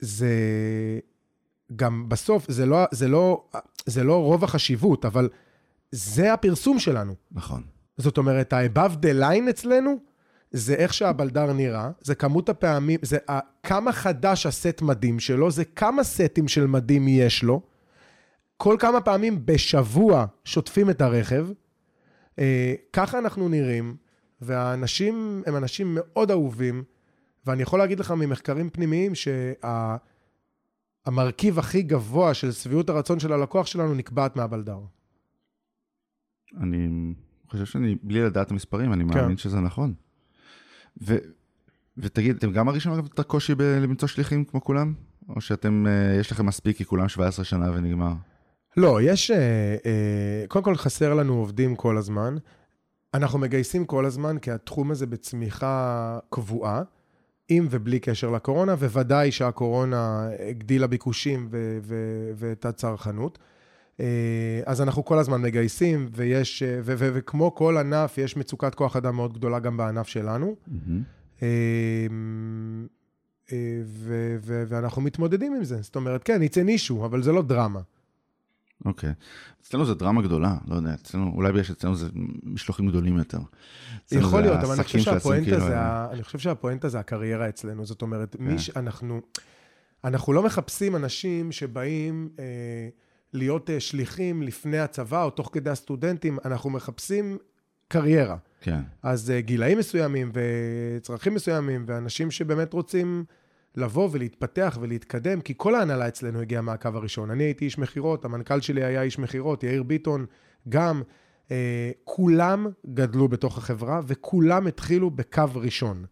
זה 0.00 0.30
גם 1.76 2.08
בסוף, 2.08 2.44
זה 2.48 2.66
לא, 2.66 2.84
זה, 2.90 3.08
לא, 3.08 3.44
זה 3.86 4.04
לא 4.04 4.22
רוב 4.24 4.44
החשיבות, 4.44 5.04
אבל 5.04 5.28
זה 5.92 6.32
הפרסום 6.32 6.78
שלנו. 6.78 7.14
נכון. 7.32 7.62
זאת 7.96 8.18
אומרת, 8.18 8.52
ה-above 8.52 8.92
the 9.02 9.20
line 9.22 9.50
אצלנו, 9.50 9.98
זה 10.50 10.74
איך 10.74 10.94
שהבלדר 10.94 11.52
נראה, 11.52 11.90
זה 12.00 12.14
כמות 12.14 12.48
הפעמים, 12.48 13.00
זה 13.02 13.18
ה- 13.30 13.38
כמה 13.62 13.92
חדש 13.92 14.46
הסט 14.46 14.82
מדים 14.82 15.20
שלו, 15.20 15.50
זה 15.50 15.64
כמה 15.64 16.04
סטים 16.04 16.48
של 16.48 16.66
מדים 16.66 17.08
יש 17.08 17.42
לו. 17.42 17.62
כל 18.56 18.76
כמה 18.78 19.00
פעמים 19.00 19.46
בשבוע 19.46 20.26
שוטפים 20.44 20.90
את 20.90 21.00
הרכב. 21.00 21.48
אה, 22.38 22.74
ככה 22.92 23.18
אנחנו 23.18 23.48
נראים, 23.48 23.96
והאנשים 24.40 25.42
הם 25.46 25.56
אנשים 25.56 25.98
מאוד 26.00 26.30
אהובים, 26.30 26.84
ואני 27.46 27.62
יכול 27.62 27.78
להגיד 27.78 28.00
לך 28.00 28.10
ממחקרים 28.10 28.70
פנימיים 28.70 29.12
שהמרכיב 31.06 31.58
הכי 31.58 31.82
גבוה 31.82 32.34
של 32.34 32.52
שביעות 32.52 32.90
הרצון 32.90 33.20
של 33.20 33.32
הלקוח 33.32 33.66
שלנו 33.66 33.94
נקבעת 33.94 34.36
מהבלדר. 34.36 34.78
אני 36.60 36.88
חושב 37.48 37.64
שאני, 37.64 37.96
בלי 38.02 38.22
לדעת 38.22 38.50
המספרים, 38.50 38.92
אני 38.92 39.04
כן. 39.12 39.18
מאמין 39.18 39.36
שזה 39.36 39.60
נכון. 39.60 39.94
ו, 41.02 41.16
ותגיד, 41.96 42.36
אתם 42.36 42.52
גם 42.52 42.66
מרגישים 42.66 42.92
אגב 42.92 43.08
את 43.14 43.18
הקושי 43.18 43.54
ב- 43.54 43.62
למצוא 43.62 44.08
שליחים 44.08 44.44
כמו 44.44 44.64
כולם? 44.64 44.94
או 45.28 45.40
שאתם, 45.40 45.86
אה, 45.86 46.20
יש 46.20 46.32
לכם 46.32 46.46
מספיק 46.46 46.76
כי 46.76 46.84
כולם 46.84 47.08
17 47.08 47.44
שנה 47.44 47.72
ונגמר? 47.72 48.12
לא, 48.76 49.02
יש... 49.02 49.30
אה, 49.30 49.76
אה, 49.86 50.44
קודם 50.48 50.64
כל 50.64 50.76
חסר 50.76 51.14
לנו 51.14 51.34
עובדים 51.34 51.76
כל 51.76 51.96
הזמן. 51.96 52.36
אנחנו 53.14 53.38
מגייסים 53.38 53.84
כל 53.84 54.04
הזמן, 54.04 54.38
כי 54.38 54.50
התחום 54.50 54.90
הזה 54.90 55.06
בצמיחה 55.06 56.18
קבועה, 56.30 56.82
עם 57.48 57.66
ובלי 57.70 58.00
קשר 58.00 58.30
לקורונה, 58.30 58.72
וודאי 58.72 59.32
שהקורונה 59.32 60.28
הגדילה 60.48 60.86
ביקושים 60.86 61.48
ואת 62.34 62.64
הצרכנות. 62.64 63.38
אה, 64.00 64.06
אז 64.66 64.80
אנחנו 64.82 65.04
כל 65.04 65.18
הזמן 65.18 65.42
מגייסים, 65.42 66.08
ויש, 66.12 66.62
אה, 66.62 66.78
ו- 66.82 66.94
ו- 66.98 67.10
וכמו 67.14 67.54
כל 67.54 67.76
ענף, 67.76 68.18
יש 68.18 68.36
מצוקת 68.36 68.74
כוח 68.74 68.96
אדם 68.96 69.16
מאוד 69.16 69.32
גדולה 69.34 69.58
גם 69.58 69.76
בענף 69.76 70.06
שלנו. 70.08 70.56
אה, 71.42 71.46
אה, 73.52 73.80
ו- 73.84 74.36
ו- 74.40 74.64
ואנחנו 74.68 75.02
מתמודדים 75.02 75.54
עם 75.54 75.64
זה. 75.64 75.82
זאת 75.82 75.96
אומרת, 75.96 76.22
כן, 76.24 76.42
יצא 76.42 76.62
נישהו, 76.62 77.04
אבל 77.04 77.22
זה 77.22 77.32
לא 77.32 77.42
דרמה. 77.42 77.80
אוקיי. 78.84 79.12
אצלנו 79.62 79.84
זה 79.86 79.94
דרמה 79.94 80.22
גדולה, 80.22 80.56
לא 80.68 80.74
יודע, 80.74 80.94
אצלנו, 80.94 81.32
אולי 81.34 81.52
בגלל 81.52 81.62
שאצלנו 81.62 81.94
זה 81.96 82.08
משלוחים 82.42 82.88
גדולים 82.88 83.18
יותר. 83.18 83.38
יכול 84.12 84.40
להיות, 84.40 84.58
אבל 84.60 84.74
אני 84.74 84.84
חושב 84.84 84.98
שהפואנטה 84.98 85.44
כאילו, 85.44 85.60
זה, 85.60 85.78
ה- 85.78 86.08
אני 86.12 86.22
חושב 86.22 86.38
שהפואנטה 86.38 86.88
זה 86.88 86.98
הקריירה 86.98 87.48
אצלנו. 87.48 87.86
זאת 87.86 88.02
אומרת, 88.02 88.36
כן. 88.36 88.44
מי 88.44 88.58
שאנחנו, 88.58 89.20
אנחנו 90.04 90.32
לא 90.32 90.42
מחפשים 90.42 90.96
אנשים 90.96 91.52
שבאים 91.52 92.28
אה, 92.38 92.44
להיות 93.32 93.70
אה, 93.70 93.80
שליחים 93.80 94.42
לפני 94.42 94.78
הצבא 94.78 95.24
או 95.24 95.30
תוך 95.30 95.50
כדי 95.52 95.70
הסטודנטים, 95.70 96.38
אנחנו 96.44 96.70
מחפשים 96.70 97.38
קריירה. 97.88 98.36
כן, 98.60 98.80
אז 99.02 99.30
אה, 99.30 99.40
גילאים 99.40 99.78
מסוימים 99.78 100.32
וצרכים 100.32 101.34
מסוימים, 101.34 101.84
ואנשים 101.86 102.30
שבאמת 102.30 102.72
רוצים 102.72 103.24
לבוא 103.76 104.08
ולהתפתח 104.12 104.78
ולהתקדם, 104.80 105.40
כי 105.40 105.54
כל 105.56 105.74
ההנהלה 105.74 106.08
אצלנו 106.08 106.40
הגיעה 106.40 106.62
מהקו 106.62 106.88
הראשון. 106.94 107.30
אני 107.30 107.44
הייתי 107.44 107.64
איש 107.64 107.78
מכירות, 107.78 108.24
המנכ"ל 108.24 108.60
שלי 108.60 108.84
היה 108.84 109.02
איש 109.02 109.18
מכירות, 109.18 109.62
יאיר 109.62 109.82
ביטון 109.82 110.26
גם. 110.68 111.02
אה, 111.50 111.90
כולם 112.04 112.66
גדלו 112.94 113.28
בתוך 113.28 113.58
החברה 113.58 114.00
וכולם 114.06 114.66
התחילו 114.66 115.10
בקו 115.10 115.44
ראשון. 115.54 116.04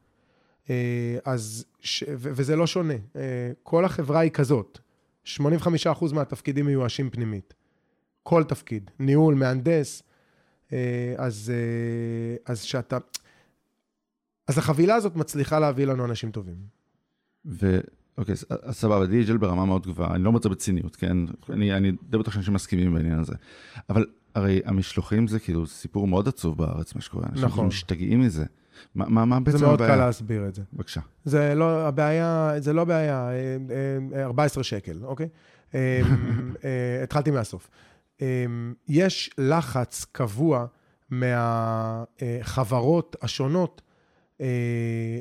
אה, 0.70 1.18
אז, 1.24 1.64
ש, 1.80 2.04
ו, 2.08 2.30
וזה 2.32 2.56
לא 2.56 2.66
שונה. 2.66 2.94
אה, 3.16 3.50
כל 3.62 3.84
החברה 3.84 4.20
היא 4.20 4.30
כזאת. 4.30 4.78
85% 5.27 6.14
מהתפקידים 6.14 6.66
מיואשים 6.66 7.11
פנימית. 7.11 7.55
כל 8.22 8.45
תפקיד. 8.45 8.91
ניהול, 8.99 9.35
מהנדס. 9.35 10.03
אה, 10.72 11.14
אז, 11.18 11.53
אה, 11.55 12.53
אז 12.53 12.61
שאתה... 12.62 12.99
אז 14.49 14.59
החבילה 14.59 14.95
הזאת 14.95 15.16
מצליחה 15.16 15.59
להביא 15.59 15.85
לנו 15.87 16.05
אנשים 16.05 16.31
טובים. 16.31 16.57
ו... 17.47 17.81
אוקיי, 18.18 18.33
אז- 18.33 18.77
סבבה, 18.77 19.05
DHL 19.05 19.39
ברמה 19.39 19.64
מאוד 19.64 19.87
גבוהה, 19.87 20.14
אני 20.14 20.24
לא 20.24 20.33
זה 20.33 20.49
בציניות, 20.49 20.97
כן? 20.97 21.16
אני 21.51 21.77
אני 21.77 21.93
די 22.03 22.18
בטוח 22.18 22.35
שאנשים 22.35 22.55
מסכימים 22.55 22.95
בעניין 22.95 23.18
הזה. 23.18 23.35
אבל 23.91 24.07
הרי 24.35 24.61
המשלוחים 24.64 25.29
זה 25.29 25.41
כאילו 25.41 25.66
סיפור 25.66 26.07
מאוד 26.09 26.29
עצוב 26.29 26.59
בארץ, 26.59 26.95
מה 26.95 27.01
שקורה. 27.01 27.24
אנשים 27.27 27.45
נכון. 27.45 27.51
כאילו 27.57 27.68
משתגעים 27.68 28.20
מזה. 28.20 28.45
מה- 28.95 29.09
מה 29.09 29.24
מה 29.24 29.41
בעצם 29.41 29.59
זה 29.59 29.66
מאוד 29.66 29.81
הבעיה? 29.83 29.95
קל 29.97 30.05
להסביר 30.07 30.49
את 30.49 30.55
זה. 30.55 30.62
בבקשה. 30.72 31.01
זה 31.24 31.55
לא, 31.55 31.87
הבעיה, 31.89 32.51
זה 32.59 32.72
לא 32.72 32.85
בעיה, 32.85 33.29
אה, 33.31 33.57
אה, 34.18 34.24
14 34.24 34.64
שקל, 34.64 34.99
אוקיי? 35.05 35.29
אה, 35.74 36.01
אה, 36.64 37.03
התחלתי 37.03 37.31
מהסוף. 37.31 37.70
אה, 38.22 38.45
יש 38.89 39.31
לחץ 39.39 40.07
קבוע 40.12 40.66
מהחברות 42.20 43.16
השונות 43.22 43.83
אה, 44.41 44.47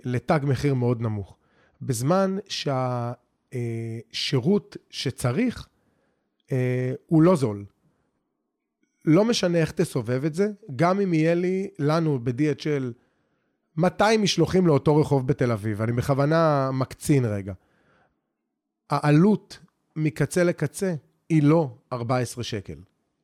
לתג 0.06 0.40
מחיר 0.44 0.74
מאוד 0.74 1.02
נמוך. 1.02 1.36
בזמן 1.82 2.38
שהשירות 3.54 4.78
שצריך 4.90 5.68
אה, 6.52 6.94
הוא 7.08 7.22
לא 7.22 7.36
זול. 7.36 7.66
לא 9.06 9.26
משנה 9.26 9.58
איך 9.58 9.72
תסובב 9.72 10.26
את 10.26 10.34
זה, 10.34 10.48
גם 10.76 11.02
אם 11.02 11.14
יהיה 11.14 11.36
לי, 11.36 11.68
לנו 11.80 12.20
ב-DHL, 12.24 12.84
200 13.78 14.22
משלוחים 14.22 14.68
לאותו 14.68 14.96
רחוב 14.98 15.28
בתל 15.28 15.52
אביב, 15.52 15.82
אני 15.82 15.92
בכוונה 15.92 16.70
מקצין 16.74 17.26
רגע. 17.26 17.54
העלות 18.90 19.60
מקצה 19.96 20.44
לקצה 20.44 20.96
היא 21.30 21.44
לא 21.44 21.78
14 21.94 22.44
שקל. 22.44 22.76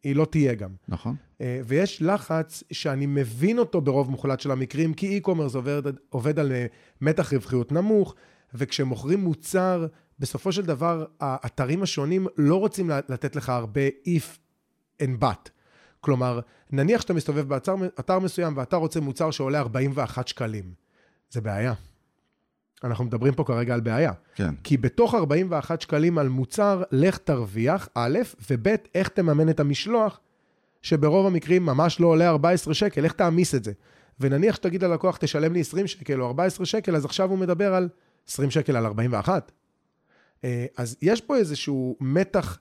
היא 0.04 0.16
לא 0.16 0.26
תהיה 0.26 0.56
גם. 0.56 0.70
נכון? 0.88 1.16
אה, 1.42 1.62
ויש 1.66 2.02
לחץ 2.02 2.64
שאני 2.72 3.06
מבין 3.06 3.60
אותו 3.60 3.82
ברוב 3.82 4.10
מוחלט 4.10 4.40
של 4.40 4.52
המקרים, 4.52 4.94
כי 4.94 5.20
e-commerce 5.20 5.56
עובד, 5.56 5.82
עובד 6.10 6.40
על 6.40 6.52
אה, 6.52 6.66
מתח 7.02 7.34
רווחיות 7.34 7.72
נמוך, 7.72 8.16
וכשמוכרים 8.54 9.20
מוצר, 9.20 9.88
בסופו 10.20 10.52
של 10.52 10.66
דבר 10.66 11.06
האתרים 11.20 11.84
השונים 11.84 12.28
לא 12.38 12.56
רוצים 12.56 12.90
לתת 13.10 13.36
לך 13.36 13.50
הרבה 13.50 13.82
if 13.88 14.38
and 15.04 15.24
but. 15.24 15.50
כלומר, 16.02 16.40
נניח 16.72 17.02
שאתה 17.02 17.14
מסתובב 17.14 17.48
באתר 17.48 17.76
אתר 18.00 18.20
מסוים 18.20 18.58
ואתה 18.58 18.76
רוצה 18.76 19.00
מוצר 19.00 19.32
שעולה 19.32 19.60
41 19.60 20.28
שקלים. 20.28 20.74
זה 21.30 21.42
בעיה. 21.42 21.74
אנחנו 22.84 23.06
מדברים 23.06 23.34
פה 23.34 23.44
כרגע 23.44 23.74
על 23.74 23.80
בעיה. 23.82 24.12
כן. 24.36 24.56
כי 24.64 24.78
בתוך 24.78 25.16
41 25.16 25.82
שקלים 25.82 26.18
על 26.18 26.30
מוצר, 26.30 26.84
לך 26.92 27.18
תרוויח, 27.18 27.90
א', 27.96 28.20
וב', 28.50 28.68
איך 28.96 29.08
תממן 29.08 29.50
את 29.50 29.60
המשלוח, 29.60 30.20
שברוב 30.82 31.26
המקרים 31.26 31.66
ממש 31.66 32.00
לא 32.00 32.08
עולה 32.08 32.30
14 32.30 32.74
שקל, 32.74 33.04
איך 33.04 33.14
תעמיס 33.14 33.56
את 33.56 33.64
זה? 33.64 33.72
ונניח 34.20 34.56
שתגיד 34.56 34.84
ללקוח, 34.84 35.18
תשלם 35.18 35.54
לי 35.54 35.60
20 35.60 35.88
שקל 35.88 36.22
או 36.22 36.28
14 36.28 36.66
שקל, 36.66 36.96
אז 36.96 37.06
עכשיו 37.06 37.30
הוא 37.30 37.38
מדבר 37.38 37.74
על 37.74 37.90
20 38.28 38.52
שקל 38.52 38.76
על 38.76 38.86
41. 38.86 39.52
אה, 40.44 40.66
אז 40.78 40.98
יש 41.02 41.22
פה 41.22 41.38
איזשהו 41.38 41.98
מתח 42.00 42.60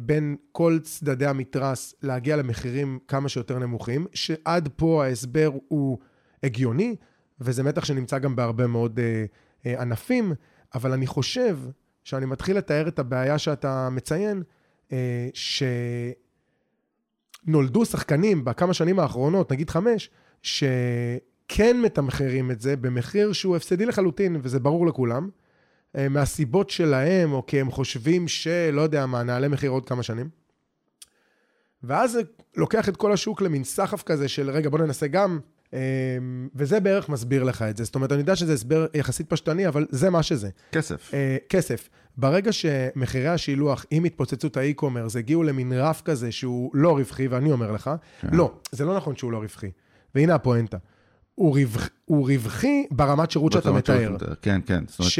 בין 0.00 0.36
כל 0.52 0.78
צדדי 0.82 1.26
המתרס 1.26 1.94
להגיע 2.02 2.36
למחירים 2.36 2.98
כמה 3.08 3.28
שיותר 3.28 3.58
נמוכים, 3.58 4.06
שעד 4.14 4.68
פה 4.76 5.04
ההסבר 5.04 5.50
הוא 5.68 5.98
הגיוני, 6.42 6.96
וזה 7.40 7.62
מתח 7.62 7.84
שנמצא 7.84 8.18
גם 8.18 8.36
בהרבה 8.36 8.66
מאוד 8.66 9.00
אה, 9.00 9.24
אה, 9.66 9.82
ענפים, 9.82 10.32
אבל 10.74 10.92
אני 10.92 11.06
חושב 11.06 11.58
שאני 12.04 12.26
מתחיל 12.26 12.58
לתאר 12.58 12.88
את 12.88 12.98
הבעיה 12.98 13.38
שאתה 13.38 13.88
מציין, 13.90 14.42
אה, 14.92 15.28
שנולדו 17.46 17.84
שחקנים 17.84 18.44
בכמה 18.44 18.74
שנים 18.74 18.98
האחרונות, 18.98 19.52
נגיד 19.52 19.70
חמש, 19.70 20.10
שכן 20.42 21.80
מתמחרים 21.82 22.50
את 22.50 22.60
זה 22.60 22.76
במחיר 22.76 23.32
שהוא 23.32 23.56
הפסדי 23.56 23.86
לחלוטין, 23.86 24.36
וזה 24.42 24.60
ברור 24.60 24.86
לכולם, 24.86 25.24
אה, 25.24 25.30
מהסיבות 26.10 26.70
שלהם, 26.70 27.32
או 27.32 27.46
כי 27.46 27.60
הם 27.60 27.70
חושבים 27.70 28.28
שלא 28.28 28.80
יודע 28.80 29.06
מה, 29.06 29.22
נעלה 29.22 29.48
מחיר 29.48 29.70
עוד 29.70 29.86
כמה 29.86 30.02
שנים. 30.02 30.28
ואז 31.82 32.12
זה 32.12 32.20
לוקח 32.56 32.88
את 32.88 32.96
כל 32.96 33.12
השוק 33.12 33.42
למין 33.42 33.64
סחף 33.64 34.02
כזה 34.02 34.28
של, 34.28 34.50
רגע, 34.50 34.70
בוא 34.70 34.78
ננסה 34.78 35.06
גם, 35.06 35.38
אה, 35.74 35.78
וזה 36.54 36.80
בערך 36.80 37.08
מסביר 37.08 37.44
לך 37.44 37.62
את 37.62 37.76
זה. 37.76 37.84
זאת 37.84 37.94
אומרת, 37.94 38.12
אני 38.12 38.20
יודע 38.20 38.36
שזה 38.36 38.52
הסבר 38.52 38.86
יחסית 38.94 39.30
פשטני, 39.30 39.68
אבל 39.68 39.86
זה 39.90 40.10
מה 40.10 40.22
שזה. 40.22 40.48
כסף. 40.72 41.14
אה, 41.14 41.36
כסף. 41.48 41.88
ברגע 42.16 42.52
שמחירי 42.52 43.28
השילוח 43.28 43.86
עם 43.90 44.04
התפוצצות 44.04 44.56
האי-קומרס 44.56 45.16
הגיעו 45.16 45.42
למין 45.42 45.72
רף 45.72 46.02
כזה 46.04 46.32
שהוא 46.32 46.70
לא 46.74 46.92
רווחי, 46.92 47.28
ואני 47.28 47.52
אומר 47.52 47.72
לך, 47.72 47.90
כן. 48.20 48.28
לא, 48.32 48.52
זה 48.72 48.84
לא 48.84 48.96
נכון 48.96 49.16
שהוא 49.16 49.32
לא 49.32 49.38
רווחי. 49.38 49.70
והנה 50.14 50.34
הפואנטה. 50.34 50.76
הוא, 51.34 51.58
רווח, 51.58 51.88
הוא 52.04 52.30
רווחי 52.30 52.86
ברמת 52.90 53.30
שירות 53.30 53.52
שאתה 53.52 53.72
מתאר. 53.72 54.16
כן, 54.42 54.60
כן. 54.66 54.84
זאת 54.86 54.98
אומרת. 54.98 55.12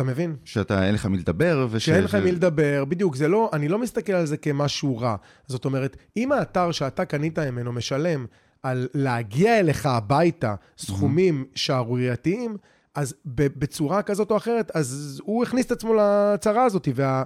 אתה 0.00 0.08
מבין? 0.08 0.36
שאתה, 0.44 0.86
אין 0.86 0.94
לך 0.94 1.06
מי 1.06 1.18
לדבר, 1.18 1.66
וש... 1.70 1.86
שאין 1.86 2.04
לך 2.04 2.14
מי 2.14 2.32
לדבר, 2.32 2.84
בדיוק, 2.84 3.16
זה 3.16 3.28
לא, 3.28 3.50
אני 3.52 3.68
לא 3.68 3.78
מסתכל 3.78 4.12
על 4.12 4.26
זה 4.26 4.36
כמשהו 4.36 4.98
רע. 4.98 5.16
זאת 5.46 5.64
אומרת, 5.64 5.96
אם 6.16 6.32
האתר 6.32 6.72
שאתה 6.72 7.04
קנית 7.04 7.38
ממנו 7.38 7.72
משלם 7.72 8.26
על 8.62 8.88
להגיע 8.94 9.58
אליך 9.58 9.86
הביתה 9.86 10.54
סכומים 10.78 11.44
שערורייתיים, 11.54 12.56
אז 12.94 13.14
בצורה 13.26 14.02
כזאת 14.02 14.30
או 14.30 14.36
אחרת, 14.36 14.70
אז 14.74 15.20
הוא 15.24 15.42
הכניס 15.42 15.66
את 15.66 15.72
עצמו 15.72 15.94
לצרה 15.94 16.64
הזאת, 16.64 16.88
וה, 16.94 17.22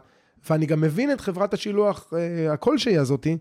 ואני 0.51 0.67
גם 0.67 0.81
מבין 0.81 1.13
את 1.13 1.21
חברת 1.21 1.55
השילוח 1.55 2.13
אה, 2.17 2.53
הכלשהי 2.53 2.99
הזאתי, 2.99 3.39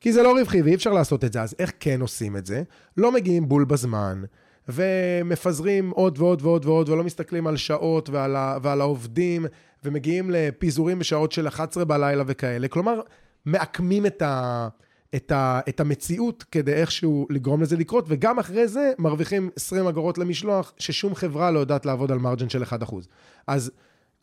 כי 0.00 0.12
זה 0.12 0.22
לא 0.22 0.38
רווחי 0.38 0.62
ואי 0.62 0.74
אפשר 0.74 0.92
לעשות 0.92 1.24
את 1.24 1.32
זה. 1.32 1.42
אז 1.42 1.54
איך 1.58 1.72
כן 1.80 2.00
עושים 2.00 2.36
את 2.36 2.46
זה? 2.46 2.62
לא 2.96 3.12
מגיעים 3.12 3.48
בול 3.48 3.64
בזמן, 3.64 4.22
ומפזרים 4.68 5.90
עוד 5.90 6.18
ועוד 6.18 6.42
ועוד 6.42 6.64
ועוד, 6.66 6.88
ולא 6.88 7.04
מסתכלים 7.04 7.46
על 7.46 7.56
שעות 7.56 8.10
ועל, 8.10 8.36
ה, 8.36 8.58
ועל 8.62 8.80
העובדים, 8.80 9.46
ומגיעים 9.84 10.30
לפיזורים 10.30 10.98
בשעות 10.98 11.32
של 11.32 11.48
11 11.48 11.84
בלילה 11.84 12.24
וכאלה. 12.26 12.68
כלומר, 12.68 13.00
מעקמים 13.44 14.06
את, 14.06 14.22
ה, 14.22 14.68
את, 15.14 15.32
ה, 15.32 15.60
את 15.68 15.80
המציאות 15.80 16.44
כדי 16.50 16.72
איכשהו 16.72 17.26
לגרום 17.30 17.62
לזה 17.62 17.76
לקרות, 17.76 18.04
וגם 18.08 18.38
אחרי 18.38 18.68
זה 18.68 18.92
מרוויחים 18.98 19.50
20 19.56 19.86
אגורות 19.86 20.18
למשלוח, 20.18 20.72
ששום 20.78 21.14
חברה 21.14 21.50
לא 21.50 21.58
יודעת 21.58 21.86
לעבוד 21.86 22.12
על 22.12 22.18
מרג'ן 22.18 22.48
של 22.48 22.62
1%. 22.62 22.66
אז 23.46 23.70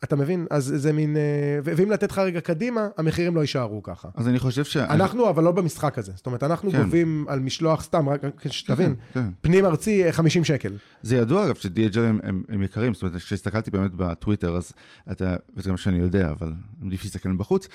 אתה 0.04 0.16
מבין? 0.16 0.46
אז 0.50 0.72
זה 0.76 0.92
מין... 0.92 1.16
אה, 1.16 1.22
ואם 1.64 1.90
לתת 1.90 2.10
לך 2.10 2.18
רגע 2.18 2.40
קדימה, 2.40 2.88
המחירים 2.96 3.36
לא 3.36 3.40
יישארו 3.40 3.82
ככה. 3.82 4.08
אז 4.14 4.28
אני 4.28 4.38
חושב 4.38 4.64
ש... 4.64 4.76
אנחנו 4.76 5.30
אבל 5.30 5.44
לא 5.44 5.52
במשחק 5.52 5.98
הזה. 5.98 6.12
זאת 6.16 6.26
אומרת, 6.26 6.42
אנחנו 6.42 6.70
כן. 6.70 6.82
גובים 6.82 7.24
על 7.28 7.40
משלוח 7.40 7.82
סתם, 7.82 8.08
רק 8.08 8.20
שתבין, 8.50 8.94
כן, 9.14 9.20
כן. 9.20 9.28
פנים 9.40 9.64
ארצי 9.64 10.04
אה, 10.04 10.12
50 10.12 10.44
שקל. 10.44 10.72
זה 11.02 11.16
ידוע 11.16 11.46
אגב 11.46 11.54
ש-DHL 11.54 11.98
הם, 11.98 12.20
הם, 12.22 12.42
הם 12.48 12.62
יקרים, 12.62 12.94
זאת 12.94 13.02
אומרת, 13.02 13.16
כשהסתכלתי 13.16 13.70
באמת 13.70 13.90
בטוויטר, 13.94 14.56
אז 14.56 14.72
אתה, 15.12 15.36
וזה 15.56 15.70
גם 15.70 15.76
שאני 15.76 15.98
יודע, 15.98 16.30
אבל 16.30 16.52
עדיף 16.86 17.04
להסתכל 17.04 17.28
מבחוץ, 17.28 17.68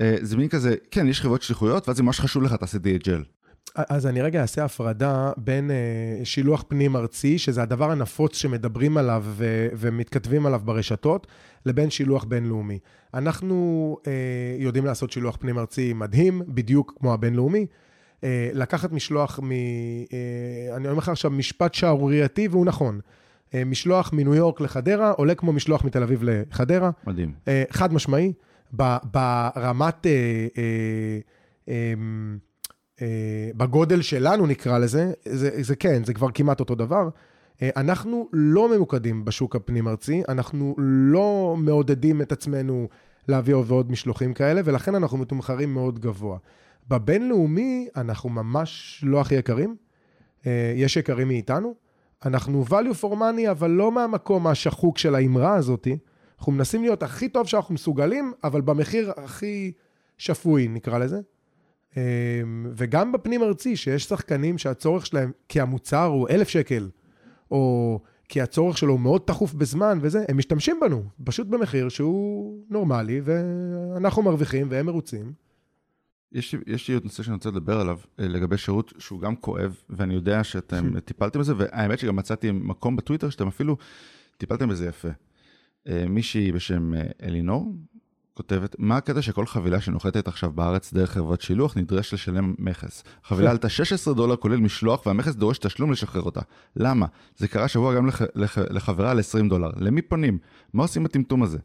אה, 0.00 0.16
זה 0.20 0.36
מין 0.36 0.48
כזה, 0.48 0.74
כן, 0.90 1.08
יש 1.08 1.20
חברות 1.20 1.42
שליחויות, 1.42 1.88
ואז 1.88 2.00
אם 2.00 2.04
ממש 2.04 2.20
חשוב 2.20 2.42
לך, 2.42 2.54
תעשה 2.54 2.78
DHL. 2.78 3.41
אז 3.74 4.06
אני 4.06 4.22
רגע 4.22 4.42
אעשה 4.42 4.64
הפרדה 4.64 5.32
בין 5.36 5.70
אה, 5.70 6.24
שילוח 6.24 6.64
פנים 6.68 6.96
ארצי, 6.96 7.38
שזה 7.38 7.62
הדבר 7.62 7.90
הנפוץ 7.90 8.36
שמדברים 8.36 8.96
עליו 8.96 9.24
ו- 9.26 9.68
ומתכתבים 9.72 10.46
עליו 10.46 10.60
ברשתות, 10.64 11.26
לבין 11.66 11.90
שילוח 11.90 12.24
בינלאומי. 12.24 12.78
אנחנו 13.14 13.96
אה, 14.06 14.12
יודעים 14.58 14.84
לעשות 14.84 15.10
שילוח 15.10 15.36
פנים 15.36 15.58
ארצי 15.58 15.92
מדהים, 15.92 16.42
בדיוק 16.48 16.94
כמו 16.98 17.14
הבינלאומי. 17.14 17.66
אה, 18.24 18.50
לקחת 18.52 18.92
משלוח 18.92 19.40
מ... 19.42 19.52
אה, 19.52 20.76
אני 20.76 20.88
אומר 20.88 20.98
לך 20.98 21.08
עכשיו 21.08 21.30
משפט 21.30 21.74
שערורייתי 21.74 22.48
והוא 22.48 22.66
נכון. 22.66 23.00
אה, 23.54 23.64
משלוח 23.64 24.12
מניו 24.12 24.34
יורק 24.34 24.60
לחדרה 24.60 25.10
עולה 25.10 25.34
כמו 25.34 25.52
משלוח 25.52 25.84
מתל 25.84 26.02
אביב 26.02 26.22
לחדרה. 26.22 26.90
מדהים. 27.06 27.32
אה, 27.48 27.64
חד 27.70 27.92
משמעי, 27.92 28.32
ברמת, 28.72 30.06
אה, 30.06 30.10
אה, 30.58 31.18
אה, 31.68 31.94
בגודל 33.56 34.02
שלנו 34.02 34.46
נקרא 34.46 34.78
לזה, 34.78 35.12
זה, 35.24 35.62
זה 35.62 35.76
כן, 35.76 36.04
זה 36.04 36.14
כבר 36.14 36.28
כמעט 36.34 36.60
אותו 36.60 36.74
דבר. 36.74 37.08
אה, 37.62 37.70
אנחנו 37.76 38.28
לא 38.32 38.76
ממוקדים 38.76 39.24
בשוק 39.24 39.56
הפנים-ארצי, 39.56 40.22
אנחנו 40.28 40.74
לא 40.78 41.54
מעודדים 41.58 42.22
את 42.22 42.32
עצמנו 42.32 42.88
להביא 43.28 43.54
עוד 43.54 43.70
ועוד 43.70 43.90
משלוחים 43.90 44.34
כאלה, 44.34 44.60
ולכן 44.64 44.94
אנחנו 44.94 45.18
מתומחרים 45.18 45.74
מאוד 45.74 45.98
גבוה. 45.98 46.38
בבינלאומי 46.88 47.88
אנחנו 47.96 48.28
ממש 48.28 49.00
לא 49.06 49.20
הכי 49.20 49.34
יקרים, 49.34 49.76
אה, 50.46 50.72
יש 50.76 50.96
יקרים 50.96 51.28
מאיתנו. 51.28 51.74
אנחנו 52.24 52.64
value 52.68 53.02
for 53.02 53.14
money, 53.14 53.50
אבל 53.50 53.70
לא 53.70 53.92
מהמקום 53.92 54.46
השחוק 54.46 54.98
של 54.98 55.14
האמרה 55.14 55.54
הזאתי. 55.54 55.98
אנחנו 56.38 56.52
מנסים 56.52 56.82
להיות 56.82 57.02
הכי 57.02 57.28
טוב 57.28 57.46
שאנחנו 57.46 57.74
מסוגלים, 57.74 58.32
אבל 58.44 58.60
במחיר 58.60 59.12
הכי 59.16 59.72
שפוי, 60.18 60.68
נקרא 60.68 60.98
לזה. 60.98 61.20
אה, 61.96 62.02
וגם 62.76 63.12
בפנים 63.12 63.42
ארצי, 63.42 63.76
שיש 63.76 64.04
שחקנים 64.04 64.58
שהצורך 64.58 65.06
שלהם, 65.06 65.32
כי 65.48 65.60
המוצר 65.60 66.04
הוא 66.04 66.28
אלף 66.28 66.48
שקל, 66.48 66.90
או 67.50 68.00
כי 68.28 68.40
הצורך 68.40 68.78
שלו 68.78 68.92
הוא 68.92 69.00
מאוד 69.00 69.22
תכוף 69.24 69.54
בזמן 69.54 69.98
וזה, 70.02 70.24
הם 70.28 70.38
משתמשים 70.38 70.80
בנו, 70.80 71.02
פשוט 71.24 71.46
במחיר 71.46 71.88
שהוא 71.88 72.58
נורמלי, 72.70 73.20
ואנחנו 73.24 74.22
מרוויחים 74.22 74.66
והם 74.70 74.86
מרוצים. 74.86 75.32
יש, 76.32 76.54
יש 76.66 76.88
לי 76.88 76.94
עוד 76.94 77.04
נושא 77.04 77.22
שאני 77.22 77.34
רוצה 77.34 77.48
לדבר 77.48 77.80
עליו, 77.80 77.98
אה, 78.20 78.28
לגבי 78.28 78.58
שירות 78.58 78.92
שהוא 78.98 79.20
גם 79.20 79.36
כואב, 79.36 79.76
ואני 79.90 80.14
יודע 80.14 80.44
שאתם 80.44 80.98
טיפלתם 81.00 81.40
בזה, 81.40 81.54
והאמת 81.56 81.98
שגם 81.98 82.16
מצאתי 82.16 82.50
מקום 82.50 82.96
בטוויטר 82.96 83.30
שאתם 83.30 83.48
אפילו 83.48 83.76
טיפלתם 84.36 84.68
בזה 84.68 84.86
יפה. 84.86 85.08
אה, 85.88 86.04
מישהי 86.08 86.52
בשם 86.52 86.94
אה, 86.94 87.02
אלינור 87.22 87.74
כותבת, 88.34 88.76
מה 88.78 88.96
הקטע 88.96 89.22
שכל 89.22 89.46
חבילה 89.46 89.80
שנוחתת 89.80 90.28
עכשיו 90.28 90.50
בארץ 90.52 90.92
דרך 90.92 91.10
חברת 91.10 91.40
שילוח 91.40 91.76
נדרש 91.76 92.14
לשלם 92.14 92.54
מכס? 92.58 93.04
חבילה 93.24 93.50
עלתה 93.50 93.68
16 93.68 94.14
דולר 94.14 94.36
כולל 94.36 94.56
משלוח 94.56 95.06
והמכס 95.06 95.34
דורש 95.34 95.58
תשלום 95.58 95.92
לשחרר 95.92 96.22
אותה. 96.22 96.40
למה? 96.76 97.06
זה 97.36 97.48
קרה 97.48 97.68
שבוע 97.68 97.94
גם 97.94 98.06
לח, 98.06 98.22
לח, 98.34 98.58
לחברה 98.58 99.10
על 99.10 99.18
20 99.18 99.48
דולר. 99.48 99.70
למי 99.76 100.02
פונים? 100.02 100.38
מה 100.74 100.82
עושים 100.82 101.04
בטמטום 101.04 101.42
הזה? 101.42 101.58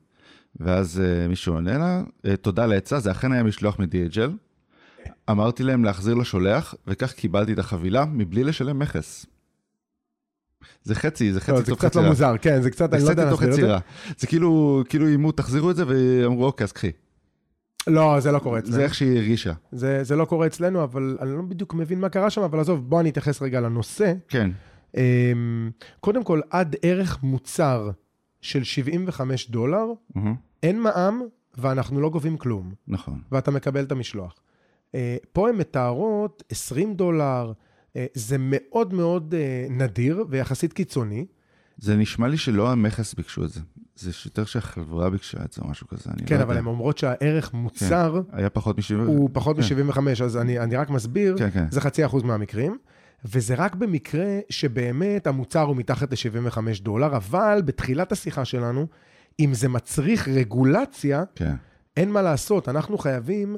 ואז 0.59 1.01
uh, 1.01 1.30
מישהו 1.30 1.53
עונה 1.53 1.78
לה, 1.78 2.03
uh, 2.26 2.36
תודה 2.36 2.65
לעצה, 2.65 2.99
זה 2.99 3.11
אכן 3.11 3.32
היה 3.32 3.43
משלוח 3.43 3.80
מ-DHL. 3.80 4.32
אמרתי 5.30 5.63
להם 5.63 5.84
להחזיר 5.84 6.15
לשולח, 6.15 6.76
וכך 6.88 7.13
קיבלתי 7.13 7.53
את 7.53 7.59
החבילה 7.59 8.05
מבלי 8.05 8.43
לשלם 8.43 8.80
מכס. 8.80 9.26
זה 10.84 10.95
חצי, 10.95 11.34
זה 11.34 11.41
חצי 11.41 11.51
לא, 11.51 11.61
זה 11.61 11.76
קצת 11.76 11.95
לא. 11.95 12.01
מוזר, 12.01 12.36
כן, 12.41 12.61
זה 12.61 12.72
קצת, 12.72 12.89
זה 12.89 12.95
אני 12.95 13.05
לא 13.05 13.09
יודע 13.09 13.26
להסביר 13.26 13.49
את 13.49 13.53
זה. 13.53 13.61
יצירה. 13.61 13.80
זה 14.18 14.28
כאילו, 14.28 14.84
כאילו 14.89 15.07
איימו, 15.07 15.32
תחזירו 15.32 15.72
את 15.72 15.76
זה, 15.76 15.84
ואמרו, 15.88 16.45
אוקיי, 16.45 16.63
אז 16.63 16.72
קחי. 16.72 16.91
לא, 17.88 18.20
זה 18.20 18.32
לא 18.32 18.39
קורה 18.39 18.59
אצלנו. 18.59 18.76
זה 18.76 18.84
איך 18.84 18.93
שהיא 18.93 19.18
הרגישה. 19.18 19.53
זה, 19.72 20.03
זה 20.03 20.15
לא 20.15 20.26
קורה 20.26 20.47
אצלנו, 20.47 20.84
אבל 20.84 21.18
אני 21.22 21.32
לא 21.32 21.41
בדיוק 21.41 21.74
מבין 21.74 21.99
מה 21.99 22.09
קרה 22.09 22.30
שם, 22.30 22.41
אבל 22.41 22.59
עזוב, 22.59 22.89
בוא 22.89 22.99
אני 22.99 23.09
אתייחס 23.09 23.41
רגע 23.41 23.61
לנושא. 23.61 24.13
כן, 24.28 24.49
אמ, 24.97 25.72
קודם 25.99 26.24
כל, 26.24 26.41
עד 26.49 26.76
ערך 26.82 27.24
מוצר 27.24 27.89
של 28.41 28.63
75 28.63 29.49
דולר, 29.49 29.86
אין 30.63 30.82
מע"מ 30.82 31.22
ואנחנו 31.57 32.01
לא 32.01 32.09
גובים 32.09 32.38
כלום, 32.38 32.74
נכון. 32.88 33.22
ואתה 33.32 33.51
מקבל 33.51 33.84
את 33.84 33.91
המשלוח. 33.91 34.36
אה, 34.95 35.18
פה 35.34 35.49
הן 35.49 35.55
מתארות 35.55 36.43
20 36.49 36.93
דולר, 36.93 37.51
זה 38.14 38.36
מאוד 38.39 38.93
מאוד 38.93 39.36
אה, 39.38 39.68
נדיר 39.70 40.26
ויחסית 40.30 40.74
קיצוני. 40.74 41.26
זה 41.78 41.95
נשמע 41.95 42.28
לי 42.28 42.38
שלא 42.38 42.72
המכס 42.72 43.14
ביקשו 43.14 43.45
את 43.45 43.50
זה. 43.50 43.60
זה 43.95 44.12
יותר 44.26 44.45
שהחברה 44.45 45.10
ביקשה 45.10 45.38
את 45.45 45.54
זה 45.54 45.62
או 45.62 45.70
משהו 45.70 45.88
כזה, 45.88 46.10
אני 46.10 46.26
כן, 46.26 46.38
לא 46.38 46.43
אבל 46.43 46.50
יודע. 46.50 46.60
הן 46.60 46.66
אומרות 46.66 46.98
שהערך 46.98 47.54
מוצר 47.54 48.22
היה 48.32 48.50
פחות 48.50 48.78
מ-70. 48.78 49.08
הוא 49.08 49.30
פחות 49.34 49.58
כן. 49.60 49.86
מ-75, 49.86 50.24
אז 50.24 50.38
אני, 50.38 50.60
אני 50.60 50.76
רק 50.76 50.89
מסביר, 50.89 51.36
כן, 51.38 51.50
כן. 51.52 51.66
זה 51.72 51.82
חצי 51.82 52.06
אחוז 52.06 52.24
מהמקרים, 52.24 52.78
וזה 53.26 53.56
רק 53.56 53.76
במקרה 53.76 54.39
שבאמת 54.50 55.28
המוצר 55.28 55.62
הוא 55.62 55.76
מתחת 55.76 56.12
ל-75 56.12 56.58
דולר, 56.82 57.16
אבל 57.16 57.62
בתחילת 57.66 58.12
השיחה 58.12 58.45
שלנו, 58.45 58.88
אם 59.39 59.54
זה 59.54 59.70
מצריך 59.70 60.28
רגולציה, 60.28 61.24
כן, 61.36 61.56
אין 61.98 62.12
מה 62.12 62.22
לעשות, 62.22 62.70
אנחנו 62.70 62.98
חייבים 62.98 63.56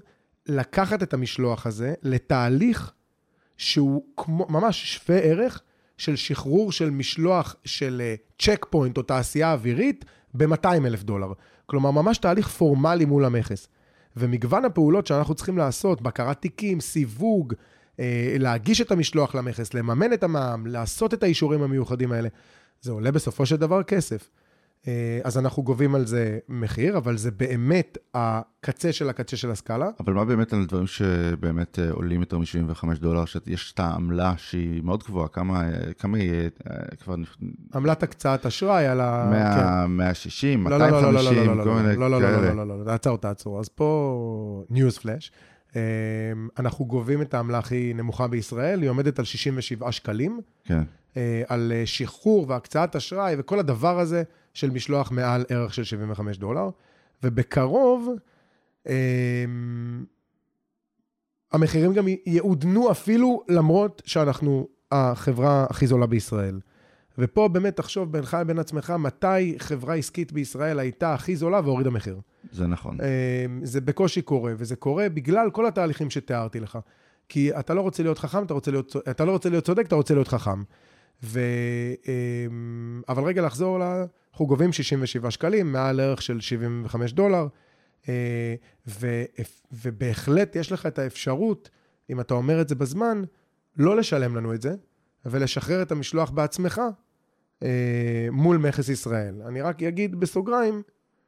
לקחת 0.47 1.03
את 1.03 1.13
המשלוח 1.13 1.65
הזה 1.65 1.93
לתהליך 2.03 2.91
שהוא 3.59 4.03
כמו, 4.17 4.47
ממש 4.49 4.95
שווה 4.95 5.19
ערך 5.19 5.61
של 5.97 6.15
שחרור 6.15 6.71
של 6.71 6.89
משלוח 6.89 7.55
של 7.65 8.01
צ'ק 8.39 8.65
פוינט 8.69 8.97
או 8.97 9.01
תעשייה 9.01 9.53
אווירית 9.53 10.05
ב-200 10.33 10.85
אלף 10.85 11.03
דולר. 11.03 11.33
כלומר, 11.65 11.91
ממש 11.91 12.17
תהליך 12.17 12.47
פורמלי 12.47 13.05
מול 13.05 13.25
המכס. 13.25 13.67
ומגוון 14.17 14.65
הפעולות 14.65 15.07
שאנחנו 15.07 15.35
צריכים 15.35 15.57
לעשות, 15.57 16.01
בקרת 16.01 16.41
תיקים, 16.41 16.79
סיווג, 16.79 17.53
אה, 17.99 18.35
להגיש 18.39 18.81
את 18.81 18.91
המשלוח 18.91 19.35
למכס, 19.35 19.73
לממן 19.73 20.13
את 20.13 20.23
המע"מ, 20.23 20.67
לעשות 20.67 21.13
את 21.13 21.23
האישורים 21.23 21.61
המיוחדים 21.61 22.11
האלה, 22.11 22.29
זה 22.81 22.91
עולה 22.91 23.11
בסופו 23.11 23.45
של 23.45 23.55
דבר 23.55 23.83
כסף. 23.83 24.29
אה, 24.87 25.19
אז 25.23 25.37
אנחנו 25.37 25.63
גובים 25.63 25.95
על 25.95 26.05
זה 26.05 26.39
מחיר, 26.49 26.97
אבל 26.97 27.17
זה 27.17 27.31
באמת 27.31 27.97
הקצה 28.13 28.91
של 28.91 29.09
הקצה 29.09 29.37
של 29.37 29.51
הסקאלה. 29.51 29.89
אבל 29.99 30.13
מה 30.13 30.25
באמת 30.25 30.53
על 30.53 30.65
דברים 30.65 30.87
שבאמת 30.87 31.79
אה, 31.79 31.91
עולים 31.91 32.19
יותר 32.19 32.37
מ-75 32.37 32.99
דולר, 32.99 33.25
שיש 33.25 33.73
את 33.73 33.79
העמלה 33.79 34.33
שהיא 34.37 34.83
מאוד 34.83 35.03
גבוהה, 35.03 35.27
כמה 35.27 35.61
אה, 35.61 35.93
כמה 35.93 36.17
היא 36.17 36.31
אה, 36.69 36.75
כבר 37.03 37.15
עמלת 37.75 38.03
הקצאת 38.03 38.45
אשראי 38.45 38.87
על 38.87 39.01
ה... 39.01 39.29
100, 39.31 39.87
160, 39.87 40.63
כן. 40.63 40.69
לא, 40.69 40.77
לא, 40.77 40.89
לא, 40.91 41.01
לא, 41.01 41.11
לא, 41.13 41.31
250, 41.31 41.57
לא, 41.57 41.63
כל 41.63 41.69
לא, 41.69 41.75
מיני 41.75 41.95
לא, 41.95 42.11
לא, 42.11 42.21
לא, 42.21 42.27
כאלה. 42.27 42.53
לא, 42.53 42.55
לא, 42.55 42.67
לא, 42.67 42.79
לא, 42.79 42.85
תעצור, 42.85 43.17
תעצור. 43.17 43.59
אז 43.59 43.69
פה 43.69 44.63
ניוז 44.69 44.97
פלאש. 44.97 45.31
אנחנו 46.59 46.85
גובים 46.85 47.21
את 47.21 47.33
העמלה 47.33 47.57
הכי 47.57 47.93
נמוכה 47.95 48.27
בישראל, 48.27 48.81
היא 48.81 48.89
עומדת 48.89 49.19
על 49.19 49.25
67 49.25 49.91
שקלים, 49.91 50.39
כן, 50.63 50.73
אה, 50.73 50.81
על 51.47 51.71
אה, 51.75 51.85
שחרור 51.85 52.45
והקצאת 52.49 52.95
אשראי 52.95 53.35
וכל 53.37 53.59
הדבר 53.59 53.99
הזה 53.99 54.23
של 54.53 54.69
משלוח 54.69 55.11
מעל 55.11 55.45
ערך 55.49 55.73
של 55.73 55.83
75 55.83 56.37
דולר. 56.37 56.69
ובקרוב, 57.23 58.09
אה, 58.87 59.45
המחירים 61.51 61.93
גם 61.93 62.05
יעודנו 62.25 62.91
אפילו 62.91 63.43
למרות 63.49 64.01
שאנחנו 64.05 64.67
החברה 64.91 65.65
הכי 65.69 65.87
זולה 65.87 66.05
בישראל. 66.05 66.59
ופה 67.17 67.47
באמת 67.47 67.77
תחשוב 67.77 68.11
בינך 68.11 68.37
לבין 68.41 68.59
עצמך, 68.59 68.93
מתי 68.99 69.55
חברה 69.59 69.95
עסקית 69.95 70.31
בישראל 70.31 70.79
הייתה 70.79 71.13
הכי 71.13 71.35
זולה 71.35 71.61
והורידה 71.63 71.89
מחיר. 71.89 72.19
זה 72.51 72.67
נכון. 72.67 73.01
אה, 73.01 73.45
זה 73.63 73.81
בקושי 73.81 74.21
קורה, 74.21 74.53
וזה 74.57 74.75
קורה 74.75 75.09
בגלל 75.09 75.49
כל 75.51 75.65
התהליכים 75.65 76.09
שתיארתי 76.09 76.59
לך. 76.59 76.79
כי 77.29 77.59
אתה 77.59 77.73
לא 77.73 77.81
רוצה 77.81 78.03
להיות 78.03 78.17
חכם, 78.19 78.43
אתה, 78.43 78.53
רוצה 78.53 78.71
להיות, 78.71 78.95
אתה 79.09 79.25
לא 79.25 79.31
רוצה 79.31 79.49
להיות 79.49 79.65
צודק, 79.65 79.85
אתה 79.87 79.95
רוצה 79.95 80.13
להיות 80.13 80.27
חכם. 80.27 80.63
ו... 81.23 81.39
אה, 82.07 82.45
אבל 83.09 83.23
רגע 83.23 83.41
לחזור 83.41 83.79
ל... 83.79 83.83
אנחנו 84.31 84.47
גובים 84.47 84.73
67 84.73 85.31
שקלים, 85.31 85.71
מעל 85.71 85.99
ערך 85.99 86.21
של 86.21 86.39
75 86.39 87.13
דולר, 87.13 87.47
אה, 88.09 88.55
ו... 88.87 89.23
ובהחלט 89.71 90.55
יש 90.55 90.71
לך 90.71 90.85
את 90.85 90.99
האפשרות, 90.99 91.69
אם 92.09 92.19
אתה 92.19 92.33
אומר 92.33 92.61
את 92.61 92.69
זה 92.69 92.75
בזמן, 92.75 93.21
לא 93.77 93.97
לשלם 93.97 94.35
לנו 94.35 94.53
את 94.53 94.61
זה, 94.61 94.75
ולשחרר 95.25 95.81
את 95.81 95.91
המשלוח 95.91 96.29
בעצמך 96.29 96.81
אה, 97.63 98.27
מול 98.31 98.57
מכס 98.57 98.89
ישראל. 98.89 99.41
אני 99.41 99.61
רק 99.61 99.83
אגיד 99.83 100.19
בסוגריים, 100.19 100.81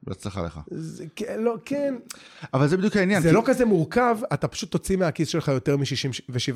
בהצלחה 0.03 0.41
לך. 0.41 0.59
זה, 0.71 1.05
כן, 1.15 1.35
לא, 1.39 1.55
כן, 1.65 1.95
אבל 2.53 2.67
זה 2.67 2.77
בדיוק 2.77 2.95
העניין. 2.97 3.21
זה 3.21 3.29
כי- 3.29 3.35
לא 3.35 3.41
כזה 3.45 3.65
מורכב, 3.65 4.17
אתה 4.33 4.47
פשוט 4.47 4.71
תוציא 4.71 4.97
מהכיס 4.97 5.27
שלך 5.27 5.47
יותר 5.47 5.77
מ-67 5.77 5.83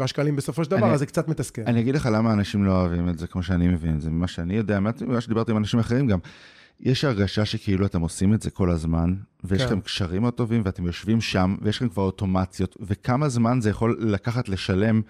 שקלים 0.07 0.35
בסופו 0.35 0.63
של 0.63 0.71
דבר, 0.71 0.85
אני- 0.85 0.93
אז 0.93 0.99
זה 0.99 1.05
קצת 1.05 1.27
מתסכל. 1.27 1.61
אני 1.67 1.79
אגיד 1.79 1.95
לך 1.95 2.09
למה 2.11 2.33
אנשים 2.33 2.63
לא 2.65 2.71
אוהבים 2.81 3.09
את 3.09 3.19
זה 3.19 3.27
כמו 3.27 3.43
שאני 3.43 3.67
מבין 3.67 3.95
את 3.95 4.01
זה, 4.01 4.09
ממה 4.09 4.27
שאני 4.27 4.55
יודע, 4.55 4.79
ממה 4.79 5.21
שדיברתי 5.21 5.51
עם 5.51 5.57
אנשים 5.57 5.79
אחרים 5.79 6.07
גם. 6.07 6.19
יש 6.79 7.03
הרגשה 7.05 7.45
שכאילו 7.45 7.85
אתם 7.85 8.01
עושים 8.01 8.33
את 8.33 8.41
זה 8.41 8.51
כל 8.51 8.69
הזמן, 8.71 9.13
ויש 9.43 9.61
כן. 9.61 9.67
לכם 9.67 9.81
קשרים 9.81 10.21
מאוד 10.21 10.33
טובים, 10.33 10.61
ואתם 10.65 10.85
יושבים 10.85 11.21
שם, 11.21 11.55
ויש 11.61 11.77
לכם 11.77 11.89
כבר 11.89 12.03
אוטומציות, 12.03 12.77
וכמה 12.79 13.29
זמן 13.29 13.61
זה 13.61 13.69
יכול 13.69 13.97
לקחת 13.99 14.49
לשלם 14.49 15.01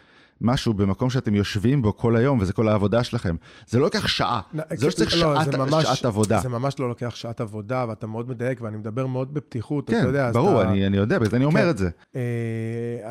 משהו 0.41 0.73
במקום 0.73 1.09
שאתם 1.09 1.35
יושבים 1.35 1.81
בו 1.81 1.97
כל 1.97 2.15
היום, 2.15 2.39
וזה 2.39 2.53
כל 2.53 2.67
העבודה 2.67 3.03
שלכם. 3.03 3.35
זה 3.67 3.79
לא 3.79 3.85
לוקח 3.85 4.07
שעה, 4.07 4.41
זה 4.73 4.85
לא 4.85 4.91
שצריך 4.91 5.11
שעת, 5.11 5.51
זה 5.51 5.57
ממש- 5.57 5.83
שעת 5.85 6.05
עבודה. 6.05 6.39
זה 6.39 6.49
ממש 6.49 6.79
לא 6.79 6.89
לוקח 6.89 7.15
שעת 7.15 7.41
עבודה, 7.41 7.85
ואתה 7.89 8.07
מאוד 8.07 8.29
מדייק, 8.29 8.61
ואני 8.61 8.77
מדבר 8.77 9.07
מאוד 9.07 9.33
בפתיחות, 9.33 9.89
כן, 9.89 9.99
אתה 9.99 10.07
יודע, 10.07 10.31
ברור, 10.31 10.61
אתה- 10.61 10.69
אני, 10.71 10.87
אני 10.87 10.97
יודע, 10.97 11.17
בגלל 11.19 11.29
זה 11.29 11.35
אני 11.37 11.45
אומר 11.45 11.61
כן. 11.61 11.69
את 11.69 11.77
זה. 11.77 11.89
אה, 12.15 12.21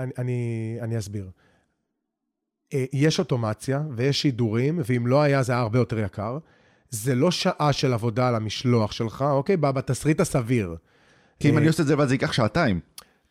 אני, 0.03 0.13
אני, 0.19 0.39
אני 0.81 0.99
אסביר. 0.99 1.31
אה, 2.75 2.85
יש 2.93 3.19
אוטומציה 3.19 3.83
ויש 3.97 4.23
שידורים, 4.23 4.81
ואם 4.87 5.07
לא 5.07 5.23
היה, 5.23 5.43
זה 5.43 5.53
היה 5.53 5.61
הרבה 5.61 5.79
יותר 5.79 5.99
יקר. 5.99 6.39
זה 6.91 7.15
לא 7.15 7.31
שעה 7.31 7.73
של 7.73 7.93
עבודה 7.93 8.29
על 8.29 8.35
המשלוח 8.35 8.93
שלך, 8.93 9.25
אוקיי? 9.29 9.57
בתסריט 9.57 10.21
הסביר. 10.21 10.77
כי 11.41 11.49
אם 11.51 11.55
אה, 11.55 11.59
אני 11.59 11.67
עושה 11.69 11.83
את 11.83 11.87
זה 11.87 11.93
לבד, 11.95 12.07
זה 12.07 12.15
ייקח 12.15 12.33
שעתיים. 12.33 12.81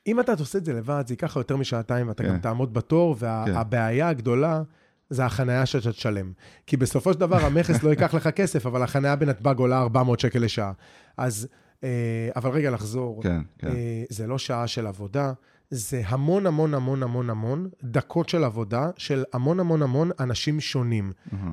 אם 0.07 0.19
אתה 0.19 0.31
עושה 0.39 0.57
את 0.57 0.65
זה 0.65 0.73
לבד, 0.73 1.03
זה 1.07 1.13
ייקח 1.13 1.31
לך 1.31 1.35
יותר 1.35 1.57
משעתיים, 1.57 2.07
ואתה 2.07 2.23
כן. 2.23 2.29
גם 2.29 2.37
תעמוד 2.37 2.73
בתור, 2.73 3.15
כן. 3.19 3.25
והבעיה 3.25 4.09
הגדולה 4.09 4.61
זה 5.09 5.25
החנייה 5.25 5.65
שאתה 5.65 5.91
תשלם. 5.91 6.31
כי 6.67 6.77
בסופו 6.77 7.13
של 7.13 7.19
דבר 7.19 7.45
המכס 7.45 7.83
לא 7.83 7.89
ייקח 7.89 8.13
לך 8.13 8.27
כסף, 8.27 8.65
אבל 8.65 8.83
החנייה 8.83 9.15
בנתב"ג 9.15 9.57
עולה 9.57 9.81
400 9.81 10.19
שקל 10.19 10.39
לשעה. 10.39 10.71
אז, 11.17 11.47
אה, 11.83 12.29
אבל 12.35 12.49
רגע, 12.49 12.71
לחזור. 12.71 13.23
כן, 13.23 13.41
כן. 13.57 13.67
אה, 13.67 14.03
זה 14.09 14.27
לא 14.27 14.37
שעה 14.37 14.67
של 14.67 14.87
עבודה, 14.87 15.33
זה 15.69 16.01
המון 16.05 16.45
המון 16.45 16.73
המון 16.73 17.03
המון 17.03 17.29
המון 17.29 17.69
דקות 17.83 18.29
של 18.29 18.43
עבודה 18.43 18.89
של 18.97 19.23
המון 19.33 19.59
המון 19.59 19.81
המון 19.81 20.11
אנשים 20.19 20.59
שונים. 20.59 21.11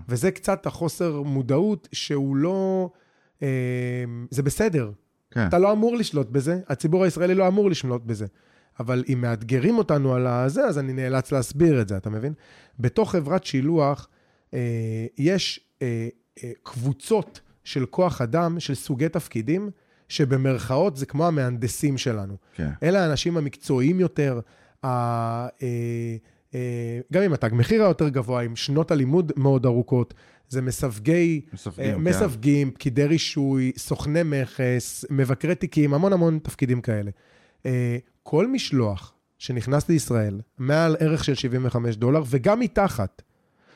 וזה 0.09 0.31
קצת 0.31 0.67
החוסר 0.67 1.23
מודעות 1.23 1.89
שהוא 1.93 2.37
לא... 2.37 2.91
אה, 3.43 3.49
זה 4.31 4.43
בסדר, 4.43 4.91
כן. 5.31 5.49
אתה 5.49 5.59
לא 5.59 5.73
אמור 5.73 5.97
לשלוט 5.97 6.31
בזה, 6.31 6.61
הציבור 6.69 7.05
הישראלי 7.05 7.35
לא 7.35 7.49
אמור 7.49 7.71
לשלוט 7.71 8.03
בזה. 8.05 8.27
אבל 8.81 9.05
אם 9.13 9.21
מאתגרים 9.21 9.79
אותנו 9.79 10.15
על 10.15 10.27
הזה, 10.27 10.65
אז 10.65 10.79
אני 10.79 10.93
נאלץ 10.93 11.33
להסביר 11.33 11.81
את 11.81 11.89
זה, 11.89 11.97
אתה 11.97 12.11
מבין? 12.11 12.33
בתוך 12.79 13.13
חברת 13.13 13.45
שילוח 13.45 14.09
אה, 14.55 15.07
יש 15.19 15.61
אה, 15.83 16.09
אה, 16.45 16.51
קבוצות 16.63 17.41
של 17.65 17.87
כוח 17.87 18.21
אדם, 18.21 18.61
של 18.61 18.75
סוגי 18.75 19.09
תפקידים, 19.09 19.71
שבמרכאות 20.09 20.97
זה 20.97 21.07
כמו 21.07 21.27
המהנדסים 21.27 21.99
שלנו. 21.99 22.37
כן. 22.55 22.71
אלה 22.83 23.05
האנשים 23.05 23.37
המקצועיים 23.37 24.01
יותר, 24.01 24.41
ה, 24.85 24.89
אה, 24.89 25.49
אה, 26.55 27.01
גם 27.13 27.23
עם 27.23 27.33
התג 27.33 27.51
מחיר 27.53 27.83
היותר 27.83 28.09
גבוה, 28.09 28.43
עם 28.43 28.57
שנות 28.57 28.91
הלימוד 28.91 29.33
מאוד 29.37 29.67
ארוכות, 29.67 30.15
זה 30.51 30.63
מסווגי, 30.63 31.41
מסווגים, 31.53 31.85
אה, 31.91 31.95
כן. 31.95 32.01
מסווגים, 32.01 32.71
פקידי 32.71 33.05
רישוי, 33.05 33.73
סוכני 33.77 34.21
מכס, 34.25 35.05
מבקרי 35.11 35.55
תיקים, 35.55 35.95
המון 35.95 36.13
המון 36.13 36.39
תפקידים 36.43 36.81
כאלה. 36.81 37.11
אה, 37.67 37.97
כל 38.23 38.47
משלוח 38.47 39.13
שנכנס 39.39 39.89
לישראל, 39.89 40.41
מעל 40.59 40.97
ערך 41.01 41.25
של 41.25 41.35
75 41.35 41.97
דולר, 41.97 42.23
וגם 42.27 42.61
מתחת. 42.61 43.23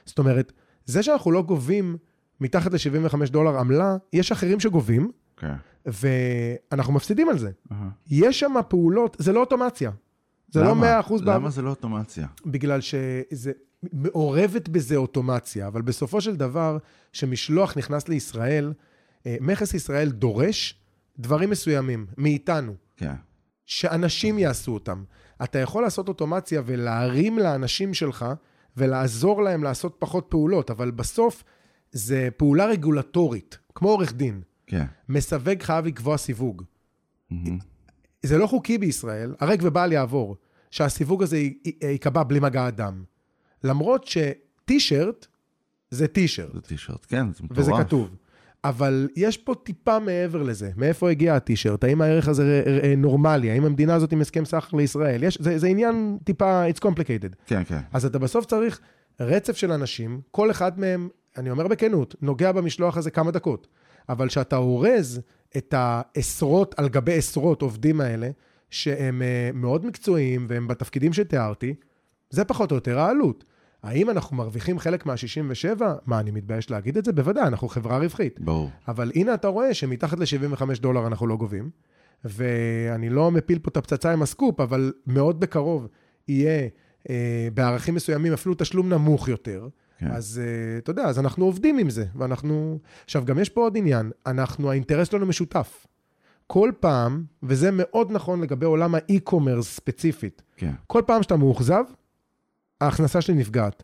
זאת 0.05 0.19
אומרת, 0.19 0.53
זה 0.85 1.03
שאנחנו 1.03 1.31
לא 1.33 1.43
גובים 1.43 1.97
מתחת 2.41 2.73
ל-75 2.73 3.31
דולר 3.31 3.59
עמלה, 3.59 3.97
יש 4.13 4.33
אחרים 4.33 4.61
שגובים, 4.61 5.11
כן. 5.37 5.55
ואנחנו 5.87 6.93
מפסידים 6.93 7.29
על 7.29 7.39
זה. 7.39 7.51
אהה. 7.73 7.89
יש 8.11 8.41
שם 8.41 8.55
פעולות, 8.69 9.17
זה 9.21 9.33
לא 9.33 9.41
אוטומציה. 9.41 9.91
זה 10.51 10.61
לא 10.61 10.71
למה? 10.71 11.01
100% 11.01 11.11
בעב- 11.25 11.29
למה 11.37 11.51
זה 11.51 11.63
לא 11.63 11.71
אוטומציה? 11.71 12.27
בגלל 12.47 12.81
שזה 12.81 13.53
מעורבת 13.93 14.69
בזה 14.69 14.97
אוטומציה, 14.97 15.67
אבל 15.67 15.83
בסופו 15.83 16.21
של 16.21 16.37
דבר, 16.37 16.79
כשמשלוח 17.13 17.79
נכנס 17.79 18.09
לישראל, 18.09 18.73
אה, 19.27 19.37
מכס 19.41 19.75
ישראל 19.75 20.11
דורש 20.11 20.81
דברים 21.19 21.51
מסוימים 21.51 22.07
מאיתנו, 22.19 22.75
כן. 22.97 23.15
שאנשים 23.67 24.39
יעשו 24.39 24.75
אותם. 24.75 25.05
אתה 25.45 25.59
יכול 25.59 25.83
לעשות 25.83 26.09
אוטומציה 26.09 26.63
ולהרים 26.67 27.39
לאנשים 27.39 27.95
שלך 27.95 28.27
ולעזור 28.77 29.43
להם 29.43 29.65
לעשות 29.65 29.97
פחות 29.99 30.27
פעולות, 30.29 30.71
אבל 30.71 30.91
בסוף 30.91 31.45
זה 31.93 32.29
פעולה 32.37 32.67
רגולטורית, 32.67 33.59
כמו 33.75 33.89
עורך 33.89 34.13
דין. 34.13 34.43
כן. 34.67 34.85
מסווג 35.09 35.63
חייב 35.63 35.87
לקבוע 35.87 36.17
סיווג. 36.17 36.63
מהמם. 37.31 37.59
זה 38.23 38.39
לא 38.39 38.47
חוקי 38.47 38.79
בישראל, 38.79 39.35
הרג 39.41 39.61
ובל 39.63 39.93
יעבור, 39.93 40.37
שהסיווג 40.71 41.23
הזה 41.23 41.43
ייקבע 41.83 42.23
בלי 42.23 42.41
מגע 42.41 42.69
אדם. 42.69 43.05
למרות 43.65 44.07
שטישרט 44.07 45.27
זה 45.91 46.07
טישרט, 46.07 46.55
זה 46.55 46.61
טישרט, 46.61 47.07
כן, 47.09 47.27
זה 47.33 47.43
מטורף. 47.45 47.59
וזה 47.59 47.73
כתוב. 47.79 48.17
אבל 48.65 49.09
יש 49.17 49.37
פה 49.37 49.55
טיפה 49.55 49.99
מעבר 49.99 50.43
לזה. 50.43 50.71
מאיפה 50.77 51.11
הגיע 51.11 51.37
הטישרט? 51.37 51.85
האם 51.85 52.01
הערך 52.01 52.29
הזה 52.29 52.63
ר- 52.67 52.69
ר- 52.71 52.97
נורמלי? 52.97 53.51
האם 53.51 53.65
המדינה 53.65 53.95
הזאת 53.95 54.13
עם 54.13 54.21
הסכם 54.21 54.45
סחר 54.45 54.77
לישראל? 54.77 55.23
יש, 55.23 55.39
זה, 55.41 55.59
זה 55.59 55.67
עניין 55.67 56.19
טיפה, 56.25 56.65
it's 56.69 56.79
complicated. 56.85 57.35
כן, 57.47 57.63
כן. 57.65 57.79
אז 57.93 58.05
אתה 58.07 58.19
בסוף 58.19 58.45
צריך 58.47 58.81
רצף 59.21 59.57
של 59.57 59.73
אנשים, 59.73 60.21
כל 60.31 60.51
אחד 60.51 60.81
מהם, 60.81 61.09
אני 61.37 61.51
אומר 61.51 61.69
בכנות, 61.69 62.15
נוגע 62.23 62.53
במשלוח 62.53 62.97
הזה 62.97 63.11
כמה 63.11 63.31
דקות. 63.31 63.67
אבל 64.09 64.29
כשאתה 64.29 64.57
אורז 64.57 65.21
את 65.57 65.75
העשרות 65.77 66.75
על 66.79 66.89
גבי 66.89 67.15
עשרות 67.15 67.63
עובדים 67.63 68.01
האלה, 68.01 68.31
שהם 68.71 69.23
אה, 69.23 69.51
מאוד 69.55 69.87
מקצועיים 69.87 70.47
והם 70.49 70.69
בתפקידים 70.69 71.13
שתיארתי, 71.13 71.75
זה 72.31 72.45
פחות 72.45 72.71
או 72.71 72.77
יותר 72.77 72.99
העלות. 72.99 73.45
האם 73.85 74.11
אנחנו 74.11 74.37
מרוויחים 74.37 74.79
חלק 74.79 75.07
מה-67? 75.07 75.83
מה, 76.07 76.21
אני 76.21 76.31
מתבייש 76.31 76.71
להגיד 76.71 76.97
את 76.97 77.05
זה? 77.05 77.13
בוודאי, 77.13 77.47
אנחנו 77.47 77.69
חברה 77.69 77.99
רווחית. 77.99 78.41
ברור. 78.41 78.71
אבל 78.89 79.13
הנה 79.15 79.35
אתה 79.35 79.49
רואה 79.49 79.75
שמתחת 79.75 80.19
ל-75 80.19 80.81
דולר 80.81 81.07
אנחנו 81.07 81.27
לא 81.27 81.37
גובים, 81.37 81.71
ואני 82.25 83.11
לא 83.11 83.31
מפיל 83.31 83.59
פה 83.59 83.69
את 83.71 83.77
הפצצה 83.77 84.13
עם 84.13 84.23
הסקופ, 84.23 84.61
אבל 84.61 84.93
מאוד 85.07 85.41
בקרוב 85.41 85.89
יהיה 86.29 86.69
אה, 87.11 87.49
בערכים 87.55 87.95
מסוימים 87.95 88.33
אפילו 88.33 88.55
תשלום 88.59 88.89
נמוך 88.89 89.29
יותר. 89.29 89.69
כן. 89.99 90.11
אז 90.11 90.41
אה, 90.45 90.79
אתה 90.79 90.91
יודע, 90.91 91.03
אז 91.03 91.19
אנחנו 91.19 91.45
עובדים 91.45 91.79
עם 91.79 91.91
זה, 91.91 92.05
ואנחנו... 92.15 92.79
עכשיו, 93.05 93.25
גם 93.25 93.39
יש 93.39 93.49
פה 93.49 93.61
עוד 93.61 93.77
עניין, 93.77 94.11
אנחנו, 94.27 94.71
האינטרס 94.71 95.11
שלנו 95.11 95.27
משותף. 95.27 95.87
כל 96.47 96.71
פעם, 96.81 97.25
וזה 97.43 97.71
מאוד 97.73 98.13
נכון 98.13 98.41
לגבי 98.41 98.67
עולם 98.67 98.95
האי-קומרס 98.95 99.77
ספציפית, 99.77 100.43
כן. 100.57 100.73
כל 100.87 101.03
פעם 101.07 101.23
שאתה 101.23 101.37
מאוכזב, 101.37 101.85
ההכנסה 102.85 103.21
שלי 103.21 103.35
נפגעת. 103.35 103.83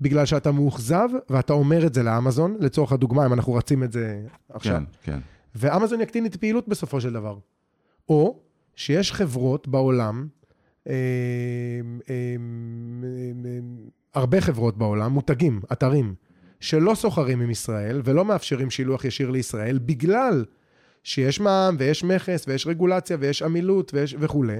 בגלל 0.00 0.26
שאתה 0.26 0.52
מאוכזב, 0.52 1.08
ואתה 1.30 1.52
אומר 1.52 1.86
את 1.86 1.94
זה 1.94 2.02
לאמזון, 2.02 2.56
לצורך 2.60 2.92
הדוגמה, 2.92 3.26
אם 3.26 3.32
אנחנו 3.32 3.54
רצים 3.54 3.82
את 3.82 3.92
זה 3.92 4.22
עכשיו, 4.48 4.82
כן, 5.02 5.12
כן. 5.12 5.18
ואמזון 5.54 6.00
יקטין 6.00 6.26
את 6.26 6.34
הפעילות 6.34 6.68
בסופו 6.68 7.00
של 7.00 7.12
דבר. 7.12 7.38
או 8.08 8.40
שיש 8.74 9.12
חברות 9.12 9.68
בעולם, 9.68 10.28
אה, 10.86 10.92
אה, 12.10 12.14
אה, 13.44 13.58
הרבה 14.14 14.40
חברות 14.40 14.78
בעולם, 14.78 15.12
מותגים, 15.12 15.60
אתרים, 15.72 16.14
שלא 16.60 16.94
סוחרים 16.94 17.40
עם 17.40 17.50
ישראל 17.50 18.02
ולא 18.04 18.24
מאפשרים 18.24 18.70
שילוח 18.70 19.04
ישיר 19.04 19.30
לישראל, 19.30 19.78
בגלל 19.78 20.44
שיש 21.02 21.40
מע"מ 21.40 21.76
ויש 21.78 22.04
מכס 22.04 22.44
ויש 22.48 22.66
רגולציה 22.66 23.16
ויש 23.20 23.42
עמילות 23.42 23.94
ויש 23.94 24.16
וכולי. 24.18 24.56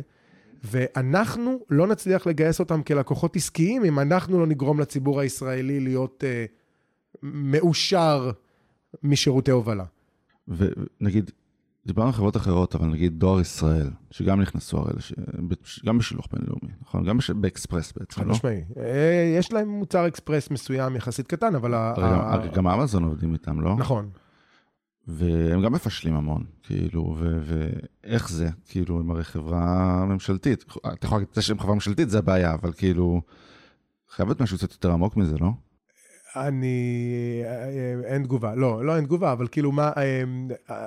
ואנחנו 0.64 1.58
לא 1.70 1.86
נצליח 1.86 2.26
לגייס 2.26 2.60
אותם 2.60 2.82
כלקוחות 2.82 3.36
עסקיים 3.36 3.84
אם 3.84 3.98
אנחנו 3.98 4.38
לא 4.40 4.46
נגרום 4.46 4.80
לציבור 4.80 5.20
הישראלי 5.20 5.80
להיות 5.80 6.24
אה, 6.26 6.44
מאושר 7.22 8.30
משירותי 9.02 9.50
הובלה. 9.50 9.84
ונגיד, 10.48 11.30
דיברנו 11.86 12.08
על 12.08 12.12
חברות 12.14 12.36
אחרות, 12.36 12.74
אבל 12.74 12.86
נגיד 12.86 13.18
דואר 13.18 13.40
ישראל, 13.40 13.90
שגם 14.10 14.40
נכנסו 14.40 14.78
הרי, 14.78 14.92
לש... 14.96 15.12
גם 15.86 15.98
בשילוח 15.98 16.26
בינלאומי, 16.32 16.70
נכון? 16.82 17.04
גם 17.04 17.18
בש... 17.18 17.30
באקספרס 17.30 17.92
בעצם, 17.98 18.20
חד 18.20 18.26
לא? 18.26 18.32
משמעי. 18.32 18.64
אה, 18.76 19.34
יש 19.38 19.52
להם 19.52 19.68
מוצר 19.68 20.06
אקספרס 20.08 20.50
מסוים 20.50 20.96
יחסית 20.96 21.26
קטן, 21.26 21.54
אבל... 21.54 21.74
ה- 21.74 21.94
הרי 21.96 22.06
גם- 22.10 22.50
ה- 22.50 22.56
גם 22.56 22.66
אמזון 22.66 23.04
עובדים 23.04 23.32
איתם, 23.32 23.60
לא? 23.60 23.74
נכון. 23.78 24.10
והם 25.08 25.62
גם 25.62 25.72
מפשלים 25.72 26.16
המון, 26.16 26.44
כאילו, 26.62 27.16
ואיך 27.42 28.30
זה? 28.30 28.48
כאילו, 28.68 29.00
הם 29.00 29.10
הרי 29.10 29.24
חברה 29.24 30.04
ממשלתית. 30.04 30.64
אתה 30.92 31.06
יכול 31.06 31.18
להגיד 31.18 31.28
את 31.28 31.34
זה 31.34 31.42
שהם 31.42 31.58
חברה 31.58 31.74
ממשלתית, 31.74 32.10
זה 32.10 32.18
הבעיה, 32.18 32.54
אבל 32.54 32.72
כאילו, 32.72 33.20
חייב 34.10 34.28
להיות 34.28 34.40
משהו 34.40 34.58
קצת 34.58 34.72
יותר 34.72 34.90
עמוק 34.90 35.16
מזה, 35.16 35.36
לא? 35.40 35.50
אני... 36.36 37.42
אין 38.04 38.22
תגובה. 38.22 38.54
לא, 38.54 38.84
לא 38.84 38.96
אין 38.96 39.04
תגובה, 39.04 39.32
אבל 39.32 39.48
כאילו 39.48 39.72
מה... 39.72 39.92
אה, 39.96 40.86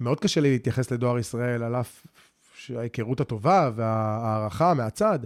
מאוד 0.00 0.20
קשה 0.20 0.40
לי 0.40 0.50
להתייחס 0.50 0.90
לדואר 0.90 1.18
ישראל, 1.18 1.62
על 1.62 1.74
אף 1.76 2.06
שההיכרות 2.54 3.20
הטובה 3.20 3.70
וההערכה 3.76 4.74
מהצד, 4.74 5.18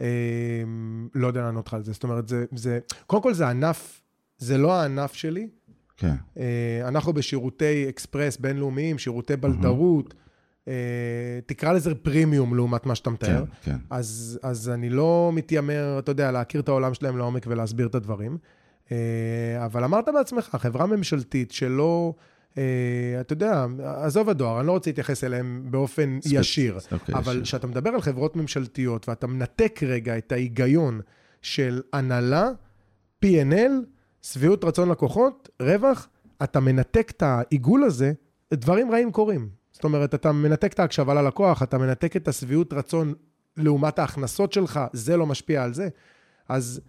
אה, 0.00 0.62
לא 1.14 1.26
יודע 1.26 1.40
לענות 1.40 1.66
לך 1.66 1.74
על 1.74 1.82
זה. 1.82 1.92
זאת 1.92 2.02
אומרת. 2.02 2.32
זה 2.54 2.78
קודם 3.06 3.22
כל 3.22 3.34
זה 3.34 3.48
ענף, 3.48 4.00
זה 4.38 4.58
לא 4.58 4.72
הענף 4.72 5.12
שלי. 5.12 5.48
כן, 6.00 6.14
אה, 6.38 6.88
אנחנו 6.88 7.12
בשירותי 7.12 7.88
אקספרס 7.88 8.36
בינלאומיים, 8.36 8.98
שירותי 8.98 9.36
בלדרות, 9.36 10.14
אה, 10.68 10.74
תקרא 11.46 11.72
לזה 11.72 11.94
פרימיום 11.94 12.54
לעומת 12.54 12.86
מה 12.86 12.94
שאתה 12.94 13.10
מתאר. 13.10 13.44
כן, 13.62 13.70
כן. 13.72 13.76
אז, 13.90 14.38
אז 14.42 14.68
אני 14.68 14.90
לא 14.90 15.30
מתיימר, 15.34 15.96
אתה 15.98 16.10
יודע, 16.10 16.30
להכיר 16.30 16.60
את 16.60 16.68
העולם 16.68 16.94
שלהם 16.94 17.18
לעומק 17.18 17.46
ולהסביר 17.48 17.86
את 17.86 17.94
הדברים. 17.94 18.38
אה, 18.92 18.96
אבל 19.64 19.84
אמרת 19.84 20.08
בעצמך, 20.14 20.56
חברה 20.60 20.86
ממשלתית 20.86 21.50
שלא, 21.52 22.14
אתה 22.52 22.60
יודע, 23.32 23.66
עזוב 23.84 24.28
הדואר, 24.28 24.58
אני 24.60 24.66
לא 24.66 24.72
רוצה 24.72 24.90
להתייחס 24.90 25.24
אליהם 25.24 25.62
באופן 25.70 26.18
ספצ- 26.22 26.28
ישיר, 26.32 26.78
אוקיי, 26.92 27.14
אבל. 27.14 27.40
כשאתה 27.44 27.66
מדבר 27.66 27.90
על 27.90 28.00
חברות 28.00 28.36
ממשלתיות 28.36 29.08
ואתה 29.08 29.26
מנתק 29.26 29.80
רגע 29.86 30.18
את 30.18 30.32
ההיגיון 30.32 31.00
של 31.42 31.82
הנהלה, 31.92 32.48
P&L, 33.24 33.70
שביעות 34.22 34.64
רצון 34.64 34.88
לקוחות, 34.88 35.48
רווח, 35.62 36.08
אתה 36.42 36.60
מנתק 36.60 37.12
את 37.16 37.22
העיגול 37.22 37.82
הזה, 37.82 38.12
דברים 38.54 38.90
רעים 38.90 39.12
קורים. 39.12 39.48
זאת 39.72 39.84
אומרת, 39.84 40.14
אתה 40.14 40.32
מנתק 40.32 40.72
את 40.72 40.78
ההקשבה 40.78 41.14
ללקוח, 41.14 41.62
אתה 41.62 41.78
מנתק 41.78 42.16
את 42.16 42.28
השביעות 42.28 42.72
רצון 42.72 43.14
לעומת 43.56 43.98
ההכנסות 43.98 44.52
שלך, 44.52 44.80
זה 44.92 45.16
לא 45.16 45.26
משפיע 45.26 45.64
על 45.64 45.74
זה. 45.74 45.88
אז 46.48 46.80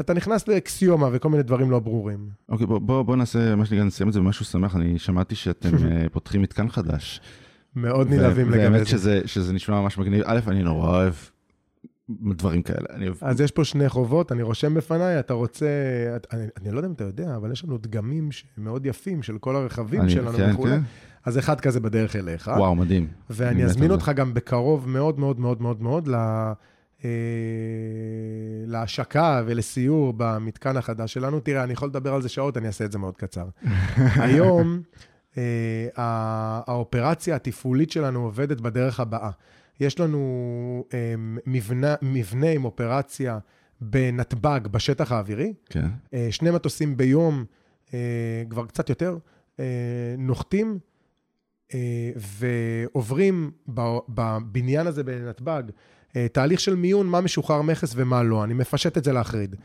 אתה 0.00 0.14
נכנס 0.14 0.48
לאקסיומה 0.48 1.08
וכל 1.12 1.28
מיני 1.28 1.42
דברים 1.42 1.70
לא 1.70 1.78
ברורים. 1.78 2.28
אוקיי, 2.48 2.66
בוא, 2.66 2.78
בוא, 2.78 3.02
בוא 3.02 3.16
נעשה, 3.16 3.56
מה 3.56 3.66
שנקרא, 3.66 3.84
נסיים 3.84 4.08
את 4.08 4.12
זה 4.12 4.20
במשהו 4.20 4.44
שמח. 4.44 4.76
אני 4.76 4.98
שמעתי 4.98 5.34
שאתם 5.34 5.76
אה, 5.86 6.06
פותחים 6.12 6.42
מתקן 6.42 6.68
חדש. 6.68 7.20
מאוד 7.76 8.08
נלהבים 8.10 8.50
לגבי 8.50 8.78
זה. 8.78 8.86
שזה, 8.86 9.20
שזה 9.26 9.52
נשמע 9.52 9.80
ממש 9.80 9.98
מגניב. 9.98 10.22
א', 10.26 10.40
אני 10.46 10.62
נורא 10.62 10.88
אוהב 10.88 11.14
דברים 12.10 12.62
כאלה. 12.62 12.86
אני. 12.90 13.08
אז 13.20 13.40
יש 13.40 13.50
פה 13.50 13.64
שני 13.64 13.88
חובות, 13.88 14.32
אני 14.32 14.42
רושם 14.42 14.74
בפניי, 14.74 15.18
אתה 15.18 15.34
רוצה, 15.34 15.66
את- 16.16 16.26
אני, 16.32 16.44
אני 16.60 16.70
לא 16.70 16.78
יודע 16.78 16.88
אם 16.88 16.92
אתה 16.92 17.04
יודע, 17.04 17.36
אבל 17.36 17.52
יש 17.52 17.64
לנו 17.64 17.78
דגמים 17.78 18.28
מאוד 18.58 18.86
יפים 18.86 19.22
של 19.22 19.38
כל 19.38 19.56
הרכבים 19.56 20.00
אני- 20.00 20.10
שלנו 20.10 20.32
כן, 20.38 20.50
וכולי. 20.52 20.72
כן. 20.72 20.80
אז 21.24 21.38
אחד 21.38 21.60
כזה 21.60 21.80
בדרך 21.80 22.16
אליך. 22.16 22.50
וואו, 22.56 22.74
מדהים. 22.74 23.06
ואני 23.30 23.64
אזמין 23.64 23.90
אותך 23.90 24.10
גם 24.16 24.34
בקרוב 24.34 24.88
מאוד 24.88 25.18
מאוד 25.18 25.40
מאוד 25.40 25.62
מאוד 25.62 25.82
מאוד 25.82 26.08
ל... 26.08 26.14
אה, 27.04 27.10
להשקה 28.66 29.42
ולסיור 29.46 30.14
במתקן 30.16 30.76
החדש 30.76 31.12
שלנו. 31.12 31.40
תראה, 31.40 31.64
אני 31.64 31.72
יכול 31.72 31.88
לדבר 31.88 32.14
על 32.14 32.22
זה 32.22 32.28
שעות, 32.28 32.56
אני 32.56 32.66
אעשה 32.66 32.84
את 32.84 32.92
זה 32.92 32.98
מאוד 32.98 33.16
קצר. 33.16 33.46
היום 34.16 34.80
אה, 35.38 35.42
הא- 35.96 36.60
האופרציה 36.66 37.36
התפעולית 37.36 37.90
שלנו 37.90 38.24
עובדת 38.24 38.60
בדרך 38.60 39.00
הבאה. 39.00 39.30
יש 39.80 40.00
לנו 40.00 40.84
אה, 40.94 41.14
מבנה, 41.46 41.94
מבנה 42.02 42.50
עם 42.50 42.64
אופרציה 42.64 43.38
בנתב"ג, 43.80 44.60
בשטח 44.70 45.12
האווירי, 45.12 45.52
כן. 45.70 45.86
אה, 46.14 46.28
שני 46.30 46.50
מטוסים 46.50 46.96
ביום, 46.96 47.44
אה, 47.94 47.98
כבר 48.50 48.66
קצת 48.66 48.88
יותר, 48.88 49.18
אה, 49.60 49.64
נוחתים 50.18 50.78
ועוברים 52.16 53.50
ב- 53.74 53.98
בבניין 54.08 54.86
הזה 54.86 55.04
בנתב"ג 55.04 55.62
תהליך 56.32 56.60
של 56.60 56.74
מיון, 56.74 57.06
מה 57.06 57.20
משוחרר 57.20 57.62
מכס 57.62 57.92
ומה 57.96 58.22
לא. 58.22 58.44
אני 58.44 58.54
מפשט 58.54 58.98
את 58.98 59.04
זה 59.04 59.12
להחריד. 59.12 59.56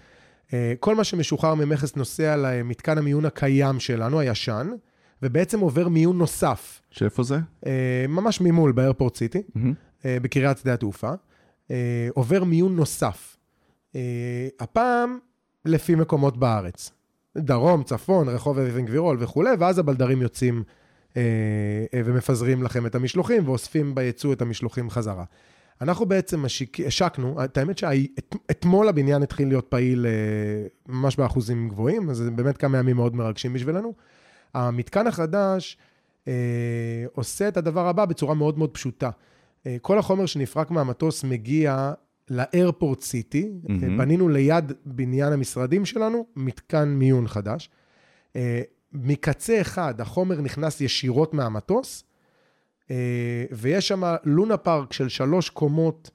כל 0.79 0.95
מה 0.95 1.03
שמשוחרר 1.03 1.55
ממכס 1.55 1.95
נוסע 1.95 2.35
למתקן 2.37 2.97
המיון 2.97 3.25
הקיים 3.25 3.79
שלנו, 3.79 4.19
הישן, 4.19 4.69
ובעצם 5.21 5.59
עובר 5.59 5.87
מיון 5.87 6.17
נוסף, 6.17 6.81
שאיפה 6.91 7.23
זה? 7.23 7.37
ממש 8.09 8.41
ממול 8.41 8.71
באיירפורט 8.71 9.15
סיטי. 9.15 9.41
מהמם. 9.55 9.73
אה, 10.05 10.17
בקריית 10.21 10.57
שדה 10.57 10.73
התעופה, 10.73 11.11
אה, 11.71 12.07
עובר 12.13 12.43
מיון 12.43 12.75
נוסף. 12.75 13.37
אה, 13.95 14.47
הפעם 14.59 15.19
לפי 15.65 15.95
מקומות 15.95 16.37
בארץ. 16.37 16.91
דרום, 17.37 17.83
צפון, 17.83 18.29
רחוב 18.29 18.59
אבן 18.59 18.85
גבירול 18.85 19.17
וכולי, 19.19 19.49
ואז 19.59 19.79
הבלדרים 19.79 20.21
יוצאים 20.21 20.63
ומפזרים 22.05 22.63
לכם 22.63 22.85
את 22.85 22.95
המשלוחים 22.95 23.47
ואוספים 23.47 23.95
ביצוא 23.95 24.33
את 24.33 24.41
המשלוחים 24.41 24.89
חזרה. 24.89 25.23
אנחנו 25.81 26.05
בעצם 26.05 26.45
משיק, 26.45 26.79
השקנו, 26.79 27.43
את 27.43 27.57
האמת 27.57 27.77
שאתמול 27.77 28.89
הבניין 28.89 29.23
התחיל 29.23 29.47
להיות 29.47 29.67
פעיל 29.69 30.05
ממש 30.87 31.15
באחוזים 31.15 31.69
גבוהים, 31.69 32.09
אז 32.09 32.17
זה 32.17 32.31
באמת 32.31 32.57
כמה 32.57 32.77
ימים 32.77 32.95
מאוד 32.95 33.15
מרגשים 33.15 33.53
בשבילנו. 33.53 33.93
המתקן 34.53 35.07
החדש 35.07 35.77
אה, 36.27 37.05
עושה 37.13 37.47
את 37.47 37.57
הדבר 37.57 37.87
הבא 37.87 38.05
בצורה 38.05 38.33
מאוד 38.33 38.57
מאוד 38.57 38.69
פשוטה. 38.69 39.09
אה, 39.67 39.77
כל 39.81 39.99
החומר 39.99 40.25
שנפרק 40.25 40.71
מהמטוס 40.71 41.23
מגיע 41.23 41.91
לאיירפורט 42.29 43.01
סיטי, 43.01 43.49
מהמם. 43.69 43.97
בנינו 43.97 44.29
ליד 44.29 44.71
בניין 44.85 45.33
המשרדים 45.33 45.85
שלנו 45.85 46.25
מתקן 46.35 46.89
מיון 46.89 47.27
חדש. 47.27 47.69
אה, 48.35 48.61
מקצה 48.93 49.61
אחד 49.61 50.01
החומר 50.01 50.41
נכנס 50.41 50.81
ישירות 50.81 51.33
מהמטוס, 51.33 52.03
ויש 53.51 53.87
שם 53.87 54.01
לונה 54.23 54.57
פארק 54.57 54.93
של 54.93 55.09
שלוש 55.09 55.49
קומות 55.49 56.09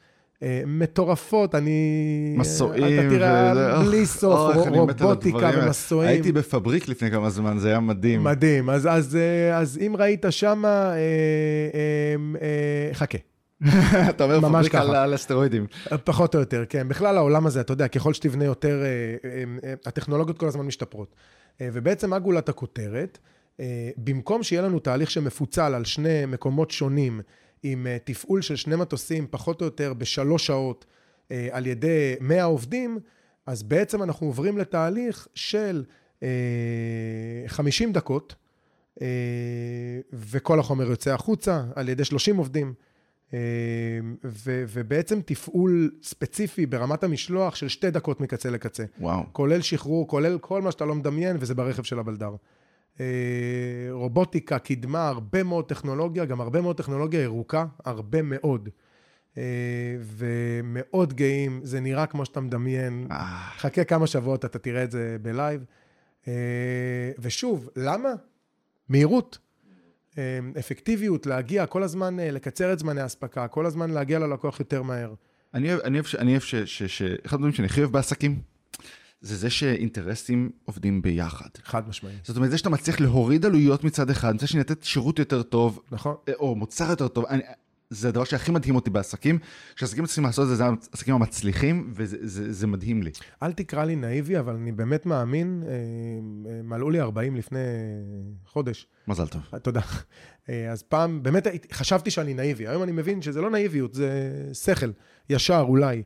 מטורפות, 0.66 1.54
אני... 1.54 2.34
מסועים. 2.38 2.84
אתה 3.00 3.08
תראה, 3.10 3.52
וזה- 3.52 3.76
אוח, 3.76 3.86
בלי 3.86 4.06
סוף, 4.06 4.56
אוח, 4.56 4.66
אני 4.66 4.78
מת 4.86 5.00
על 5.00 5.06
רובוטיקה. 5.06 5.50
ומסועים. 5.62 6.08
הייתי 6.10 6.32
בפבריק 6.32 6.88
לפני 6.88 7.10
כמה 7.10 7.30
זמן, 7.30 7.58
זה 7.58 7.68
היה 7.68 7.80
מדהים. 7.80 8.24
מדהים. 8.24 8.70
אז, 8.70 8.86
אז, 8.90 9.16
אה, 9.16 9.58
אז 9.58 9.78
אם 9.86 9.94
ראית 9.98 10.24
שמה, 10.30 10.68
אה, 10.68 10.94
אה, 10.94 12.14
אה, 12.42 12.94
חכה. 12.94 13.18
אתה 14.10 14.24
אומר 14.24 14.40
ממש 14.40 14.68
פבריק 14.68 14.74
על 14.74 14.88
ככה. 14.88 15.02
על 15.02 15.14
הסטרואידים. 15.14 15.66
פחות 16.04 16.34
או 16.34 16.40
יותר, 16.40 16.64
כן. 16.68 16.88
בכלל 16.88 17.16
העולם 17.16 17.46
הזה, 17.46 17.60
אתה 17.60 17.72
יודע, 17.72 17.88
ככל 17.88 18.14
שתבנה 18.14 18.44
יותר, 18.44 18.82
אה, 18.82 18.86
אה, 19.30 19.44
אה, 19.64 19.74
הטכנולוגיות 19.86 20.38
כל 20.38 20.46
הזמן 20.46 20.66
משתפרות. 20.66 21.14
ובעצם 21.62 22.10
מה 22.10 22.18
גולת 22.18 22.48
הכותרת? 22.48 23.18
במקום 23.96 24.42
שיהיה 24.42 24.62
לנו 24.62 24.78
תהליך 24.78 25.10
שמפוצל 25.10 25.74
על 25.74 25.84
שני 25.84 26.26
מקומות 26.26 26.70
שונים, 26.70 27.20
עם 27.62 27.86
תפעול 28.04 28.42
של 28.42 28.56
שני 28.56 28.76
מטוסים, 28.76 29.26
פחות 29.30 29.60
או 29.60 29.64
יותר 29.64 29.94
בשלוש 29.94 30.46
שעות, 30.46 30.84
על 31.50 31.66
ידי 31.66 32.14
100 32.20 32.44
עובדים, 32.44 32.98
אז 33.46 33.62
בעצם 33.62 34.02
אנחנו 34.02 34.26
עוברים 34.26 34.58
לתהליך 34.58 35.28
של 35.34 35.84
אה, 36.22 36.28
50 37.46 37.92
דקות, 37.92 38.34
וכל 40.12 40.60
החומר 40.60 40.90
יוצא 40.90 41.14
החוצה 41.14 41.62
על 41.74 41.88
ידי 41.88 42.04
30 42.04 42.36
עובדים. 42.36 42.74
אה, 43.34 43.38
ו- 44.24 44.64
ובעצם 44.68 45.20
תפעול 45.24 45.90
ספציפי 46.02 46.66
ברמת 46.66 47.04
המשלוח 47.04 47.54
של 47.54 47.68
שתי 47.68 47.90
דקות 47.90 48.20
מקצה 48.20 48.50
לקצה. 48.50 48.84
וואו. 49.00 49.22
כולל 49.32 49.60
שחרור, 49.60 50.08
כולל 50.08 50.38
כל 50.38 50.62
מה 50.62 50.70
שאתה 50.70 50.84
לא 50.84 50.94
מדמיין, 50.94 51.36
וזה 51.40 51.54
ברכב 51.54 51.82
של 51.82 51.98
הבלדר. 51.98 52.34
אה, 53.00 53.06
רובוטיקה, 53.90 54.58
קדמה, 54.58 55.08
הרבה 55.08 55.42
מאוד 55.42 55.68
טכנולוגיה, 55.68 56.24
גם 56.24 56.40
הרבה 56.40 56.60
מאוד 56.60 56.76
טכנולוגיה 56.76 57.22
ירוקה, 57.22 57.64
הרבה 57.84 58.22
מאוד. 58.22 58.68
אה, 59.38 59.42
ומאוד 60.00 61.14
גאים, 61.14 61.60
זה 61.64 61.80
נראה 61.80 62.06
כמו 62.06 62.24
שאתה 62.24 62.40
מדמיין. 62.40 63.06
אה, 63.10 63.50
חכה 63.56 63.84
כמה 63.84 64.06
שבועות, 64.06 64.44
אתה 64.44 64.58
תראה 64.58 64.84
את 64.84 64.90
זה 64.90 65.16
בלייב. 65.22 65.64
ושוב, 67.18 67.68
למה? 67.76 68.08
מהירות. 68.88 69.38
אה, 70.18 70.38
אפקטיביות, 70.58 71.26
להגיע, 71.26 71.66
כל 71.66 71.82
הזמן 71.82 72.20
אה, 72.20 72.30
לקצר 72.30 72.72
את 72.72 72.78
זמני 72.78 73.00
האספקה, 73.00 73.48
כל 73.48 73.66
הזמן 73.66 73.90
להגיע 73.90 74.18
ללקוח 74.18 74.60
יותר 74.60 74.82
מהר. 74.82 75.14
אני 75.54 75.72
אוהב, 75.72 75.80
אני 75.80 75.98
אוהב, 75.98 76.06
אני 76.18 76.30
אוהב 76.30 76.42
ש, 76.42 76.54
ש, 76.54 76.82
ש... 76.82 77.02
אחד 77.02 77.34
הדברים 77.34 77.52
שאני 77.52 77.66
הכי 77.66 77.80
אוהב 77.80 77.92
בעסקים, 77.92 78.40
זה 79.20 79.36
זה 79.36 79.50
שאינטרסים 79.50 80.50
עובדים 80.64 81.02
ביחד. 81.02 81.48
חד 81.64 81.88
משמעי. 81.88 82.14
זאת 82.24 82.36
אומרת, 82.36 82.50
זה 82.50 82.58
שאתה 82.58 82.70
מצליח 82.70 83.00
להוריד 83.00 83.46
עלויות 83.46 83.84
מצד 83.84 84.10
אחד, 84.10 84.34
מצד 84.34 84.48
שני 84.48 84.60
לתת 84.60 84.82
שירות 84.82 85.18
יותר 85.18 85.42
טוב, 85.42 85.80
נכון? 85.92 86.14
אה, 86.28 86.32
או 86.34 86.54
מוצר 86.54 86.90
יותר 86.90 87.08
טוב, 87.08 87.24
אני, 87.26 87.42
זה 87.92 88.08
הדבר 88.08 88.24
שהכי 88.24 88.52
מדהים 88.52 88.74
אותי 88.74 88.90
בעסקים. 88.90 89.38
כשעסקים 89.76 90.06
צריכים 90.06 90.24
לעשות 90.24 90.44
את 90.44 90.48
זה, 90.48 90.56
זה 90.56 90.64
העסקים 90.64 91.14
המצליחים, 91.14 91.92
וזה 91.94 92.16
זה, 92.20 92.52
זה 92.52 92.66
מדהים 92.66 93.02
לי. 93.02 93.10
אל 93.42 93.52
תקרא 93.52 93.84
לי 93.84 93.96
נאיבי, 93.96 94.38
אבל 94.38 94.54
אני 94.54 94.72
באמת 94.72 95.06
מאמין, 95.06 95.62
אה, 95.66 95.72
אה, 95.72 96.62
מלאו 96.62 96.90
לי 96.90 97.00
40 97.00 97.36
לפני 97.36 97.58
חודש. 98.46 98.86
מזל 99.08 99.26
טוב. 99.26 99.42
אה, 99.54 99.58
תודה. 99.58 99.80
אז 100.72 100.82
פעם, 100.82 101.22
באמת 101.22 101.46
חשבתי 101.72 102.10
שאני 102.10 102.34
נאיבי. 102.34 102.68
היום 102.68 102.82
אני 102.82 102.92
מבין 102.92 103.22
שזה 103.22 103.40
לא 103.40 103.50
נאיביות, 103.50 103.94
זה 103.94 104.10
שכל, 104.52 104.90
ישר 105.30 105.64
אולי. 105.68 106.02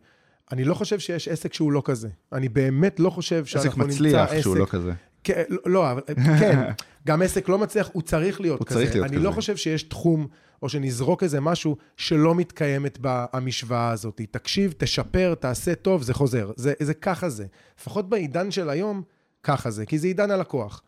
אני 0.52 0.64
לא 0.64 0.74
חושב 0.74 0.98
שיש 0.98 1.28
עסק 1.28 1.54
שהוא 1.54 1.72
לא 1.72 1.82
כזה. 1.84 2.08
אני 2.32 2.48
באמת 2.48 3.00
לא 3.00 3.10
חושב 3.10 3.44
שאנחנו 3.44 3.68
עסק 3.68 3.78
נמצא 3.78 3.94
מצליח 3.94 4.30
עסק... 4.30 4.40
שהוא 4.40 4.56
לא 4.56 4.66
כזה. 4.66 4.92
כן, 5.26 5.42
לא, 5.48 5.58
לא, 5.66 5.92
אבל- 5.92 6.02
כן, 6.40 6.60
גם 7.06 7.22
עסק 7.22 7.48
לא 7.48 7.58
מצליח, 7.58 7.90
הוא 7.92 8.02
צריך 8.02 8.40
להיות 8.40 8.58
הוא 8.58 8.66
כזה. 8.66 8.78
צריך 8.78 8.94
להיות 8.94 9.06
אני 9.06 9.16
כזה. 9.16 9.24
לא 9.24 9.30
חושב 9.30 9.56
שיש 9.56 9.82
תחום, 9.82 10.26
או 10.62 10.68
שנזרוק 10.68 11.22
איזה 11.22 11.40
משהו 11.40 11.76
שלא 11.96 12.34
מתקיימת 12.34 12.98
במשוואה 13.00 13.90
הזאת. 13.90 14.20
תקשיב, 14.30 14.74
תשפר, 14.78 15.34
תעשה 15.34 15.74
טוב, 15.74 16.02
זה 16.02 16.14
חוזר. 16.14 16.50
זה, 16.56 16.72
זה 16.80 16.94
ככה 16.94 17.28
זה. 17.28 17.46
לפחות 17.80 18.08
בעידן 18.08 18.50
של 18.50 18.70
היום, 18.70 19.02
ככה 19.42 19.70
זה, 19.70 19.86
כי 19.86 19.98
זה 19.98 20.06
עידן 20.06 20.30
הלקוח. 20.30 20.82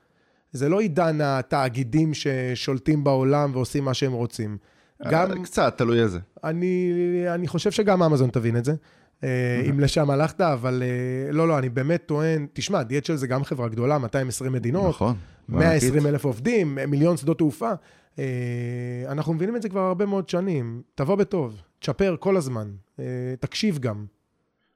זה 0.52 0.68
לא 0.68 0.80
עידן 0.80 1.20
התאגידים 1.20 2.12
ששולטים 2.14 3.04
בעולם 3.04 3.50
ועושים 3.54 3.84
מה 3.84 3.94
שהם 3.94 4.12
רוצים. 4.12 4.58
גם, 5.10 5.32
אה, 5.32 5.42
קצת, 5.44 5.74
תלוי 5.78 6.02
איזה. 6.02 6.18
אני, 6.44 6.92
אני 7.28 7.48
חושב 7.48 7.70
שגם 7.70 8.02
אמזון 8.02 8.30
תבין 8.30 8.56
את 8.56 8.64
זה, 8.64 8.74
אם 9.70 9.80
לשם 9.80 10.10
הלכת, 10.10 10.40
אבל 10.40 10.82
אה, 10.82 11.32
לא, 11.32 11.48
לא, 11.48 11.58
אני 11.58 11.68
באמת 11.68 12.02
טוען, 12.06 12.46
תשמע, 12.52 12.80
DHL 12.80 13.14
זה 13.14 13.26
גם 13.26 13.44
חברה 13.44 13.68
גדולה, 13.68 13.98
220 13.98 14.52
מדינות, 14.52 14.88
נכון. 14.88 15.16
120 15.48 16.06
אלף 16.06 16.24
עובדים, 16.24 16.78
מיליון 16.88 17.16
שדות 17.16 17.38
תעופה. 17.38 17.72
אה, 18.18 18.24
אנחנו 19.08 19.34
מבינים 19.34 19.56
את 19.56 19.62
זה 19.62 19.68
כבר 19.68 19.80
הרבה 19.80 20.06
מאוד 20.06 20.28
שנים. 20.28 20.82
תבוא 20.94 21.16
בטוב, 21.16 21.62
תשפר 21.78 22.16
כל 22.20 22.36
הזמן, 22.36 22.70
אה, 22.98 23.04
תקשיב 23.40 23.78
גם. 23.78 24.06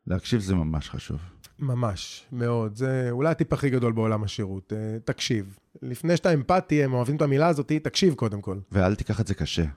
להקשיב 0.07 0.41
זה 0.41 0.55
ממש 0.55 0.91
חשוב. 0.91 1.19
ממש, 1.59 2.27
מאוד. 2.33 2.77
זה 2.77 3.09
אולי 3.11 3.31
הטיפ 3.31 3.53
הכי 3.53 3.71
גדול 3.71 3.93
בעולם 3.93 4.25
השירות. 4.25 4.73
אה, 4.73 4.99
תקשיב. 5.05 5.59
לפני 5.83 6.17
שאתה 6.17 6.35
אמפתי, 6.35 6.85
הם 6.85 6.93
אוהבים 6.93 7.17
את 7.17 7.23
המילה 7.23 7.47
הזאת, 7.47 7.73
תקשיב 7.73 8.15
קודם 8.15 8.41
כל. 8.41 8.59
ואל 8.73 8.95
תיקח 8.95 9.21
את 9.21 9.27
זה 9.27 9.35
קשה. 9.35 9.63
אל 9.63 9.69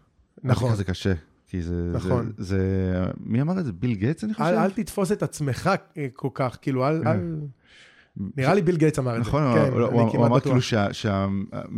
נכון. 0.44 0.68
תיקח 0.68 0.74
את 0.74 0.78
זה 0.78 0.84
קשה. 0.84 1.14
כי 1.56 1.62
זה... 1.62 1.92
נכון. 1.94 2.32
זה, 2.38 2.44
זה... 2.46 3.04
מי 3.20 3.42
אמר 3.42 3.60
את 3.60 3.66
זה? 3.66 3.72
ביל 3.74 3.96
גייטס, 3.96 4.24
אני 4.24 4.34
חושב? 4.34 4.46
אל, 4.46 4.58
אל 4.58 4.72
תתפוס 4.72 5.12
את 5.12 5.24
עצמך 5.24 5.70
אה, 5.98 6.08
כל 6.14 6.30
כך, 6.34 6.58
כאילו, 6.62 6.88
אל... 6.88 7.02
אל... 7.08 7.36
נראה 8.38 8.54
לי 8.54 8.62
ביל 8.62 8.78
גייטס 8.78 9.00
אמר 9.00 9.18
את 9.18 9.24
זה. 9.24 9.30
נכון, 9.30 9.42
כן, 9.56 9.72
הוא- 9.74 9.82
הוא 9.82 10.12
כמעט 10.12 10.26
אמר. 10.32 10.40
כאילו 10.40 10.62
שה- 10.62 10.94
שה- 10.94 11.28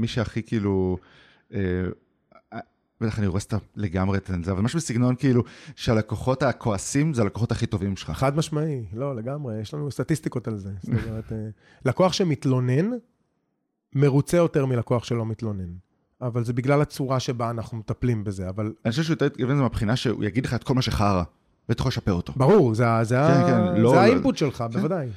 שהכי 0.06 0.44
כאילו... 0.44 0.98
אה, 1.54 1.60
אה, 2.54 2.60
בטח 3.02 3.20
אני 3.20 3.26
הורס 3.28 3.48
לגמרי 3.76 4.18
את 4.18 4.32
זה, 4.44 4.52
אבל 4.52 4.62
משהו 4.62 4.80
בסגנון 4.80 5.16
כאילו 5.16 5.44
שהלקוחות 5.76 6.44
הכועסים 6.44 7.14
זה 7.14 7.22
הלקוחות 7.22 7.52
הכי 7.52 7.66
טובים 7.66 7.96
שלך. 7.96 8.10
חד 8.12 8.38
משמעי, 8.38 8.86
לא, 8.94 9.16
לגמרי, 9.16 9.62
יש 9.62 9.74
לנו 9.74 9.92
סטטיסטיקות 9.92 10.48
על 10.48 10.58
זה. 10.58 10.70
זאת 10.82 10.94
אומרת, 11.10 11.32
אה, 11.34 11.38
לקוח 11.86 12.14
שמתלונן, 12.14 12.90
מרוצה 13.96 14.38
יותר 14.38 14.66
מלקוח 14.66 15.04
שלא 15.04 15.26
מתלונן. 15.26 15.70
אבל 16.22 16.44
זה 16.44 16.54
בגלל 16.54 16.82
הצורה 16.82 17.20
שבה 17.20 17.50
אנחנו 17.50 17.78
מטפלים 17.78 18.24
בזה, 18.24 18.50
אבל 18.50 18.74
אני 18.86 18.92
חושב 18.92 19.04
שהוא 19.04 19.14
יותר 19.14 19.26
התכוון 19.26 19.52
לזה 19.52 19.62
מהבחינה 19.62 19.96
שהוא 19.96 20.24
יגיד 20.24 20.46
לך 20.46 20.54
את 20.54 20.64
כל 20.64 20.74
מה 20.74 20.82
שחרא, 20.82 21.24
ואתה 21.70 21.82
יכול 21.82 21.90
לשפר 21.90 22.14
אותו. 22.14 22.34
ברור, 22.36 22.76
זה, 22.76 22.86
זה, 23.04 23.16
כן, 23.16 23.22
ה- 23.22 23.48
כן, 23.48 23.82
לא- 23.82 23.90
זה 23.90 23.96
לא- 23.96 24.02
האינפוט 24.02 24.38
שלך, 24.38 24.64
בוודאי. 24.74 25.08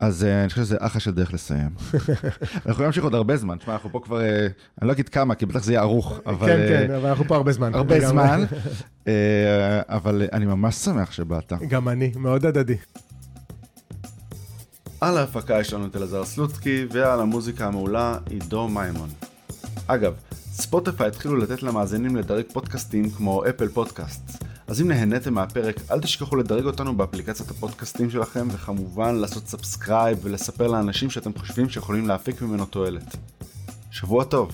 אז 0.00 0.24
אה, 0.24 0.40
אני 0.40 0.48
חושב 0.48 0.62
שזה 0.62 0.76
אחלה 0.80 1.00
של 1.00 1.10
דרך 1.14 1.34
לסיים. 1.34 1.70
אנחנו 2.66 2.82
להמשיך 2.82 3.04
עוד 3.04 3.14
הרבה 3.14 3.36
זמן. 3.36 3.56
תשמע, 3.58 3.72
אנחנו 3.72 3.90
פה 3.92 4.00
כבר, 4.04 4.20
אה, 4.20 4.46
אני 4.82 4.88
לא 4.88 4.92
אגיד 4.92 5.08
כמה, 5.08 5.34
כי 5.34 5.46
בטח 5.46 5.62
זה 5.62 5.72
יהיה 5.72 5.80
ערוך, 5.80 6.18
אבל... 6.26 6.46
כן, 6.46 6.86
כן, 6.86 6.90
אבל 6.94 7.08
אנחנו 7.08 7.24
פה 7.24 7.36
הרבה 7.36 7.52
זמן. 7.52 7.74
הרבה. 7.74 8.08
זמן, 8.08 8.44
אבל 9.88 10.22
אני 10.32 10.46
ממש 10.46 10.74
שמח 10.74 11.12
שבאת. 11.12 11.52
גם 11.68 11.88
אני, 11.88 12.12
מאוד 12.16 12.46
הדדי. 12.46 12.76
על 15.00 15.18
ההפקה 15.18 15.60
יש 15.60 15.72
לנו 15.72 15.86
את 15.86 15.96
אלעזר 15.96 16.24
סלוצקי, 16.24 16.86
ועל 16.92 17.20
המוזיקה 17.20 17.66
המעולה 17.66 18.18
עידו 18.30 18.68
מימון. 18.68 19.08
אגב, 19.86 20.12
ספוטיפיי 20.56 21.06
התחילו 21.06 21.36
לתת 21.36 21.62
למאזינים 21.62 22.16
לדרג 22.16 22.44
פודקאסטים 22.52 23.10
כמו 23.10 23.44
אפל 23.48 23.68
פודקאסט. 23.68 24.44
אז 24.66 24.80
אם 24.80 24.88
נהניתם 24.88 25.34
מהפרק, 25.34 25.76
אל 25.90 26.00
תשכחו 26.00 26.36
לדרג 26.36 26.64
אותנו 26.64 26.96
באפליקציית 26.96 27.50
הפודקאסטים 27.50 28.10
שלכם, 28.10 28.48
וכמובן 28.52 29.14
לעשות 29.14 29.48
subscribe 29.48 30.18
ולספר 30.22 30.66
לאנשים 30.66 31.10
שאתם 31.10 31.30
חושבים 31.38 31.68
שיכולים 31.68 32.08
להפיק 32.08 32.42
ממנו 32.42 32.66
תועלת. 32.66 33.16
שבוע 33.90 34.24
טוב. 34.24 34.52